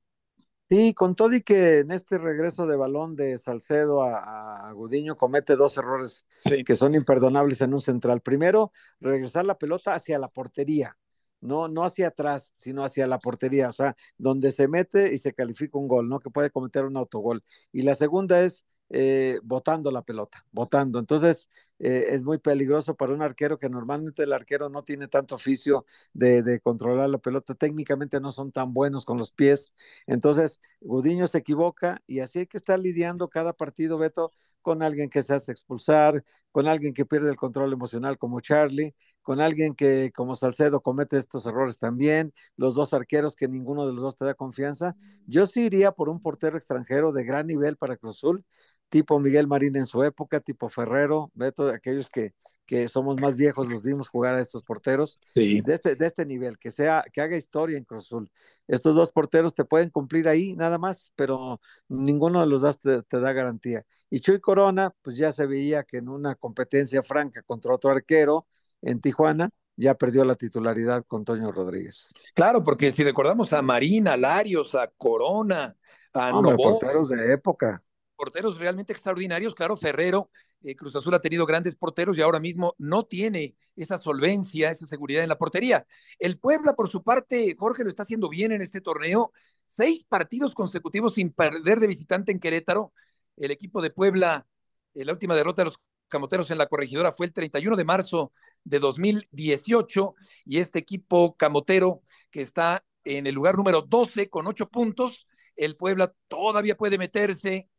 Sí, 0.70 0.96
con 0.96 1.16
todo 1.16 1.34
y 1.34 1.42
que 1.42 1.80
en 1.80 1.92
este 1.92 2.18
regreso 2.18 2.66
de 2.66 2.76
balón 2.76 3.16
de 3.16 3.38
Salcedo 3.38 4.02
a, 4.02 4.68
a 4.68 4.72
Gudiño 4.72 5.16
comete 5.16 5.56
dos 5.56 5.78
errores 5.78 6.26
sí. 6.44 6.64
que 6.64 6.76
son 6.76 6.96
imperdonables 6.96 7.62
en 7.62 7.74
un 7.74 7.82
central. 7.82 8.22
Primero, 8.22 8.72
regresar 9.00 9.46
la 9.46 9.60
pelota 9.60 9.94
hacia 9.94 10.18
la 10.18 10.28
portería, 10.28 10.98
no, 11.46 11.68
no 11.68 11.84
hacia 11.84 12.08
atrás, 12.10 12.54
sino 12.58 12.84
hacia 12.84 13.08
la 13.08 13.20
portería, 13.20 13.70
o 13.70 13.74
sea, 13.74 13.96
donde 14.18 14.52
se 14.52 14.68
mete 14.68 15.14
y 15.14 15.18
se 15.18 15.34
califica 15.34 15.78
un 15.78 15.88
gol, 15.88 16.10
¿no? 16.10 16.20
Que 16.20 16.30
puede 16.30 16.52
cometer 16.52 16.86
un 16.86 16.98
autogol. 16.98 17.44
Y 17.72 17.84
la 17.84 17.96
segunda 17.96 18.42
es 18.42 18.66
eh, 18.90 19.40
botando 19.44 19.90
la 19.90 20.04
pelota, 20.04 20.46
botando. 20.52 21.00
Entonces, 21.00 21.50
eh, 21.80 22.08
es 22.10 22.24
muy 22.24 22.38
peligroso 22.38 22.96
para 22.96 23.14
un 23.14 23.22
arquero 23.24 23.58
que 23.58 23.68
normalmente 23.70 24.24
el 24.24 24.34
arquero 24.34 24.70
no 24.70 24.84
tiene 24.84 25.08
tanto 25.08 25.36
oficio 25.36 25.86
de, 26.14 26.44
de, 26.44 26.60
controlar 26.60 27.10
la 27.10 27.18
pelota. 27.18 27.56
Técnicamente 27.56 28.20
no 28.20 28.32
son 28.32 28.52
tan 28.52 28.74
buenos 28.74 29.04
con 29.06 29.18
los 29.18 29.32
pies. 29.32 29.74
Entonces, 30.06 30.62
Gudiño 30.82 31.26
se 31.28 31.40
equivoca 31.40 32.02
y 32.06 32.20
así 32.20 32.40
hay 32.40 32.48
que 32.48 32.58
estar 32.58 32.80
lidiando 32.80 33.28
cada 33.30 33.54
partido, 33.54 33.98
Beto, 33.98 34.32
con 34.66 34.82
alguien 34.82 35.12
que 35.12 35.22
se 35.22 35.36
hace 35.36 35.52
expulsar, 35.52 36.24
con 36.52 36.68
alguien 36.68 36.96
que 36.96 37.06
pierde 37.06 37.30
el 37.30 37.36
control 37.36 37.72
emocional 37.72 38.18
como 38.18 38.40
Charlie, 38.40 38.96
con 39.22 39.40
alguien 39.40 39.76
que 39.76 40.12
como 40.12 40.36
Salcedo 40.36 40.82
comete 40.82 41.18
estos 41.20 41.46
errores 41.46 41.78
también, 41.78 42.34
los 42.58 42.74
dos 42.74 42.92
arqueros 42.96 43.36
que 43.36 43.48
ninguno 43.48 43.86
de 43.86 43.94
los 43.94 44.02
dos 44.02 44.18
te 44.18 44.26
da 44.26 44.34
confianza. 44.34 44.96
Yo 45.28 45.46
sí 45.46 45.66
iría 45.66 45.92
por 45.92 46.10
un 46.10 46.20
portero 46.20 46.58
extranjero 46.58 47.12
de 47.12 47.24
gran 47.24 47.46
nivel 47.46 47.78
para 47.78 47.96
Cruz 47.96 48.16
Azul, 48.18 48.44
tipo 48.90 49.20
Miguel 49.20 49.46
Marín 49.48 49.76
en 49.76 49.86
su 49.86 50.02
época, 50.04 50.40
tipo 50.40 50.68
Ferrero, 50.70 51.30
Beto, 51.36 51.68
aquellos 51.70 52.10
que, 52.10 52.34
que 52.66 52.88
somos 52.88 53.20
más 53.22 53.36
viejos 53.36 53.68
los 53.68 53.84
vimos 53.84 54.10
jugar 54.10 54.36
a 54.36 54.42
estos 54.42 54.64
porteros 54.64 55.20
sí. 55.34 55.62
de, 55.62 55.74
este, 55.74 55.96
de 55.96 56.06
este 56.06 56.26
nivel, 56.26 56.58
que 56.58 56.72
sea, 56.72 57.04
que 57.14 57.22
haga 57.22 57.38
historia 57.38 57.78
en 57.78 57.84
Cruz 57.84 58.06
Azul. 58.06 58.32
Estos 58.68 58.96
dos 58.96 59.12
porteros 59.12 59.54
te 59.54 59.66
pueden 59.66 59.90
cumplir 59.90 60.28
ahí 60.28 60.56
nada 60.56 60.78
más, 60.78 61.14
pero 61.16 61.62
ninguno 61.88 62.42
de 62.42 62.48
los 62.48 62.62
dos 62.62 62.80
te, 62.80 63.04
te, 63.04 63.20
da 63.20 63.32
garantía. 63.34 63.86
Y 64.10 64.20
Chuy 64.20 64.40
Corona, 64.40 64.94
pues 65.02 65.18
ya 65.18 65.32
se 65.32 65.46
veía 65.46 65.84
que 65.84 65.98
en 65.98 66.10
una 66.10 66.36
competencia 66.36 67.04
franca 67.04 67.44
contra 67.44 67.74
otro 67.74 67.92
arquero 67.92 68.48
en 68.82 69.00
Tijuana, 69.00 69.50
ya 69.78 69.94
perdió 69.94 70.24
la 70.26 70.36
titularidad 70.36 71.06
con 71.06 71.26
Toño 71.26 71.52
Rodríguez. 71.52 72.10
Claro, 72.34 72.64
porque 72.64 72.92
si 72.92 73.04
recordamos 73.04 73.54
a 73.54 73.62
Marina, 73.62 74.14
a 74.14 74.18
Larios, 74.18 74.74
a 74.74 74.88
Corona, 74.88 75.76
a 76.14 76.36
Hombre, 76.36 76.56
porteros 76.56 77.10
de 77.10 77.34
época 77.34 77.84
porteros 78.16 78.60
realmente 78.60 78.94
extraordinarios. 78.94 79.54
Claro, 79.56 79.76
Ferrero, 79.76 80.30
eh, 80.64 80.76
Cruz 80.76 80.96
Azul 80.96 81.14
ha 81.14 81.22
tenido 81.22 81.46
grandes 81.46 81.76
porteros 81.76 82.18
y 82.18 82.22
ahora 82.22 82.40
mismo 82.40 82.76
no 82.78 83.06
tiene 83.06 83.56
esa 83.76 83.98
solvencia, 83.98 84.72
esa 84.72 84.88
seguridad 84.88 85.24
en 85.24 85.30
la 85.30 85.38
portería. 85.38 85.86
El 86.20 86.40
Puebla, 86.40 86.74
por 86.74 86.90
su 86.90 87.04
parte, 87.04 87.56
Jorge 87.58 87.84
lo 87.84 87.90
está 87.90 88.04
haciendo 88.04 88.30
bien 88.30 88.52
en 88.52 88.62
este 88.62 88.82
torneo. 88.82 89.32
Seis 89.66 90.04
partidos 90.04 90.54
consecutivos 90.54 91.16
sin 91.16 91.32
perder 91.32 91.80
de 91.80 91.88
visitante 91.88 92.32
en 92.32 92.40
Querétaro. 92.40 92.94
El 93.38 93.52
equipo 93.52 93.82
de 93.82 93.90
Puebla, 93.90 94.48
eh, 94.94 95.06
la 95.06 95.14
última 95.14 95.36
derrota 95.36 95.62
de 95.62 95.66
los 95.66 95.80
camoteros 96.08 96.50
en 96.52 96.58
la 96.58 96.68
corregidora 96.68 97.12
fue 97.12 97.26
el 97.26 97.34
31 97.34 97.76
de 97.76 97.84
marzo 97.84 98.32
de 98.64 98.80
2018 98.80 100.16
y 100.46 100.60
este 100.60 100.80
equipo 100.80 101.36
camotero 101.36 102.02
que 102.32 102.42
está 102.42 102.84
en 103.06 103.28
el 103.28 103.36
lugar 103.36 103.56
número 103.56 103.82
12 103.84 104.30
con 104.30 104.48
ocho 104.48 104.68
puntos, 104.68 105.28
el 105.56 105.76
Puebla 105.76 106.14
todavía 106.28 106.76
puede 106.76 106.98
meterse 106.98 107.70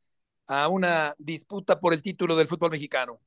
a 0.47 0.69
una 0.69 1.15
disputa 1.19 1.79
por 1.81 1.93
el 1.93 2.03
título 2.03 2.37
del 2.37 2.49
fútbol 2.49 2.71
mexicano. 2.71 3.21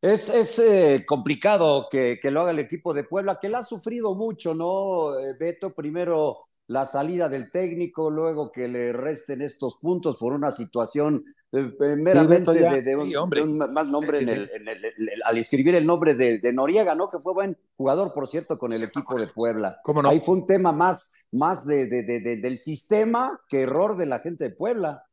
Es, 0.00 0.28
es 0.28 0.58
eh, 0.60 1.04
complicado 1.06 1.88
que, 1.90 2.20
que, 2.22 2.30
lo 2.30 2.42
haga 2.42 2.52
el 2.52 2.60
equipo 2.60 2.94
de 2.94 3.02
Puebla, 3.02 3.38
que 3.40 3.48
la 3.48 3.58
ha 3.58 3.64
sufrido 3.64 4.14
mucho, 4.14 4.54
¿no? 4.54 5.18
Eh, 5.18 5.34
Beto, 5.38 5.74
primero 5.74 6.48
la 6.68 6.86
salida 6.86 7.28
del 7.28 7.50
técnico, 7.50 8.10
luego 8.10 8.52
que 8.52 8.68
le 8.68 8.92
resten 8.92 9.42
estos 9.42 9.76
puntos 9.76 10.16
por 10.18 10.34
una 10.34 10.52
situación 10.52 11.24
eh, 11.50 11.72
meramente 11.96 12.52
de, 12.52 12.82
de, 12.82 12.94
un, 12.94 13.06
sí, 13.06 13.14
de, 13.30 13.42
un, 13.42 13.56
mal 13.56 13.90
nombre 13.90 14.18
sí, 14.18 14.26
sí, 14.26 14.30
en, 14.30 14.38
el, 14.38 14.50
en 14.52 14.68
el, 14.68 14.84
el, 14.84 15.22
al 15.24 15.38
escribir 15.38 15.74
el 15.74 15.86
nombre 15.86 16.14
de, 16.14 16.52
Noriega, 16.52 16.94
¿no? 16.94 17.08
Que 17.08 17.20
fue 17.20 17.32
buen 17.32 17.56
jugador, 17.76 18.12
por 18.12 18.28
cierto, 18.28 18.58
con 18.58 18.74
el 18.74 18.82
equipo 18.82 19.18
de 19.18 19.28
Puebla. 19.28 19.80
¿Cómo 19.82 20.02
no? 20.02 20.10
Ahí 20.10 20.20
fue 20.20 20.34
un 20.34 20.46
tema 20.46 20.72
más, 20.72 21.24
más 21.32 21.66
de, 21.66 21.86
del 21.86 22.58
sistema 22.58 23.40
que 23.48 23.62
error 23.62 23.96
de 23.96 24.06
la 24.06 24.18
gente 24.18 24.44
de 24.44 24.50
Puebla. 24.50 25.07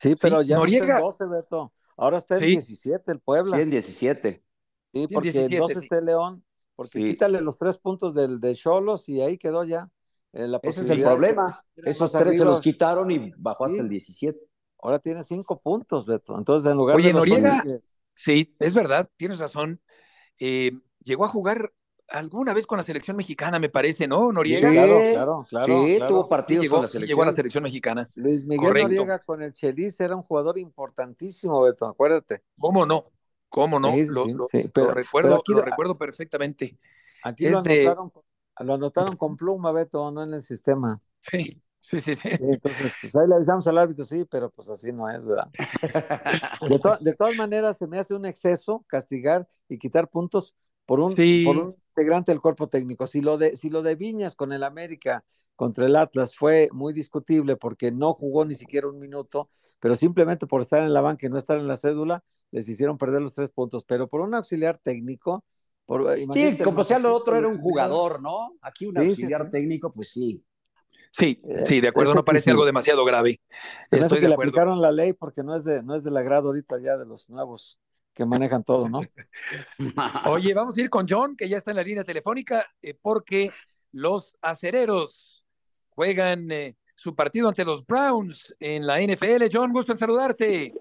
Sí, 0.00 0.14
pero 0.20 0.42
ya 0.42 0.56
Noriega... 0.56 1.00
no 1.00 1.08
está 1.10 1.24
en 1.24 1.30
12, 1.30 1.42
Beto. 1.42 1.72
Ahora 1.96 2.18
está 2.18 2.36
en 2.36 2.40
sí. 2.40 2.46
17 2.46 3.12
el 3.12 3.20
Puebla. 3.20 3.56
Sí, 3.56 3.62
en 3.62 3.70
17. 3.70 4.44
Sí, 4.92 5.08
porque 5.08 5.32
17, 5.32 5.54
en 5.54 5.60
12 5.60 5.78
está 5.78 5.98
el 5.98 6.04
León. 6.04 6.44
Porque 6.76 6.98
sí. 6.98 7.04
quítale 7.04 7.40
los 7.40 7.58
tres 7.58 7.76
puntos 7.78 8.14
del 8.14 8.38
de 8.40 8.54
Cholos 8.54 9.08
y 9.08 9.20
ahí 9.20 9.36
quedó 9.36 9.64
ya. 9.64 9.90
Eh, 10.32 10.46
la 10.46 10.60
Ese 10.62 10.82
es 10.82 10.90
el 10.90 11.02
problema. 11.02 11.64
Esos 11.74 12.12
tres 12.12 12.22
arriba. 12.22 12.38
se 12.38 12.44
los 12.44 12.60
quitaron 12.60 13.10
y 13.10 13.32
bajó 13.36 13.64
hasta 13.64 13.80
el 13.82 13.88
17. 13.88 14.38
Ahora 14.80 15.00
tiene 15.00 15.24
cinco 15.24 15.60
puntos, 15.60 16.06
Beto. 16.06 16.38
Entonces, 16.38 16.70
en 16.70 16.76
lugar 16.76 16.96
Oye, 16.96 17.08
de. 17.08 17.14
Noriega, 17.14 17.62
sí, 18.14 18.54
es 18.60 18.74
verdad, 18.74 19.10
tienes 19.16 19.38
razón. 19.38 19.80
Eh, 20.38 20.70
llegó 21.02 21.24
a 21.24 21.28
jugar 21.28 21.72
alguna 22.08 22.54
vez 22.54 22.66
con 22.66 22.78
la 22.78 22.82
selección 22.82 23.16
mexicana, 23.16 23.58
me 23.58 23.68
parece, 23.68 24.06
¿no, 24.06 24.32
Noriega? 24.32 24.68
Sí, 24.68 24.74
claro, 24.74 24.98
claro, 24.98 25.46
claro. 25.48 25.84
Sí, 25.84 25.96
claro. 25.96 26.14
tuvo 26.14 26.28
partidos 26.28 26.62
llegó, 26.62 26.76
con 26.76 26.82
la 26.82 26.88
selección. 26.88 27.08
Llegó 27.08 27.22
a 27.22 27.26
la 27.26 27.32
selección 27.32 27.62
mexicana. 27.62 28.08
Luis 28.16 28.44
Miguel 28.44 28.66
Correcto. 28.66 28.88
Noriega 28.88 29.18
con 29.20 29.42
el 29.42 29.52
Chelis 29.52 30.00
era 30.00 30.16
un 30.16 30.22
jugador 30.22 30.58
importantísimo, 30.58 31.62
Beto, 31.62 31.86
acuérdate. 31.86 32.42
¿Cómo 32.58 32.86
no? 32.86 33.04
¿Cómo 33.48 33.80
no? 33.80 33.92
Sí, 33.92 34.06
lo, 34.06 34.24
sí, 34.24 34.32
lo, 34.32 34.46
sí, 34.46 34.70
pero, 34.72 34.88
lo 34.88 34.94
recuerdo, 34.94 35.28
pero 35.30 35.40
aquí, 35.40 35.52
lo 35.54 35.62
recuerdo 35.62 35.98
perfectamente. 35.98 36.78
Aquí 37.22 37.48
lo, 37.48 37.58
anotaron, 37.58 38.12
de... 38.14 38.64
lo 38.64 38.74
anotaron 38.74 39.16
con 39.16 39.36
pluma, 39.36 39.72
Beto, 39.72 40.10
no 40.10 40.22
en 40.22 40.34
el 40.34 40.42
sistema. 40.42 41.00
Sí, 41.20 41.60
Sí, 41.80 42.00
sí, 42.00 42.14
sí. 42.14 42.28
Entonces, 42.28 42.92
pues 43.00 43.16
ahí 43.16 43.26
le 43.26 43.36
avisamos 43.36 43.66
al 43.66 43.78
árbitro, 43.78 44.04
sí, 44.04 44.24
pero 44.24 44.50
pues 44.50 44.68
así 44.68 44.92
no 44.92 45.08
es, 45.08 45.24
¿verdad? 45.24 45.48
De, 46.68 46.78
to 46.78 46.98
de, 47.00 47.14
todas 47.14 47.36
maneras, 47.36 47.78
se 47.78 47.86
me 47.86 47.98
hace 47.98 48.14
un 48.14 48.26
exceso 48.26 48.84
castigar 48.88 49.48
y 49.68 49.78
quitar 49.78 50.10
puntos 50.10 50.54
por 50.84 51.00
un, 51.00 51.12
sí. 51.14 51.44
por 51.46 51.56
un 51.56 51.76
integrante 51.98 52.30
del 52.30 52.40
cuerpo 52.40 52.68
técnico. 52.68 53.06
Si 53.06 53.20
lo, 53.20 53.38
de, 53.38 53.56
si 53.56 53.70
lo 53.70 53.82
de 53.82 53.96
Viñas 53.96 54.36
con 54.36 54.52
el 54.52 54.62
América 54.62 55.24
contra 55.56 55.86
el 55.86 55.96
Atlas 55.96 56.36
fue 56.36 56.68
muy 56.72 56.92
discutible 56.92 57.56
porque 57.56 57.90
no 57.90 58.14
jugó 58.14 58.44
ni 58.44 58.54
siquiera 58.54 58.86
un 58.86 59.00
minuto, 59.00 59.50
pero 59.80 59.96
simplemente 59.96 60.46
por 60.46 60.60
estar 60.60 60.82
en 60.82 60.94
la 60.94 61.00
banca 61.00 61.26
y 61.26 61.30
no 61.30 61.36
estar 61.36 61.58
en 61.58 61.66
la 61.66 61.76
cédula, 61.76 62.22
les 62.52 62.68
hicieron 62.68 62.98
perder 62.98 63.20
los 63.20 63.34
tres 63.34 63.50
puntos. 63.50 63.84
Pero 63.84 64.08
por 64.08 64.20
un 64.20 64.34
auxiliar 64.34 64.78
técnico. 64.78 65.44
Por, 65.86 66.16
sí, 66.32 66.58
como 66.62 66.84
sea 66.84 66.98
lo 66.98 67.14
otro 67.14 67.34
era 67.34 67.48
un 67.48 67.58
jugador, 67.58 68.20
¿no? 68.20 68.52
Aquí 68.60 68.86
un 68.86 68.94
sí, 69.00 69.08
auxiliar 69.08 69.46
sí, 69.46 69.50
técnico, 69.50 69.90
pues 69.90 70.10
sí. 70.10 70.44
Sí, 71.10 71.40
sí, 71.64 71.80
de 71.80 71.88
acuerdo, 71.88 72.14
no 72.14 72.22
parece 72.22 72.50
algo 72.50 72.66
demasiado 72.66 73.04
grave. 73.04 73.40
Estoy 73.90 74.18
que 74.18 74.22
de 74.22 74.28
le 74.28 74.34
aplicaron 74.34 74.80
la 74.82 74.92
ley 74.92 75.14
porque 75.14 75.42
no 75.42 75.56
es 75.56 75.64
de 75.64 75.82
no 75.82 75.94
es 75.94 76.04
del 76.04 76.16
agrado 76.16 76.48
ahorita 76.48 76.78
ya 76.78 76.98
de 76.98 77.06
los 77.06 77.30
nuevos 77.30 77.80
que 78.18 78.26
manejan 78.26 78.64
todo, 78.64 78.88
¿no? 78.88 78.98
Oye, 80.26 80.52
vamos 80.52 80.76
a 80.76 80.80
ir 80.80 80.90
con 80.90 81.06
John, 81.08 81.36
que 81.36 81.48
ya 81.48 81.56
está 81.56 81.70
en 81.70 81.76
la 81.76 81.84
línea 81.84 82.02
telefónica, 82.02 82.66
eh, 82.82 82.92
porque 83.00 83.52
los 83.92 84.36
acereros 84.42 85.44
juegan 85.90 86.50
eh, 86.50 86.74
su 86.96 87.14
partido 87.14 87.46
ante 87.46 87.64
los 87.64 87.86
Browns 87.86 88.56
en 88.58 88.88
la 88.88 89.00
NFL. 89.00 89.44
John, 89.52 89.72
gusto 89.72 89.92
en 89.92 89.98
saludarte. 89.98 90.74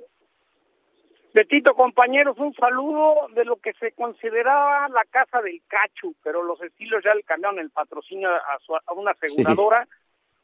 Betito, 1.31 1.75
compañeros, 1.75 2.39
un 2.39 2.55
saludo 2.55 3.27
de 3.35 3.45
lo 3.45 3.57
que 3.57 3.73
se 3.73 3.91
consideraba 3.91 4.89
la 4.89 5.03
casa 5.11 5.39
del 5.43 5.61
cacho, 5.67 6.13
pero 6.23 6.41
los 6.41 6.59
estilos 6.63 7.03
ya 7.03 7.13
le 7.13 7.21
cambiaron 7.21 7.59
el 7.59 7.69
patrocinio 7.69 8.29
a, 8.29 8.57
su, 8.65 8.75
a 8.75 8.93
una 8.93 9.11
aseguradora. 9.11 9.85
Sí. 9.85 9.91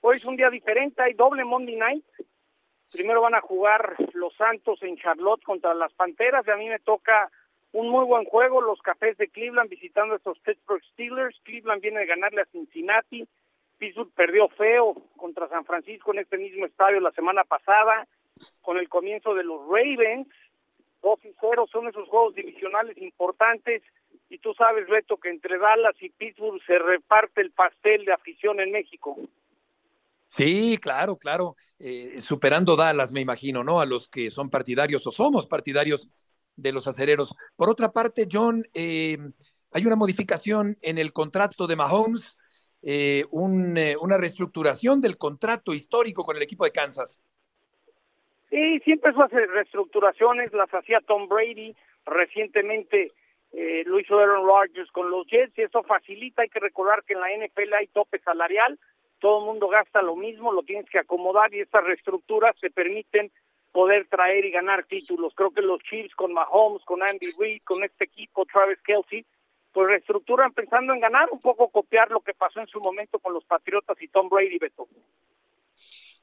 Hoy 0.02 0.18
es 0.18 0.26
un 0.26 0.36
día 0.36 0.52
diferente, 0.52 1.02
hay 1.02 1.14
doble 1.16 1.44
Monday 1.44 1.76
Night. 1.76 2.06
Primero 2.94 3.22
van 3.22 3.34
a 3.34 3.42
jugar 3.42 3.96
los 4.14 4.36
Santos 4.36 4.82
en 4.84 4.98
Charlotte 4.98 5.44
contra 5.44 5.74
las 5.74 5.92
Panteras 5.94 6.46
y 6.48 6.52
a 6.52 6.58
mí 6.58 6.70
me 6.70 6.78
toca 6.78 7.32
un 7.72 7.90
muy 7.90 8.06
buen 8.06 8.24
juego, 8.26 8.62
los 8.62 8.80
Cafés 8.84 9.18
de 9.18 9.30
Cleveland 9.30 9.68
visitando 9.70 10.14
a 10.14 10.18
estos 10.18 10.38
Pittsburgh 10.40 10.84
Steelers. 10.94 11.40
Cleveland 11.44 11.82
viene 11.82 12.02
de 12.02 12.06
ganarle 12.06 12.42
a 12.42 12.46
Cincinnati. 12.46 13.28
Pittsburgh 13.80 14.12
perdió 14.14 14.48
feo 14.50 14.94
contra 15.18 15.50
San 15.50 15.66
Francisco 15.66 16.14
en 16.14 16.20
este 16.20 16.38
mismo 16.38 16.68
estadio 16.68 17.00
la 17.00 17.12
semana 17.12 17.44
pasada. 17.44 18.08
Con 18.62 18.78
el 18.78 18.88
comienzo 18.90 19.34
de 19.34 19.44
los 19.44 19.62
Ravens, 19.66 20.28
2 21.02 21.26
y 21.26 21.34
0 21.42 21.66
son 21.72 21.88
esos 21.88 22.08
juegos 22.08 22.36
divisionales 22.36 22.96
importantes. 23.00 23.82
Y 24.30 24.38
tú 24.38 24.54
sabes, 24.54 24.88
Beto, 24.88 25.18
que 25.18 25.30
entre 25.30 25.58
Dallas 25.58 25.96
y 26.00 26.10
Pittsburgh 26.10 26.62
se 26.66 26.78
reparte 26.78 27.42
el 27.42 27.52
pastel 27.52 28.06
de 28.06 28.14
afición 28.14 28.60
en 28.60 28.72
México. 28.72 29.18
Sí, 30.36 30.80
claro, 30.82 31.16
claro. 31.16 31.56
Eh, 31.78 32.20
superando 32.20 32.76
Dallas, 32.76 33.12
me 33.12 33.22
imagino, 33.22 33.64
¿no? 33.64 33.80
A 33.80 33.86
los 33.86 34.10
que 34.10 34.32
son 34.32 34.50
partidarios 34.50 35.06
o 35.06 35.12
somos 35.12 35.46
partidarios 35.46 36.10
de 36.56 36.72
los 36.72 36.88
acereros. 36.88 37.36
Por 37.56 37.70
otra 37.70 37.92
parte, 37.92 38.28
John, 38.32 38.66
eh, 38.74 39.16
hay 39.72 39.86
una 39.86 39.96
modificación 39.96 40.76
en 40.82 40.98
el 40.98 41.14
contrato 41.14 41.68
de 41.68 41.76
Mahomes, 41.76 42.36
eh, 42.82 43.26
un, 43.30 43.78
una 44.02 44.18
reestructuración 44.18 45.02
del 45.02 45.20
contrato 45.20 45.72
histórico 45.72 46.24
con 46.24 46.36
el 46.36 46.42
equipo 46.42 46.66
de 46.66 46.72
Kansas. 46.72 47.22
Sí, 48.50 48.80
siempre 48.80 49.12
esas 49.12 49.30
reestructuraciones 49.30 50.52
las 50.52 50.74
hacía 50.74 51.00
Tom 51.02 51.28
Brady. 51.28 51.76
Recientemente 52.08 53.12
eh, 53.52 53.84
lo 53.86 54.00
hizo 54.00 54.18
Aaron 54.18 54.48
Rodgers 54.48 54.90
con 54.92 55.12
los 55.12 55.28
Jets 55.28 55.56
y 55.60 55.62
eso 55.62 55.84
facilita. 55.84 56.42
Hay 56.42 56.50
que 56.50 56.60
recordar 56.60 57.04
que 57.04 57.14
en 57.14 57.20
la 57.20 57.28
NFL 57.38 57.72
hay 57.74 57.86
tope 57.86 58.18
salarial 58.18 58.80
todo 59.24 59.40
el 59.40 59.46
mundo 59.46 59.70
gasta 59.70 60.02
lo 60.02 60.18
mismo, 60.18 60.52
lo 60.52 60.64
tienes 60.64 60.90
que 60.90 61.00
acomodar 61.00 61.54
y 61.54 61.62
estas 61.62 61.86
reestructuras 61.86 62.58
te 62.60 62.70
permiten 62.70 63.32
poder 63.72 64.06
traer 64.10 64.44
y 64.44 64.52
ganar 64.52 64.84
títulos. 64.84 65.32
Creo 65.34 65.52
que 65.52 65.62
los 65.62 65.82
Chiefs 65.84 66.14
con 66.14 66.34
Mahomes, 66.34 66.84
con 66.84 67.02
Andy 67.02 67.32
Reid, 67.40 67.62
con 67.64 67.86
este 67.86 68.04
equipo, 68.04 68.46
Travis 68.46 68.80
Kelsey, 68.84 69.26
pues 69.72 69.88
reestructuran 69.88 70.52
pensando 70.52 70.94
en 70.94 71.00
ganar, 71.00 71.30
un 71.32 71.40
poco 71.40 71.70
copiar 71.70 72.12
lo 72.12 72.20
que 72.20 72.34
pasó 72.34 72.60
en 72.60 72.68
su 72.68 72.82
momento 72.82 73.18
con 73.18 73.34
los 73.34 73.46
Patriotas 73.46 73.96
y 74.02 74.10
Tom 74.10 74.28
Brady, 74.28 74.58
Beto. 74.60 74.90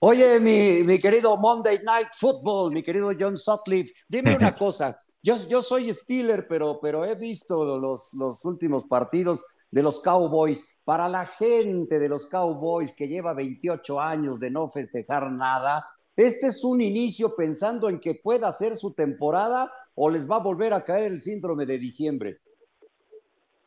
Oye, 0.00 0.38
mi, 0.38 0.82
mi 0.82 1.00
querido 1.00 1.38
Monday 1.38 1.78
Night 1.82 2.08
Football, 2.14 2.70
mi 2.70 2.82
querido 2.82 3.12
John 3.18 3.38
Sutcliffe, 3.38 3.94
dime 4.08 4.36
una 4.36 4.54
cosa. 4.58 5.00
Yo, 5.22 5.36
yo 5.48 5.62
soy 5.62 5.90
Steeler, 5.94 6.46
pero, 6.46 6.78
pero 6.82 7.06
he 7.06 7.14
visto 7.14 7.64
los, 7.78 8.12
los 8.12 8.44
últimos 8.44 8.84
partidos 8.84 9.46
de 9.70 9.82
los 9.82 10.00
Cowboys, 10.00 10.80
para 10.84 11.08
la 11.08 11.26
gente 11.26 11.98
de 11.98 12.08
los 12.08 12.26
Cowboys 12.26 12.92
que 12.94 13.08
lleva 13.08 13.34
28 13.34 14.00
años 14.00 14.40
de 14.40 14.50
no 14.50 14.68
festejar 14.68 15.30
nada, 15.30 15.86
este 16.16 16.48
es 16.48 16.64
un 16.64 16.80
inicio 16.80 17.34
pensando 17.36 17.88
en 17.88 18.00
que 18.00 18.16
pueda 18.16 18.48
hacer 18.48 18.76
su 18.76 18.92
temporada 18.94 19.72
o 19.94 20.10
les 20.10 20.28
va 20.28 20.36
a 20.36 20.42
volver 20.42 20.72
a 20.72 20.84
caer 20.84 21.12
el 21.12 21.20
síndrome 21.20 21.66
de 21.66 21.78
diciembre. 21.78 22.38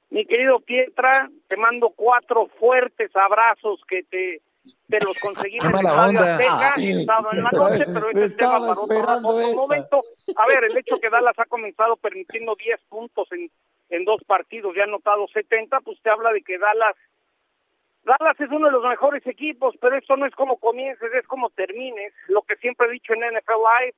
Mi 0.09 0.25
querido 0.25 0.59
Pietra, 0.59 1.29
te 1.47 1.57
mando 1.57 1.89
cuatro 1.89 2.47
fuertes 2.59 3.09
abrazos 3.15 3.81
que 3.87 4.03
te, 4.03 4.41
te 4.87 5.03
los 5.03 5.17
conseguí 5.19 5.57
en 5.57 5.65
el 5.65 5.85
Estadio 5.85 6.19
Azteca, 6.19 6.73
estaba 6.77 7.29
en 7.33 7.43
la 7.43 7.51
noche, 7.51 7.85
pero 7.91 8.09
este 8.09 8.25
Estaba 8.25 8.75
tema 8.75 8.87
para 8.87 9.17
otro, 9.17 9.29
otro 9.29 9.55
momento. 9.55 10.01
A 10.35 10.47
ver, 10.47 10.65
el 10.65 10.77
hecho 10.77 10.99
que 10.99 11.09
Dallas 11.09 11.39
ha 11.39 11.45
comenzado 11.45 11.95
permitiendo 11.95 12.55
10 12.55 12.79
puntos 12.89 13.27
en 13.31 13.49
en 13.93 14.05
dos 14.05 14.23
partidos, 14.25 14.75
ya 14.75 14.81
ha 14.81 14.85
anotado 14.85 15.27
70, 15.27 15.79
pues 15.81 16.01
te 16.01 16.09
habla 16.09 16.33
de 16.33 16.41
que 16.41 16.57
Dallas 16.57 16.95
Dallas 18.03 18.39
es 18.39 18.49
uno 18.49 18.65
de 18.65 18.73
los 18.73 18.83
mejores 18.83 19.25
equipos, 19.27 19.75
pero 19.79 19.95
esto 19.95 20.17
no 20.17 20.25
es 20.25 20.35
como 20.35 20.57
comiences, 20.57 21.13
es 21.13 21.25
como 21.25 21.51
termines. 21.51 22.11
Lo 22.27 22.41
que 22.41 22.57
siempre 22.57 22.87
he 22.87 22.91
dicho 22.91 23.13
en 23.13 23.19
NFL 23.19 23.51
Live, 23.51 23.95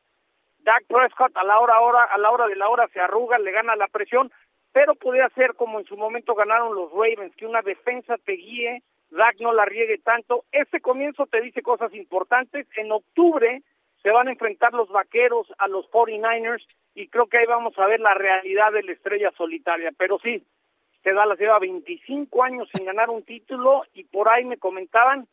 Dak 0.60 0.84
Prescott 0.86 1.36
a 1.36 1.44
la 1.44 1.60
hora, 1.60 1.80
hora, 1.80 2.04
a 2.04 2.18
la 2.18 2.30
hora 2.30 2.46
de 2.48 2.56
la 2.56 2.70
hora 2.70 2.88
se 2.90 3.00
arruga, 3.00 3.40
le 3.40 3.52
gana 3.52 3.76
la 3.76 3.88
presión, 3.88 4.32
pero 4.74 4.94
podría 4.96 5.30
ser 5.30 5.56
como 5.56 5.80
en 5.80 5.86
su 5.86 5.98
momento 5.98 6.36
ganaron 6.36 6.76
los 6.76 6.92
Ravens, 6.92 7.36
que 7.36 7.48
una 7.48 7.62
defensa 7.62 8.18
te 8.18 8.34
guíe, 8.34 8.84
Dak 9.12 9.40
no 9.40 9.54
la 9.54 9.66
riegue 9.66 9.98
tanto. 10.00 10.44
Este 10.52 10.82
comienzo 10.82 11.26
te 11.26 11.42
dice 11.42 11.62
cosas 11.62 11.94
importantes. 11.94 12.68
En 12.76 12.92
octubre 12.92 13.64
se 14.06 14.12
van 14.12 14.28
a 14.28 14.32
enfrentar 14.32 14.72
los 14.74 14.88
vaqueros 14.90 15.52
a 15.58 15.68
los 15.68 15.90
49ers 15.90 16.64
y 16.94 17.08
creo 17.08 17.26
que 17.26 17.40
ahí 17.40 17.48
vamos 17.48 17.74
a 17.80 17.88
ver 17.88 18.00
la 18.00 18.14
realidad 18.14 18.72
de 18.72 18.84
la 18.84 18.92
estrella 18.92 19.32
solitaria. 19.36 19.92
Pero 19.98 20.20
sí, 20.20 20.44
que 21.04 21.12
Dallas 21.12 21.40
lleva 21.40 21.58
25 21.58 22.44
años 22.44 22.70
sin 22.72 22.86
ganar 22.86 23.10
un 23.10 23.24
título 23.24 23.82
y 23.96 24.04
por 24.04 24.30
ahí 24.30 24.46
me 24.46 24.58
comentaban 24.58 25.28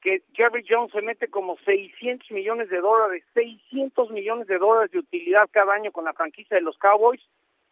que 0.00 0.22
Jerry 0.32 0.64
Jones 0.68 0.90
se 0.90 1.00
mete 1.00 1.28
como 1.28 1.58
600 1.58 2.28
millones 2.32 2.68
de 2.70 2.80
dólares, 2.80 3.22
600 3.34 4.10
millones 4.10 4.48
de 4.48 4.58
dólares 4.58 4.90
de 4.90 4.98
utilidad 4.98 5.48
cada 5.52 5.74
año 5.74 5.92
con 5.92 6.04
la 6.04 6.12
franquicia 6.12 6.56
de 6.56 6.62
los 6.64 6.76
Cowboys, 6.78 7.22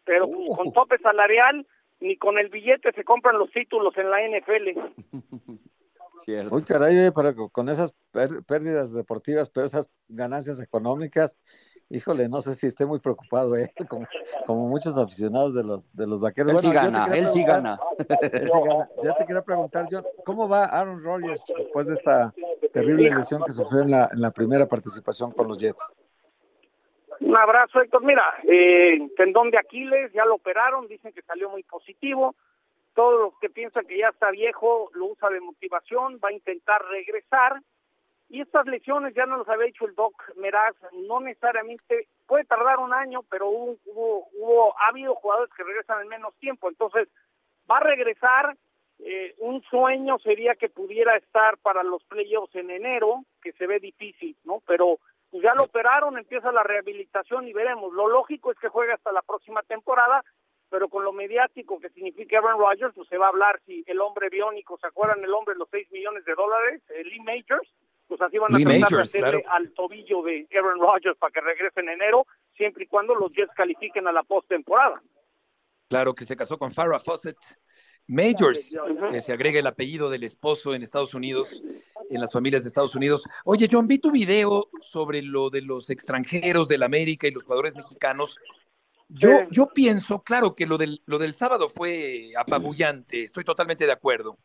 pero 0.05 0.27
pues, 0.27 0.57
con 0.57 0.71
tope 0.71 0.97
salarial 0.99 1.67
ni 1.99 2.15
con 2.15 2.37
el 2.37 2.47
billete 2.47 2.93
se 2.93 3.03
compran 3.03 3.37
los 3.37 3.51
títulos 3.51 3.97
en 3.97 4.09
la 4.09 4.21
NFL. 4.21 4.79
Uy, 6.51 6.63
caray, 6.63 7.11
pero 7.11 7.49
con 7.49 7.69
esas 7.69 7.93
pérdidas 8.47 8.93
deportivas, 8.93 9.49
pero 9.49 9.65
esas 9.65 9.89
ganancias 10.07 10.59
económicas, 10.59 11.37
híjole, 11.89 12.27
no 12.27 12.41
sé 12.41 12.55
si 12.55 12.67
esté 12.67 12.85
muy 12.85 12.99
preocupado 12.99 13.55
él, 13.55 13.69
como, 14.45 14.67
muchos 14.67 14.97
aficionados 14.97 15.53
de 15.53 15.63
los, 15.63 15.95
de 15.95 16.07
los 16.07 16.19
vaqueros. 16.19 16.53
Él 16.53 16.59
sí 16.59 16.71
gana, 16.71 17.05
él 17.15 17.29
sí 17.29 17.43
gana. 17.43 17.79
Ya 19.03 19.13
te 19.15 19.25
quería 19.25 19.41
preguntar, 19.41 19.87
John, 19.89 20.03
¿cómo 20.25 20.49
va 20.49 20.65
Aaron 20.65 21.03
Rodgers 21.03 21.43
después 21.57 21.87
de 21.87 21.93
esta 21.93 22.33
terrible 22.73 23.09
lesión 23.09 23.43
que 23.43 23.51
sufrió 23.51 23.81
en 23.81 23.91
la, 23.91 24.09
en 24.11 24.21
la 24.21 24.31
primera 24.31 24.67
participación 24.67 25.31
con 25.31 25.47
los 25.47 25.57
Jets? 25.57 25.93
Un 27.19 27.37
abrazo, 27.37 27.81
Héctor. 27.81 28.03
Mira, 28.03 28.23
eh, 28.47 28.99
tendón 29.15 29.49
de 29.49 29.57
Aquiles, 29.57 30.11
ya 30.13 30.25
lo 30.25 30.35
operaron, 30.35 30.87
dicen 30.87 31.11
que 31.13 31.21
salió 31.23 31.49
muy 31.49 31.63
positivo. 31.63 32.35
Todos 32.97 33.19
los 33.19 33.39
que 33.39 33.51
piensan 33.51 33.85
que 33.85 33.99
ya 33.99 34.07
está 34.07 34.31
viejo 34.31 34.89
lo 34.95 35.05
usa 35.05 35.29
de 35.29 35.39
motivación, 35.39 36.19
va 36.19 36.29
a 36.29 36.33
intentar 36.33 36.83
regresar. 36.85 37.61
Y 38.27 38.41
estas 38.41 38.65
lesiones, 38.65 39.13
ya 39.13 39.27
no 39.27 39.37
los 39.37 39.47
había 39.47 39.67
dicho 39.67 39.85
el 39.85 39.93
doc 39.93 40.15
Meraz, 40.35 40.75
no 40.93 41.19
necesariamente, 41.19 42.07
puede 42.25 42.45
tardar 42.45 42.79
un 42.79 42.93
año, 42.93 43.21
pero 43.29 43.49
hubo, 43.49 44.27
hubo, 44.33 44.79
ha 44.79 44.87
habido 44.87 45.13
jugadores 45.13 45.53
que 45.53 45.63
regresan 45.63 46.01
en 46.01 46.07
menos 46.07 46.33
tiempo. 46.39 46.69
Entonces, 46.69 47.07
va 47.69 47.77
a 47.77 47.81
regresar. 47.81 48.57
Eh, 48.97 49.35
un 49.37 49.61
sueño 49.69 50.17
sería 50.17 50.55
que 50.55 50.69
pudiera 50.69 51.15
estar 51.17 51.59
para 51.59 51.83
los 51.83 52.03
playoffs 52.05 52.55
en 52.55 52.71
enero, 52.71 53.25
que 53.43 53.51
se 53.51 53.67
ve 53.67 53.79
difícil, 53.79 54.35
¿no? 54.43 54.63
Pero 54.65 54.97
pues 55.29 55.43
ya 55.43 55.53
lo 55.53 55.65
operaron, 55.65 56.17
empieza 56.17 56.51
la 56.51 56.63
rehabilitación 56.63 57.47
y 57.47 57.53
veremos. 57.53 57.93
Lo 57.93 58.07
lógico 58.07 58.51
es 58.51 58.57
que 58.57 58.69
juegue 58.69 58.93
hasta 58.93 59.11
la 59.11 59.21
próxima 59.21 59.61
temporada, 59.61 60.23
pero 60.69 60.89
con 60.89 61.03
lo 61.03 61.13
mediático 61.13 61.79
que 61.79 61.89
significa 61.89 62.39
Aaron 62.39 62.59
Rodgers, 62.59 62.93
pues 62.95 63.07
se 63.07 63.17
va 63.17 63.27
a 63.27 63.29
hablar 63.29 63.61
si 63.65 63.83
el 63.87 64.01
hombre 64.01 64.29
biónico, 64.29 64.77
¿se 64.79 64.87
acuerdan 64.87 65.23
el 65.23 65.33
hombre 65.33 65.53
de 65.53 65.59
los 65.59 65.69
6 65.69 65.91
millones 65.91 66.25
de 66.25 66.35
dólares? 66.35 66.81
El 66.89 67.07
Lee 67.07 67.19
Majors, 67.19 67.73
pues 68.07 68.21
así 68.21 68.37
van 68.37 68.55
a 68.55 68.57
tratar 68.57 68.89
de 68.89 69.01
hacerle 69.01 69.43
al 69.47 69.71
tobillo 69.73 70.21
de 70.23 70.47
Aaron 70.53 70.79
Rodgers 70.79 71.17
para 71.17 71.31
que 71.31 71.41
regrese 71.41 71.79
en 71.79 71.89
enero, 71.89 72.25
siempre 72.55 72.83
y 72.83 72.87
cuando 72.87 73.15
los 73.15 73.31
Jets 73.31 73.53
califiquen 73.55 74.07
a 74.07 74.11
la 74.11 74.23
postemporada. 74.23 75.01
Claro 75.89 76.13
que 76.13 76.25
se 76.25 76.35
casó 76.35 76.57
con 76.57 76.71
Farrah 76.71 76.99
Fawcett. 76.99 77.37
Majors, 78.09 78.73
que 79.11 79.19
se 79.19 79.33
agrega 79.33 79.59
el 79.59 79.67
apellido 79.67 80.09
del 80.09 80.23
esposo 80.23 80.73
en 80.73 80.81
Estados 80.81 81.13
Unidos, 81.13 81.61
en 82.09 82.21
las 82.21 82.31
familias 82.31 82.63
de 82.63 82.69
Estados 82.69 82.95
Unidos. 82.95 83.23
Oye, 83.43 83.67
John, 83.69 83.85
vi 83.85 83.99
tu 83.99 84.11
video 84.11 84.69
sobre 84.81 85.21
lo 85.21 85.49
de 85.49 85.61
los 85.61 85.89
extranjeros 85.89 86.69
del 86.69 86.83
América 86.83 87.27
y 87.27 87.31
los 87.31 87.43
jugadores 87.43 87.75
mexicanos. 87.75 88.39
Yo, 89.09 89.29
yo 89.51 89.67
pienso, 89.67 90.21
claro, 90.21 90.53
que 90.53 90.65
lo 90.65 90.77
del, 90.77 91.01
lo 91.05 91.17
del 91.17 91.33
sábado 91.33 91.69
fue 91.69 92.31
apabullante, 92.37 93.23
estoy 93.23 93.45
totalmente 93.45 93.85
de 93.85 93.91
acuerdo. 93.91 94.37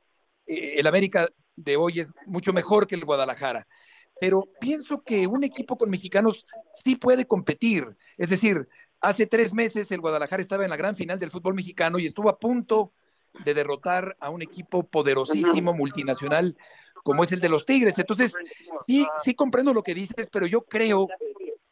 Eh, 0.46 0.74
el 0.76 0.86
América 0.86 1.28
de 1.56 1.76
hoy 1.76 2.00
es 2.00 2.08
mucho 2.26 2.52
mejor 2.52 2.86
que 2.86 2.94
el 2.94 3.04
Guadalajara, 3.04 3.66
pero 4.20 4.48
pienso 4.60 5.02
que 5.02 5.26
un 5.26 5.42
equipo 5.42 5.76
con 5.76 5.90
mexicanos 5.90 6.46
sí 6.72 6.94
puede 6.94 7.26
competir. 7.26 7.96
Es 8.16 8.30
decir, 8.30 8.68
hace 9.00 9.26
tres 9.26 9.52
meses 9.52 9.90
el 9.90 10.00
Guadalajara 10.00 10.40
estaba 10.40 10.64
en 10.64 10.70
la 10.70 10.76
gran 10.76 10.94
final 10.94 11.18
del 11.18 11.32
fútbol 11.32 11.54
mexicano 11.54 11.98
y 11.98 12.06
estuvo 12.06 12.28
a 12.28 12.38
punto 12.38 12.92
de 13.44 13.54
derrotar 13.54 14.16
a 14.20 14.30
un 14.30 14.42
equipo 14.42 14.84
poderosísimo, 14.84 15.72
multinacional, 15.72 16.56
como 17.02 17.24
es 17.24 17.32
el 17.32 17.40
de 17.40 17.48
los 17.48 17.64
Tigres. 17.64 17.98
Entonces, 17.98 18.34
sí, 18.86 19.06
sí 19.24 19.34
comprendo 19.34 19.74
lo 19.74 19.82
que 19.82 19.94
dices, 19.94 20.28
pero 20.30 20.46
yo 20.46 20.62
creo 20.62 21.08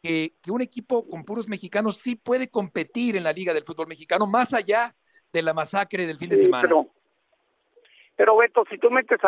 que, 0.03 0.35
un 0.49 0.61
equipo 0.61 1.09
con 1.09 1.25
puros 1.25 1.49
mexicanos 1.49 1.97
sí 1.97 2.17
puede 2.17 2.49
competir 2.49 3.17
en 3.17 3.25
la 3.25 3.33
Liga 3.33 3.55
del 3.55 3.65
Fútbol 3.65 3.89
Mexicano, 3.89 4.27
más 4.27 4.55
allá 4.55 4.95
de 5.33 5.43
la 5.43 5.55
masacre 5.55 6.07
del 6.07 6.19
fin 6.19 6.31
de 6.31 6.37
semana. 6.37 6.69
Pero, 8.17 8.37
Beto, 8.37 8.65
si 8.69 8.79
tú 8.79 8.91
metes 8.91 9.19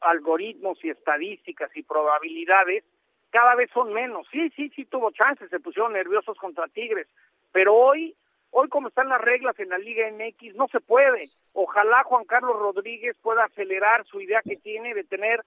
algoritmos 0.00 0.82
y 0.82 0.90
estadísticas 0.90 1.70
y 1.76 1.82
probabilidades, 1.82 2.84
cada 3.30 3.54
vez 3.54 3.70
son 3.74 3.92
menos. 3.92 4.26
Sí, 4.32 4.50
sí, 4.56 4.70
sí 4.74 4.86
tuvo 4.86 5.10
chances, 5.10 5.50
se 5.50 5.60
pusieron 5.60 5.92
nerviosos 5.92 6.38
contra 6.38 6.68
Tigres, 6.68 7.06
pero 7.52 7.74
hoy 7.74 8.16
Hoy 8.50 8.68
como 8.68 8.88
están 8.88 9.08
las 9.08 9.20
reglas 9.20 9.58
en 9.58 9.68
la 9.68 9.78
Liga 9.78 10.10
MX, 10.10 10.54
no 10.54 10.68
se 10.68 10.80
puede. 10.80 11.26
Ojalá 11.52 12.02
Juan 12.04 12.24
Carlos 12.24 12.58
Rodríguez 12.58 13.16
pueda 13.20 13.44
acelerar 13.44 14.06
su 14.06 14.20
idea 14.20 14.40
que 14.42 14.56
tiene 14.56 14.94
de 14.94 15.04
tener 15.04 15.44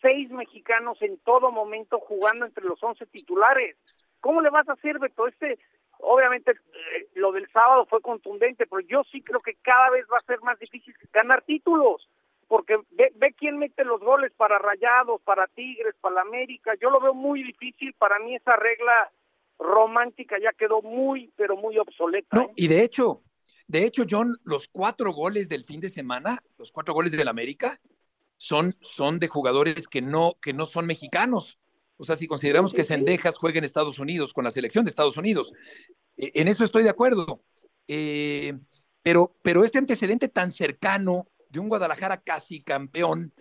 seis 0.00 0.30
mexicanos 0.30 1.00
en 1.00 1.16
todo 1.18 1.50
momento 1.50 1.98
jugando 2.00 2.44
entre 2.44 2.64
los 2.64 2.82
once 2.82 3.06
titulares. 3.06 3.76
¿Cómo 4.22 4.40
le 4.40 4.50
vas 4.50 4.66
a 4.68 4.74
hacer, 4.74 4.98
Beto? 5.00 5.26
Este, 5.26 5.58
obviamente, 5.98 6.52
eh, 6.52 7.08
lo 7.16 7.32
del 7.32 7.50
sábado 7.50 7.84
fue 7.86 8.00
contundente, 8.00 8.66
pero 8.66 8.80
yo 8.80 9.02
sí 9.10 9.20
creo 9.20 9.40
que 9.40 9.56
cada 9.56 9.90
vez 9.90 10.06
va 10.10 10.16
a 10.16 10.26
ser 10.26 10.40
más 10.42 10.58
difícil 10.60 10.94
ganar 11.12 11.42
títulos, 11.42 12.08
porque 12.46 12.78
ve, 12.92 13.12
ve 13.16 13.34
quién 13.34 13.58
mete 13.58 13.84
los 13.84 14.00
goles 14.00 14.32
para 14.36 14.58
Rayados, 14.58 15.20
para 15.22 15.48
Tigres, 15.48 15.96
para 16.00 16.22
América. 16.22 16.72
Yo 16.80 16.88
lo 16.88 17.00
veo 17.00 17.14
muy 17.14 17.42
difícil. 17.42 17.92
Para 17.94 18.20
mí 18.20 18.36
esa 18.36 18.54
regla 18.54 19.10
romántica 19.58 20.36
ya 20.40 20.52
quedó 20.52 20.82
muy, 20.82 21.32
pero 21.36 21.56
muy 21.56 21.76
obsoleta. 21.78 22.36
No, 22.36 22.42
¿eh? 22.42 22.52
y 22.54 22.68
de 22.68 22.84
hecho, 22.84 23.22
de 23.66 23.84
hecho, 23.84 24.04
John, 24.08 24.36
los 24.44 24.68
cuatro 24.68 25.12
goles 25.12 25.48
del 25.48 25.64
fin 25.64 25.80
de 25.80 25.88
semana, 25.88 26.38
los 26.58 26.70
cuatro 26.70 26.94
goles 26.94 27.10
del 27.12 27.26
América, 27.26 27.80
son, 28.36 28.74
son 28.82 29.18
de 29.18 29.28
jugadores 29.28 29.88
que 29.88 30.00
no, 30.00 30.34
que 30.40 30.52
no 30.52 30.66
son 30.66 30.86
mexicanos. 30.86 31.58
O 32.02 32.04
sea, 32.04 32.16
si 32.16 32.26
consideramos 32.26 32.72
que 32.72 32.82
Sendejas 32.82 33.38
juega 33.38 33.58
en 33.58 33.64
Estados 33.64 34.00
Unidos, 34.00 34.32
con 34.32 34.42
la 34.42 34.50
selección 34.50 34.84
de 34.84 34.88
Estados 34.88 35.16
Unidos, 35.16 35.52
e, 36.16 36.32
en 36.34 36.48
eso 36.48 36.64
estoy 36.64 36.82
de 36.82 36.90
acuerdo. 36.90 37.44
Eh, 37.86 38.54
pero, 39.04 39.36
pero 39.40 39.62
este 39.62 39.78
antecedente 39.78 40.26
tan 40.26 40.50
cercano 40.50 41.28
de 41.48 41.60
un 41.60 41.68
Guadalajara 41.68 42.20
casi 42.20 42.60
campeón 42.60 43.32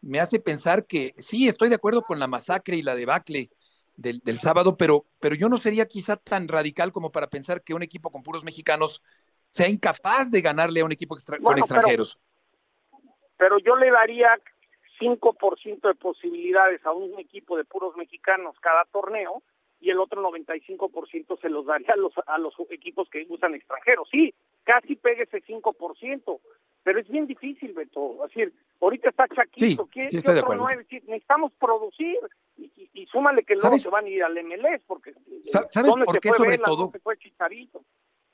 me 0.00 0.18
hace 0.18 0.40
pensar 0.40 0.86
que 0.86 1.14
sí, 1.18 1.46
estoy 1.46 1.68
de 1.68 1.76
acuerdo 1.76 2.02
con 2.02 2.18
la 2.18 2.26
masacre 2.26 2.74
y 2.74 2.82
la 2.82 2.96
debacle 2.96 3.50
del, 3.94 4.40
sábado, 4.40 4.76
pero, 4.76 5.06
pero 5.20 5.36
yo 5.36 5.48
no 5.48 5.58
sería 5.58 5.86
quizá 5.86 6.16
tan 6.16 6.48
radical 6.48 6.90
como 6.90 7.12
para 7.12 7.28
pensar 7.28 7.62
que 7.62 7.74
un 7.74 7.82
equipo 7.84 8.10
con 8.10 8.24
puros 8.24 8.42
mexicanos 8.42 9.04
sea 9.48 9.68
incapaz 9.68 10.32
de 10.32 10.40
ganarle 10.40 10.80
a 10.80 10.84
un 10.84 10.90
equipo 10.90 11.16
con 11.40 11.58
extranjeros. 11.58 12.18
Pero, 13.36 13.58
yo 13.60 13.76
le 13.76 13.88
daría 13.92 14.30
5% 15.00 15.88
de 15.88 15.94
posibilidades 15.94 16.84
a 16.84 16.92
un 16.92 17.18
equipo 17.18 17.56
de 17.56 17.64
puros 17.64 17.96
mexicanos 17.96 18.54
cada 18.60 18.84
torneo 18.86 19.42
y 19.80 19.90
el 19.90 19.98
otro 19.98 20.22
95% 20.22 21.40
se 21.40 21.48
los 21.48 21.64
daría 21.64 21.94
a 21.94 21.96
los, 21.96 22.12
a 22.26 22.38
los 22.38 22.54
equipos 22.68 23.08
que 23.08 23.26
usan 23.28 23.54
extranjeros. 23.54 24.08
Sí, 24.10 24.34
casi 24.62 24.94
pegue 24.94 25.22
ese 25.22 25.42
5%, 25.42 26.40
pero 26.82 27.00
es 27.00 27.08
bien 27.08 27.26
difícil, 27.26 27.72
Beto. 27.72 28.24
Es 28.24 28.34
decir, 28.34 28.54
ahorita 28.80 29.08
está 29.08 29.26
Chaquito, 29.28 29.88
¿qué, 29.90 30.08
otro 30.18 30.54
nueve? 30.54 30.86
Necesitamos 30.90 31.52
producir 31.58 32.18
y, 32.58 32.90
y, 32.92 33.06
súmale 33.06 33.42
que 33.42 33.54
luego 33.54 33.76
se 33.76 33.88
van 33.88 34.04
a 34.04 34.08
ir 34.08 34.22
al 34.22 34.34
MLS 34.44 34.82
porque 34.86 35.14
¿sabes 35.68 35.94
por 35.94 36.20
qué 36.20 36.30
sobre 36.30 36.58
todo? 36.58 36.92
fue 37.02 37.16
Chicharito. 37.16 37.82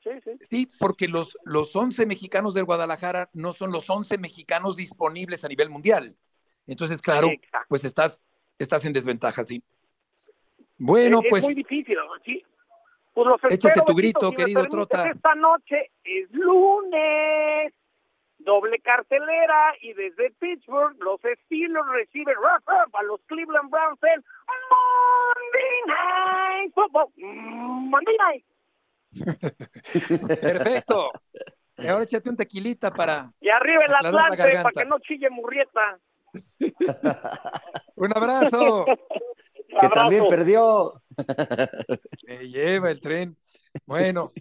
Sí, 0.03 0.11
sí. 0.23 0.31
sí, 0.49 0.69
porque 0.79 1.09
los, 1.09 1.37
los 1.43 1.75
11 1.75 2.07
mexicanos 2.07 2.55
del 2.55 2.65
Guadalajara 2.65 3.29
no 3.33 3.53
son 3.53 3.73
los 3.73 3.91
11 3.91 4.19
mexicanos 4.19 4.77
disponibles 4.77 5.45
a 5.45 5.49
nivel 5.49 5.69
mundial. 5.69 6.17
Entonces, 6.67 7.01
claro, 7.01 7.29
pues 7.69 7.85
estás, 7.85 8.23
estás 8.59 8.85
en 8.85 8.93
desventaja, 8.93 9.45
sí. 9.45 9.63
Bueno, 10.79 11.21
pues. 11.29 11.43
Es 11.43 11.49
muy 11.49 11.55
difícil, 11.55 11.97
sí. 12.25 12.45
Pues 13.15 13.29
échate 13.51 13.81
tu 13.87 13.95
grito, 13.95 14.31
querido 14.33 14.67
Trota. 14.67 15.09
Esta 15.09 15.35
noche 15.35 15.91
es 16.05 16.31
lunes 16.33 17.73
doble 18.47 18.79
cartelera 18.81 19.75
y 19.81 19.93
desde 19.93 20.31
Pittsburgh 20.33 20.97
los 21.01 21.19
Steelers 21.21 21.89
reciben 21.89 22.37
a 22.93 23.03
los 23.03 23.21
Cleveland 23.27 23.71
Browns 23.71 23.99
en 24.03 24.25
Monday 24.71 25.81
Night 25.87 26.75
Football. 26.75 27.09
Monday 27.17 28.17
Night. 28.19 28.45
Perfecto. 30.41 31.11
Y 31.79 31.87
ahora 31.89 32.05
échate 32.05 32.31
un 32.31 32.37
tequilita 32.37 32.93
para. 32.93 33.31
Y 33.41 33.49
arriba 33.49 33.85
el 33.85 33.95
Atlante 33.95 34.63
para 34.63 34.71
que 34.71 34.85
no 34.85 34.99
chille 35.01 35.29
Murrieta. 35.29 35.99
un 37.97 38.17
abrazo. 38.17 38.87
que 39.81 39.89
también 39.89 40.27
perdió. 40.29 41.03
Me 42.27 42.49
lleva 42.49 42.91
el 42.91 43.01
tren. 43.01 43.37
Bueno, 43.85 44.33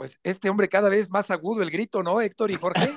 pues 0.00 0.18
este 0.22 0.48
hombre 0.48 0.66
cada 0.66 0.88
vez 0.88 1.10
más 1.10 1.30
agudo 1.30 1.60
el 1.60 1.70
grito, 1.70 2.02
¿no, 2.02 2.22
Héctor 2.22 2.50
y 2.50 2.54
Jorge? 2.54 2.88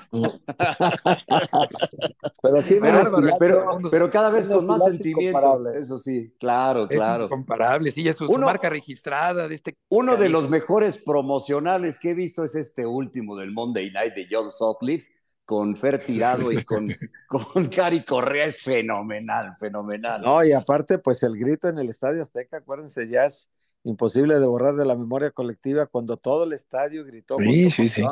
pero, 3.38 3.78
pero, 3.91 4.10
cada 4.10 4.30
vez 4.30 4.47
con 4.47 4.66
más 4.66 4.86
sentimiento, 4.86 5.70
eso 5.72 5.97
sí, 5.97 6.34
claro, 6.39 6.88
claro. 6.88 7.28
comparable, 7.28 7.91
sí, 7.91 8.08
es 8.08 8.16
su, 8.16 8.26
marca 8.38 8.70
registrada 8.70 9.49
de 9.49 9.56
este. 9.56 9.76
Uno 9.89 10.16
de 10.16 10.30
los 10.30 10.49
mejores 10.49 10.97
promocionales 10.97 11.99
que 11.99 12.12
he 12.12 12.14
visto 12.14 12.45
es 12.45 12.56
este 12.56 12.86
último 12.86 13.36
del 13.36 13.51
Monday 13.51 13.91
Night 13.91 14.14
de 14.14 14.26
John 14.32 14.49
Sutcliffe 14.49 15.12
con 15.46 15.76
Fer 15.76 16.04
Tirado 16.04 16.52
y 16.52 16.64
con, 16.64 16.88
con 17.28 17.68
Cari 17.68 18.04
Correa 18.04 18.46
es 18.46 18.62
fenomenal, 18.62 19.56
fenomenal. 19.60 20.22
No, 20.22 20.44
y 20.44 20.54
aparte, 20.54 20.98
pues 21.00 21.24
el 21.24 21.38
grito 21.38 21.68
en 21.68 21.80
el 21.80 21.89
Estadio 21.89 22.22
Azteca, 22.22 22.58
acuérdense, 22.58 23.08
ya 23.08 23.26
es 23.26 23.50
imposible 23.84 24.39
de 24.39 24.46
borrar 24.46 24.76
de 24.76 24.86
la 24.86 24.96
memoria 24.96 25.32
colectiva 25.32 25.88
cuando 25.88 26.18
todo 26.18 26.46
el 26.46 26.54
estadio 26.54 27.04
gritó. 27.06 27.38
Sí, 27.39 27.70
sí, 27.70 27.89
sí. 27.89 28.04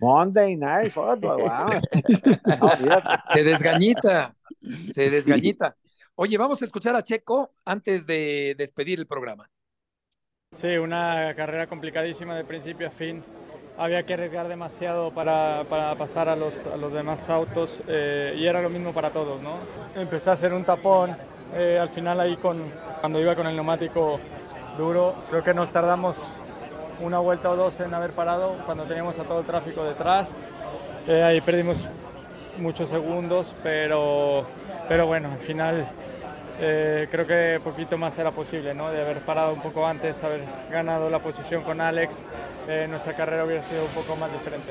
Monday 0.00 0.56
Night 0.56 0.92
Football, 0.92 1.42
wow. 1.42 1.70
Se 3.32 3.44
desgañita. 3.44 4.34
Se 4.92 5.10
desgañita. 5.10 5.76
Oye, 6.16 6.36
vamos 6.38 6.60
a 6.62 6.64
escuchar 6.64 6.96
a 6.96 7.02
Checo 7.02 7.54
antes 7.64 8.06
de 8.06 8.54
despedir 8.58 8.98
el 8.98 9.06
programa. 9.06 9.48
Sí, 10.56 10.68
una 10.76 11.32
carrera 11.34 11.66
complicadísima 11.66 12.36
de 12.36 12.44
principio 12.44 12.88
a 12.88 12.90
fin. 12.90 13.22
Había 13.78 14.02
que 14.02 14.14
arriesgar 14.14 14.48
demasiado 14.48 15.10
para, 15.10 15.64
para 15.68 15.94
pasar 15.94 16.28
a 16.28 16.36
los, 16.36 16.54
a 16.66 16.76
los 16.76 16.92
demás 16.92 17.28
autos 17.30 17.80
eh, 17.88 18.34
y 18.36 18.46
era 18.46 18.60
lo 18.60 18.68
mismo 18.68 18.92
para 18.92 19.10
todos, 19.10 19.40
¿no? 19.40 19.54
Empecé 20.00 20.30
a 20.30 20.34
hacer 20.34 20.52
un 20.52 20.62
tapón, 20.62 21.16
eh, 21.54 21.78
al 21.80 21.88
final 21.88 22.20
ahí 22.20 22.36
con, 22.36 22.62
cuando 23.00 23.18
iba 23.18 23.34
con 23.34 23.46
el 23.46 23.54
neumático 23.54 24.20
duro, 24.76 25.14
creo 25.30 25.42
que 25.42 25.54
nos 25.54 25.72
tardamos 25.72 26.18
una 27.00 27.18
vuelta 27.18 27.50
o 27.50 27.56
dos 27.56 27.80
en 27.80 27.92
haber 27.94 28.12
parado 28.12 28.56
cuando 28.66 28.84
teníamos 28.84 29.18
a 29.18 29.24
todo 29.24 29.40
el 29.40 29.46
tráfico 29.46 29.82
detrás. 29.84 30.30
Eh, 31.08 31.22
ahí 31.22 31.40
perdimos 31.40 31.86
muchos 32.58 32.90
segundos, 32.90 33.54
pero, 33.62 34.44
pero 34.86 35.06
bueno, 35.06 35.32
al 35.32 35.38
final 35.38 35.88
eh, 36.64 37.08
creo 37.10 37.26
que 37.26 37.60
poquito 37.64 37.98
más 37.98 38.16
era 38.18 38.30
posible, 38.30 38.72
¿no? 38.72 38.92
De 38.92 39.02
haber 39.02 39.24
parado 39.24 39.52
un 39.52 39.60
poco 39.60 39.84
antes, 39.84 40.22
haber 40.22 40.44
ganado 40.70 41.10
la 41.10 41.20
posición 41.20 41.64
con 41.64 41.80
Alex, 41.80 42.14
eh, 42.68 42.86
nuestra 42.88 43.16
carrera 43.16 43.44
hubiera 43.44 43.64
sido 43.64 43.84
un 43.84 43.90
poco 43.90 44.14
más 44.14 44.32
diferente. 44.32 44.70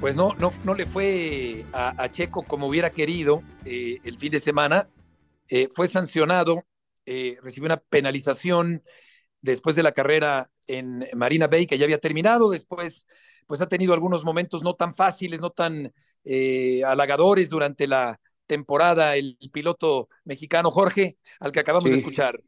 Pues 0.00 0.16
no, 0.16 0.32
no, 0.38 0.50
no 0.64 0.72
le 0.72 0.86
fue 0.86 1.66
a, 1.74 2.08
Checo 2.08 2.42
como 2.42 2.68
hubiera 2.68 2.88
querido 2.88 3.42
eh, 3.66 3.98
el 4.02 4.18
fin 4.18 4.32
de 4.32 4.40
semana. 4.40 4.88
Fue 5.72 5.88
sancionado, 5.88 6.64
recibió 7.04 7.66
una 7.66 7.76
penalización 7.76 8.82
después 9.42 9.76
de 9.76 9.82
la 9.82 9.92
carrera 9.92 10.48
en 10.68 11.06
Marina 11.14 11.48
Bay, 11.48 11.66
que 11.66 11.76
ya 11.76 11.84
había 11.84 11.98
terminado. 11.98 12.48
Después, 12.50 13.06
pues 13.46 13.60
ha 13.60 13.68
tenido 13.68 13.92
algunos 13.92 14.24
momentos 14.24 14.62
no 14.62 14.74
tan 14.74 14.94
fáciles, 14.94 15.40
no 15.40 15.50
tan 15.50 15.92
eh, 16.24 16.82
halagadores 16.84 17.48
durante 17.50 17.86
la 17.86 18.20
temporada 18.46 19.16
el 19.16 19.36
piloto 19.52 20.08
mexicano 20.24 20.70
Jorge, 20.70 21.18
al 21.40 21.52
que 21.52 21.60
acabamos 21.60 21.84
Sí. 21.84 21.90
de 21.90 21.96
escuchar. 21.98 22.40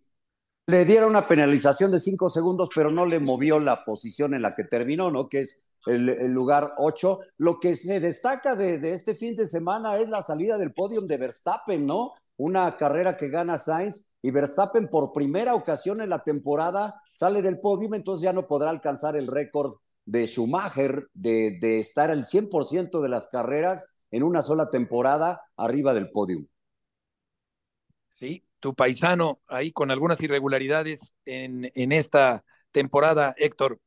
Le 0.66 0.84
dieron 0.84 1.10
una 1.10 1.26
penalización 1.26 1.90
de 1.90 1.98
cinco 1.98 2.28
segundos, 2.28 2.70
pero 2.74 2.90
no 2.90 3.04
le 3.04 3.18
movió 3.18 3.58
la 3.58 3.84
posición 3.84 4.32
en 4.34 4.42
la 4.42 4.54
que 4.54 4.64
terminó, 4.64 5.10
¿no? 5.10 5.28
Que 5.28 5.40
es 5.40 5.76
el, 5.86 6.08
el 6.08 6.30
lugar 6.32 6.74
8. 6.78 7.18
Lo 7.38 7.58
que 7.58 7.74
se 7.74 7.98
destaca 8.00 8.54
de, 8.54 8.78
de 8.78 8.92
este 8.92 9.14
fin 9.16 9.34
de 9.34 9.46
semana 9.46 9.98
es 9.98 10.08
la 10.08 10.22
salida 10.22 10.58
del 10.58 10.72
podium 10.72 11.06
de 11.06 11.16
Verstappen, 11.16 11.84
¿no? 11.84 12.12
Una 12.36 12.76
carrera 12.76 13.16
que 13.16 13.28
gana 13.28 13.58
Sainz 13.58 14.12
y 14.22 14.30
Verstappen 14.30 14.88
por 14.88 15.12
primera 15.12 15.54
ocasión 15.54 16.00
en 16.00 16.10
la 16.10 16.22
temporada 16.22 17.00
sale 17.12 17.42
del 17.42 17.58
podium, 17.60 17.94
entonces 17.94 18.22
ya 18.24 18.32
no 18.32 18.46
podrá 18.46 18.70
alcanzar 18.70 19.16
el 19.16 19.26
récord 19.26 19.74
de 20.04 20.26
Schumacher 20.26 21.08
de, 21.14 21.58
de 21.60 21.80
estar 21.80 22.10
al 22.10 22.24
100% 22.24 23.00
de 23.00 23.08
las 23.08 23.28
carreras 23.28 23.98
en 24.10 24.22
una 24.22 24.42
sola 24.42 24.70
temporada 24.70 25.42
arriba 25.56 25.94
del 25.94 26.10
podium. 26.10 26.46
Sí, 28.10 28.44
tu 28.60 28.74
paisano 28.74 29.40
ahí 29.48 29.72
con 29.72 29.90
algunas 29.90 30.20
irregularidades 30.20 31.14
en, 31.24 31.70
en 31.74 31.92
esta 31.92 32.44
temporada, 32.70 33.34
Héctor. 33.36 33.80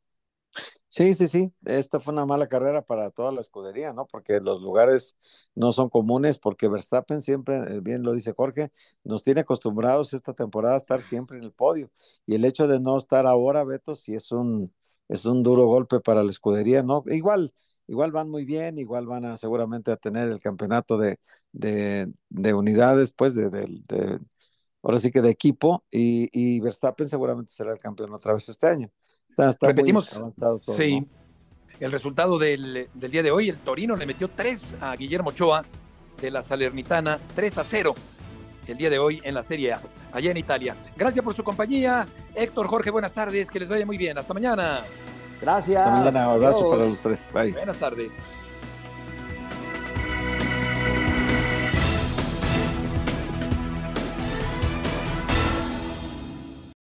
Sí, 0.87 1.13
sí, 1.13 1.27
sí. 1.27 1.53
Esta 1.65 1.99
fue 1.99 2.13
una 2.13 2.25
mala 2.25 2.47
carrera 2.47 2.81
para 2.81 3.09
toda 3.11 3.31
la 3.31 3.41
escudería, 3.41 3.91
¿no? 3.93 4.05
Porque 4.07 4.39
los 4.39 4.61
lugares 4.61 5.17
no 5.53 5.71
son 5.71 5.89
comunes, 5.89 6.37
porque 6.37 6.69
Verstappen 6.69 7.21
siempre, 7.21 7.57
eh, 7.57 7.79
bien 7.81 8.03
lo 8.03 8.13
dice 8.13 8.33
Jorge, 8.33 8.71
nos 9.03 9.21
tiene 9.23 9.41
acostumbrados 9.41 10.13
esta 10.13 10.33
temporada 10.33 10.75
a 10.75 10.77
estar 10.77 11.01
siempre 11.01 11.37
en 11.37 11.43
el 11.43 11.51
podio. 11.51 11.91
Y 12.25 12.35
el 12.35 12.45
hecho 12.45 12.67
de 12.67 12.79
no 12.79 12.97
estar 12.97 13.25
ahora, 13.25 13.63
Beto, 13.65 13.95
sí 13.95 14.15
es 14.15 14.31
un, 14.31 14.73
es 15.07 15.25
un 15.25 15.43
duro 15.43 15.65
golpe 15.67 15.99
para 15.99 16.23
la 16.23 16.31
escudería, 16.31 16.83
¿no? 16.83 17.03
Igual, 17.07 17.53
igual 17.87 18.11
van 18.11 18.29
muy 18.29 18.45
bien, 18.45 18.77
igual 18.79 19.05
van 19.07 19.25
a 19.25 19.37
seguramente 19.37 19.91
a 19.91 19.97
tener 19.97 20.29
el 20.29 20.41
campeonato 20.41 20.97
de, 20.97 21.19
de, 21.51 22.11
de 22.29 22.53
unidades, 22.53 23.13
pues, 23.13 23.35
de, 23.35 23.49
de, 23.49 23.65
de- 23.87 24.19
ahora 24.83 24.99
sí 24.99 25.11
que 25.11 25.21
de 25.21 25.29
equipo, 25.31 25.85
y, 25.91 26.29
y 26.31 26.59
Verstappen 26.59 27.09
seguramente 27.09 27.51
será 27.53 27.71
el 27.73 27.77
campeón 27.79 28.13
otra 28.13 28.33
vez 28.33 28.47
este 28.49 28.67
año. 28.67 28.91
Está, 29.29 29.49
está 29.49 29.67
muy 29.67 29.69
Repetimos, 29.69 30.09
avanzado 30.11 30.59
todo, 30.59 30.77
sí, 30.77 30.89
¿no? 30.89 31.09
el 31.79 31.91
resultado 31.91 32.37
del, 32.37 32.89
del 32.93 33.11
día 33.11 33.23
de 33.23 33.31
hoy, 33.31 33.49
el 33.49 33.59
Torino 33.59 33.95
le 33.95 34.05
metió 34.05 34.29
3 34.29 34.75
a 34.81 34.95
Guillermo 34.95 35.29
Ochoa 35.29 35.65
de 36.21 36.31
la 36.31 36.41
Salernitana, 36.41 37.19
3 37.35 37.57
a 37.57 37.63
0 37.63 37.95
el 38.67 38.77
día 38.77 38.89
de 38.89 38.99
hoy 38.99 39.21
en 39.23 39.33
la 39.33 39.43
Serie 39.43 39.73
A, 39.73 39.81
allá 40.11 40.31
en 40.31 40.37
Italia. 40.37 40.75
Gracias 40.95 41.23
por 41.23 41.35
su 41.35 41.43
compañía, 41.43 42.07
Héctor, 42.33 42.67
Jorge, 42.67 42.89
buenas 42.89 43.13
tardes, 43.13 43.49
que 43.49 43.59
les 43.59 43.69
vaya 43.69 43.85
muy 43.85 43.97
bien, 43.97 44.17
hasta 44.17 44.33
mañana. 44.33 44.81
Gracias. 45.41 45.81
Hasta 45.81 45.91
mañana, 45.91 46.25
abrazo 46.25 46.69
para 46.69 46.85
los 46.85 46.99
tres. 46.99 47.29
Bye. 47.33 47.51
Buenas 47.51 47.77
tardes. 47.77 48.13